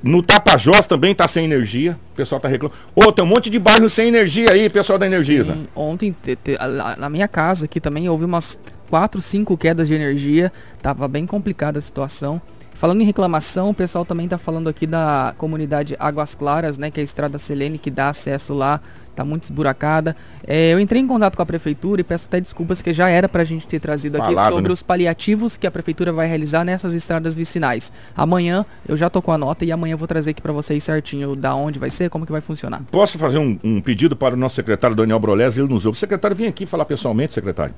no 0.01 0.21
Tapajós 0.21 0.85
também 0.87 1.15
tá 1.15 1.27
sem 1.27 1.45
energia. 1.45 1.97
O 2.11 2.15
pessoal 2.15 2.41
tá 2.41 2.47
reclamando. 2.47 2.77
Ô, 2.95 3.11
tem 3.11 3.23
um 3.23 3.27
monte 3.27 3.49
de 3.49 3.57
bairro 3.59 3.87
sem 3.89 4.07
energia 4.09 4.51
aí, 4.51 4.69
pessoal 4.69 4.99
da 4.99 5.05
Energisa. 5.07 5.53
Sim, 5.53 5.67
ontem 5.75 6.13
te- 6.21 6.35
te- 6.35 6.57
lá 6.59 6.95
na 6.97 7.09
minha 7.09 7.27
casa 7.27 7.65
aqui 7.65 7.79
também 7.79 8.09
houve 8.09 8.25
umas 8.25 8.59
4, 8.89 9.21
5 9.21 9.55
quedas 9.57 9.87
de 9.87 9.93
energia. 9.93 10.51
Tava 10.81 11.07
bem 11.07 11.25
complicada 11.25 11.79
a 11.79 11.81
situação. 11.81 12.41
Falando 12.73 13.01
em 13.01 13.05
reclamação, 13.05 13.69
o 13.69 13.73
pessoal 13.73 14.03
também 14.03 14.27
tá 14.27 14.37
falando 14.37 14.67
aqui 14.67 14.85
da 14.85 15.33
comunidade 15.37 15.95
Águas 15.97 16.35
Claras, 16.35 16.77
né? 16.77 16.91
Que 16.91 16.99
é 16.99 17.01
a 17.01 17.03
estrada 17.05 17.37
Selene 17.37 17.77
que 17.77 17.89
dá 17.89 18.09
acesso 18.09 18.53
lá. 18.53 18.81
Tá 19.15 19.23
muito 19.23 19.43
esburacada. 19.43 20.15
É, 20.45 20.73
eu 20.73 20.79
entrei 20.79 21.01
em 21.01 21.07
contato 21.07 21.35
com 21.35 21.41
a 21.41 21.45
prefeitura 21.45 22.01
e 22.01 22.03
peço 22.03 22.27
até 22.27 22.41
desculpas 22.41 22.81
que 22.81 22.91
já 22.91 23.09
era 23.09 23.29
pra 23.29 23.43
gente 23.43 23.67
ter 23.67 23.79
trazido 23.79 24.17
aqui 24.17 24.33
Falado, 24.33 24.53
sobre 24.53 24.69
né? 24.69 24.73
os 24.73 24.81
paliativos 24.81 25.55
que 25.55 25.67
a 25.67 25.71
prefeitura 25.71 26.11
vai 26.11 26.27
realizar 26.27 26.63
nessas 26.63 26.93
estradas 26.93 27.35
vicinais. 27.35 27.91
Amanhã 28.15 28.65
eu 28.87 28.97
já 28.97 29.09
tô 29.09 29.21
com 29.21 29.31
a 29.31 29.37
nota 29.37 29.65
e 29.65 29.71
amanhã 29.71 29.93
eu 29.93 29.97
vou 29.97 30.07
trazer 30.07 30.31
aqui 30.31 30.41
pra 30.41 30.51
vocês 30.51 30.83
certinho 30.83 31.35
da 31.35 31.53
onde 31.55 31.79
vai 31.79 31.89
ser, 31.89 32.09
como 32.09 32.25
que 32.25 32.31
vai 32.31 32.41
funcionar. 32.41 32.81
Posso 32.91 33.17
fazer 33.17 33.37
um, 33.37 33.57
um 33.63 33.81
pedido 33.81 34.15
para 34.15 34.33
o 34.33 34.37
nosso 34.37 34.55
secretário 34.55 34.95
Daniel 34.95 35.19
Brolés? 35.19 35.57
Ele 35.57 35.67
nos 35.67 35.85
ouve. 35.85 35.97
Secretário, 35.97 36.35
vem 36.35 36.47
aqui 36.47 36.65
falar 36.65 36.85
pessoalmente, 36.85 37.33
secretário. 37.33 37.75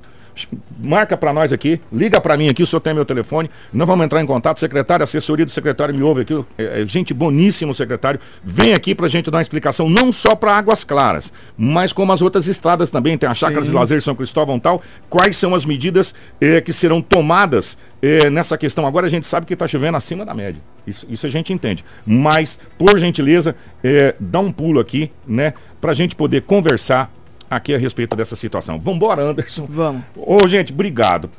Marca 0.77 1.15
para 1.15 1.33
nós 1.33 1.53
aqui, 1.53 1.79
liga 1.91 2.19
para 2.19 2.35
mim 2.35 2.49
aqui, 2.49 2.61
o 2.61 2.65
senhor 2.65 2.79
tem 2.79 2.93
meu 2.93 3.05
telefone. 3.05 3.49
Nós 3.73 3.87
vamos 3.87 4.05
entrar 4.05 4.21
em 4.21 4.25
contato. 4.25 4.59
Secretário, 4.59 5.03
assessoria 5.03 5.45
do 5.45 5.51
secretário 5.51 5.95
me 5.95 6.03
ouve 6.03 6.21
aqui. 6.21 6.45
É, 6.57 6.81
é 6.81 6.87
gente 6.87 7.13
boníssimo, 7.13 7.73
secretário. 7.73 8.19
Vem 8.43 8.73
aqui 8.73 8.93
para 8.93 9.05
a 9.05 9.09
gente 9.09 9.31
dar 9.31 9.37
uma 9.37 9.41
explicação, 9.41 9.89
não 9.89 10.11
só 10.11 10.35
para 10.35 10.55
Águas 10.55 10.83
Claras, 10.83 11.31
mas 11.57 11.93
como 11.93 12.11
as 12.11 12.21
outras 12.21 12.47
estradas 12.47 12.89
também. 12.89 13.17
Tem 13.17 13.29
a 13.29 13.33
Chácara 13.33 13.61
de 13.63 13.71
Lazer 13.71 14.01
São 14.01 14.15
Cristóvão 14.15 14.57
e 14.57 14.59
tal. 14.59 14.81
Quais 15.09 15.37
são 15.37 15.55
as 15.55 15.65
medidas 15.65 16.13
eh, 16.41 16.59
que 16.59 16.73
serão 16.73 17.01
tomadas 17.01 17.77
eh, 18.01 18.29
nessa 18.29 18.57
questão? 18.57 18.85
Agora 18.85 19.07
a 19.07 19.09
gente 19.09 19.25
sabe 19.25 19.45
que 19.45 19.53
está 19.53 19.67
chovendo 19.67 19.97
acima 19.97 20.25
da 20.25 20.33
média. 20.33 20.61
Isso, 20.85 21.07
isso 21.09 21.25
a 21.25 21.29
gente 21.29 21.53
entende. 21.53 21.83
Mas, 22.05 22.59
por 22.77 22.99
gentileza, 22.99 23.55
eh, 23.83 24.15
dá 24.19 24.39
um 24.39 24.51
pulo 24.51 24.79
aqui, 24.79 25.11
né? 25.25 25.53
Para 25.79 25.91
a 25.91 25.95
gente 25.95 26.15
poder 26.15 26.41
conversar 26.41 27.14
aqui 27.49 27.73
a 27.73 27.77
respeito 27.77 28.15
dessa 28.15 28.35
situação. 28.35 28.79
Vambora, 28.79 29.21
Anderson. 29.21 29.67
Vamos. 29.69 30.03
Ô, 30.15 30.47
gente, 30.47 30.73
obrigado. 30.73 31.29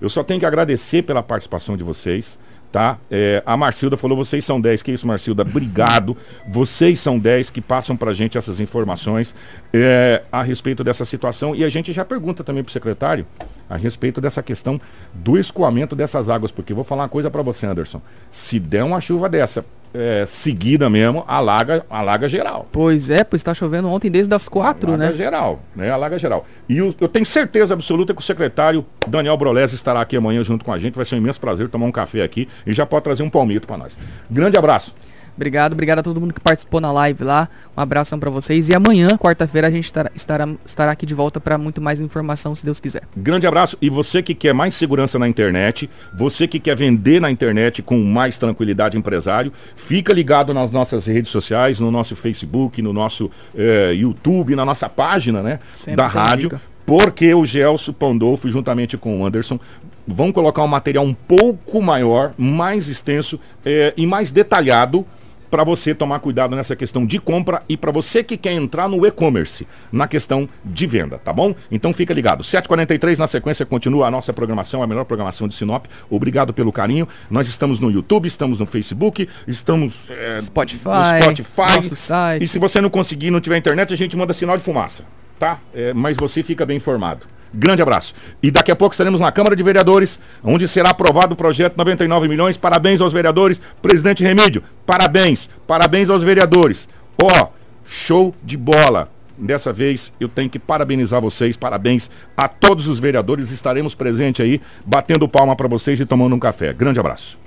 Eu 0.00 0.10
só 0.10 0.22
tenho 0.22 0.40
que 0.40 0.46
agradecer 0.46 1.02
pela 1.02 1.22
participação 1.22 1.76
de 1.76 1.82
vocês, 1.82 2.38
tá? 2.70 2.98
É, 3.10 3.42
a 3.46 3.56
Marcilda 3.56 3.96
falou, 3.96 4.16
vocês 4.16 4.44
são 4.44 4.60
10. 4.60 4.82
Que 4.82 4.92
isso, 4.92 5.06
Marcilda? 5.06 5.42
Obrigado. 5.42 6.16
Vocês 6.48 6.98
são 7.00 7.18
10 7.18 7.50
que 7.50 7.60
passam 7.60 7.96
pra 7.96 8.12
gente 8.12 8.36
essas 8.36 8.60
informações 8.60 9.34
é, 9.72 10.22
a 10.30 10.42
respeito 10.42 10.82
dessa 10.84 11.04
situação. 11.04 11.54
E 11.54 11.64
a 11.64 11.68
gente 11.68 11.92
já 11.92 12.04
pergunta 12.04 12.44
também 12.44 12.62
pro 12.62 12.72
secretário 12.72 13.26
a 13.68 13.76
respeito 13.76 14.20
dessa 14.20 14.42
questão 14.42 14.80
do 15.12 15.38
escoamento 15.38 15.96
dessas 15.96 16.28
águas, 16.28 16.52
porque 16.52 16.74
vou 16.74 16.84
falar 16.84 17.04
uma 17.04 17.08
coisa 17.08 17.30
pra 17.30 17.42
você, 17.42 17.66
Anderson. 17.66 18.02
Se 18.30 18.58
der 18.58 18.84
uma 18.84 19.00
chuva 19.00 19.28
dessa 19.28 19.64
é, 19.94 20.24
seguida 20.26 20.90
mesmo, 20.90 21.24
alaga, 21.26 21.86
alaga 21.88 22.28
geral. 22.28 22.68
Pois 22.72 23.08
é, 23.10 23.22
pois 23.22 23.42
tá 23.42 23.54
chovendo 23.54 23.88
ontem 23.88 24.10
desde 24.10 24.34
as 24.34 24.48
4, 24.48 24.88
Alaga 24.94 25.06
né? 25.10 25.12
geral, 25.14 25.60
né? 25.74 25.90
Alaga 25.90 26.18
geral. 26.18 26.44
E 26.68 26.82
o- 26.82 26.94
eu 27.00 27.08
tenho 27.08 27.24
certeza 27.24 27.72
absoluta 27.74 28.12
que 28.12 28.20
o 28.20 28.24
secretário 28.24 28.84
Daniel 29.06 29.36
Brolés 29.36 29.72
estará 29.72 30.00
aqui 30.00 30.16
amanhã 30.16 30.42
junto 30.42 30.64
com 30.64 30.72
a 30.72 30.78
gente. 30.78 30.94
Vai 30.94 31.04
ser 31.04 31.14
um 31.14 31.18
imenso 31.18 31.40
prazer 31.40 31.68
tomar 31.68 31.86
um 31.86 31.92
café 31.92 32.22
aqui 32.22 32.48
e 32.66 32.74
já 32.74 32.84
pode 32.84 33.04
trazer 33.04 33.22
um 33.22 33.30
palmito 33.30 33.66
para 33.66 33.76
nós. 33.78 33.96
Grande 34.30 34.56
abraço. 34.58 34.94
Obrigado, 35.36 35.72
obrigado 35.72 35.98
a 35.98 36.02
todo 36.02 36.20
mundo 36.20 36.32
que 36.32 36.40
participou 36.40 36.80
na 36.80 36.92
live 36.92 37.24
lá. 37.24 37.48
Um 37.76 37.80
abração 37.80 38.18
pra 38.18 38.30
vocês. 38.30 38.68
E 38.68 38.74
amanhã, 38.74 39.08
quarta-feira, 39.18 39.66
a 39.66 39.70
gente 39.70 39.84
estará, 39.84 40.10
estará, 40.14 40.48
estará 40.64 40.92
aqui 40.92 41.04
de 41.04 41.14
volta 41.14 41.40
pra 41.40 41.58
muito 41.58 41.80
mais 41.80 42.00
informação, 42.00 42.54
se 42.54 42.64
Deus 42.64 42.78
quiser. 42.78 43.02
Grande 43.16 43.46
abraço. 43.46 43.76
E 43.82 43.90
você 43.90 44.22
que 44.22 44.34
quer 44.34 44.54
mais 44.54 44.74
segurança 44.74 45.18
na 45.18 45.26
internet, 45.26 45.90
você 46.16 46.46
que 46.46 46.60
quer 46.60 46.76
vender 46.76 47.20
na 47.20 47.30
internet 47.30 47.82
com 47.82 47.98
mais 48.02 48.38
tranquilidade 48.38 48.96
empresário, 48.96 49.52
fica 49.74 50.12
ligado 50.12 50.54
nas 50.54 50.70
nossas 50.70 51.06
redes 51.06 51.30
sociais, 51.30 51.80
no 51.80 51.90
nosso 51.90 52.14
Facebook, 52.14 52.80
no 52.80 52.92
nosso 52.92 53.30
eh, 53.56 53.92
YouTube, 53.94 54.54
na 54.54 54.64
nossa 54.64 54.88
página, 54.88 55.42
né? 55.42 55.58
Sempre 55.72 55.96
da 55.96 56.06
rádio. 56.06 56.50
dica. 56.50 56.62
Porque 56.86 57.32
o 57.32 57.46
Gelson 57.46 57.92
Pandolfo, 57.92 58.48
juntamente 58.48 58.98
com 58.98 59.20
o 59.20 59.26
Anderson, 59.26 59.58
vão 60.06 60.30
colocar 60.30 60.62
um 60.62 60.68
material 60.68 61.04
um 61.04 61.14
pouco 61.14 61.80
maior, 61.80 62.34
mais 62.36 62.88
extenso 62.88 63.40
eh, 63.64 63.94
e 63.96 64.06
mais 64.06 64.30
detalhado 64.30 65.06
para 65.54 65.62
você 65.62 65.94
tomar 65.94 66.18
cuidado 66.18 66.56
nessa 66.56 66.74
questão 66.74 67.06
de 67.06 67.20
compra 67.20 67.62
e 67.68 67.76
para 67.76 67.92
você 67.92 68.24
que 68.24 68.36
quer 68.36 68.54
entrar 68.54 68.88
no 68.88 69.06
e-commerce, 69.06 69.64
na 69.92 70.08
questão 70.08 70.48
de 70.64 70.84
venda, 70.84 71.16
tá 71.16 71.32
bom? 71.32 71.54
Então 71.70 71.94
fica 71.94 72.12
ligado. 72.12 72.42
7h43 72.42 73.18
na 73.18 73.28
sequência 73.28 73.64
continua 73.64 74.08
a 74.08 74.10
nossa 74.10 74.32
programação, 74.32 74.82
a 74.82 74.86
melhor 74.88 75.04
programação 75.04 75.46
de 75.46 75.54
Sinop. 75.54 75.84
Obrigado 76.10 76.52
pelo 76.52 76.72
carinho. 76.72 77.06
Nós 77.30 77.46
estamos 77.46 77.78
no 77.78 77.88
YouTube, 77.88 78.26
estamos 78.26 78.58
no 78.58 78.66
Facebook, 78.66 79.28
estamos 79.46 80.06
eh, 80.10 80.40
Spotify, 80.40 80.88
no 80.88 81.20
Spotify. 81.20 81.76
nosso 81.76 81.94
site. 81.94 82.42
E 82.42 82.48
se 82.48 82.58
você 82.58 82.80
não 82.80 82.90
conseguir, 82.90 83.30
não 83.30 83.40
tiver 83.40 83.56
internet, 83.56 83.92
a 83.92 83.96
gente 83.96 84.16
manda 84.16 84.32
sinal 84.32 84.56
de 84.56 84.64
fumaça, 84.64 85.04
tá? 85.38 85.60
É, 85.72 85.94
mas 85.94 86.16
você 86.16 86.42
fica 86.42 86.66
bem 86.66 86.78
informado. 86.78 87.28
Grande 87.54 87.82
abraço. 87.82 88.14
E 88.42 88.50
daqui 88.50 88.72
a 88.72 88.76
pouco 88.76 88.94
estaremos 88.94 89.20
na 89.20 89.30
Câmara 89.30 89.54
de 89.54 89.62
Vereadores, 89.62 90.18
onde 90.42 90.66
será 90.66 90.90
aprovado 90.90 91.34
o 91.34 91.36
projeto 91.36 91.76
99 91.76 92.26
milhões. 92.26 92.56
Parabéns 92.56 93.00
aos 93.00 93.12
vereadores. 93.12 93.60
Presidente 93.80 94.24
Remídio, 94.24 94.62
parabéns. 94.84 95.48
Parabéns 95.66 96.10
aos 96.10 96.24
vereadores. 96.24 96.88
Ó, 97.22 97.48
show 97.86 98.34
de 98.42 98.56
bola. 98.56 99.08
Dessa 99.36 99.72
vez 99.72 100.12
eu 100.20 100.28
tenho 100.28 100.48
que 100.48 100.60
parabenizar 100.60 101.20
vocês, 101.20 101.56
parabéns 101.56 102.10
a 102.36 102.48
todos 102.48 102.88
os 102.88 103.00
vereadores. 103.00 103.50
Estaremos 103.50 103.94
presentes 103.94 104.44
aí, 104.44 104.60
batendo 104.84 105.28
palma 105.28 105.56
para 105.56 105.68
vocês 105.68 105.98
e 106.00 106.06
tomando 106.06 106.34
um 106.34 106.38
café. 106.38 106.72
Grande 106.72 107.00
abraço. 107.00 107.38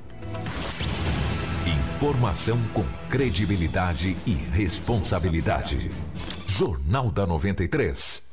Informação 1.95 2.59
com 2.73 2.83
credibilidade 3.09 4.15
e 4.25 4.33
responsabilidade. 4.33 5.89
Jornal 6.45 7.09
da 7.09 7.25
93. 7.25 8.26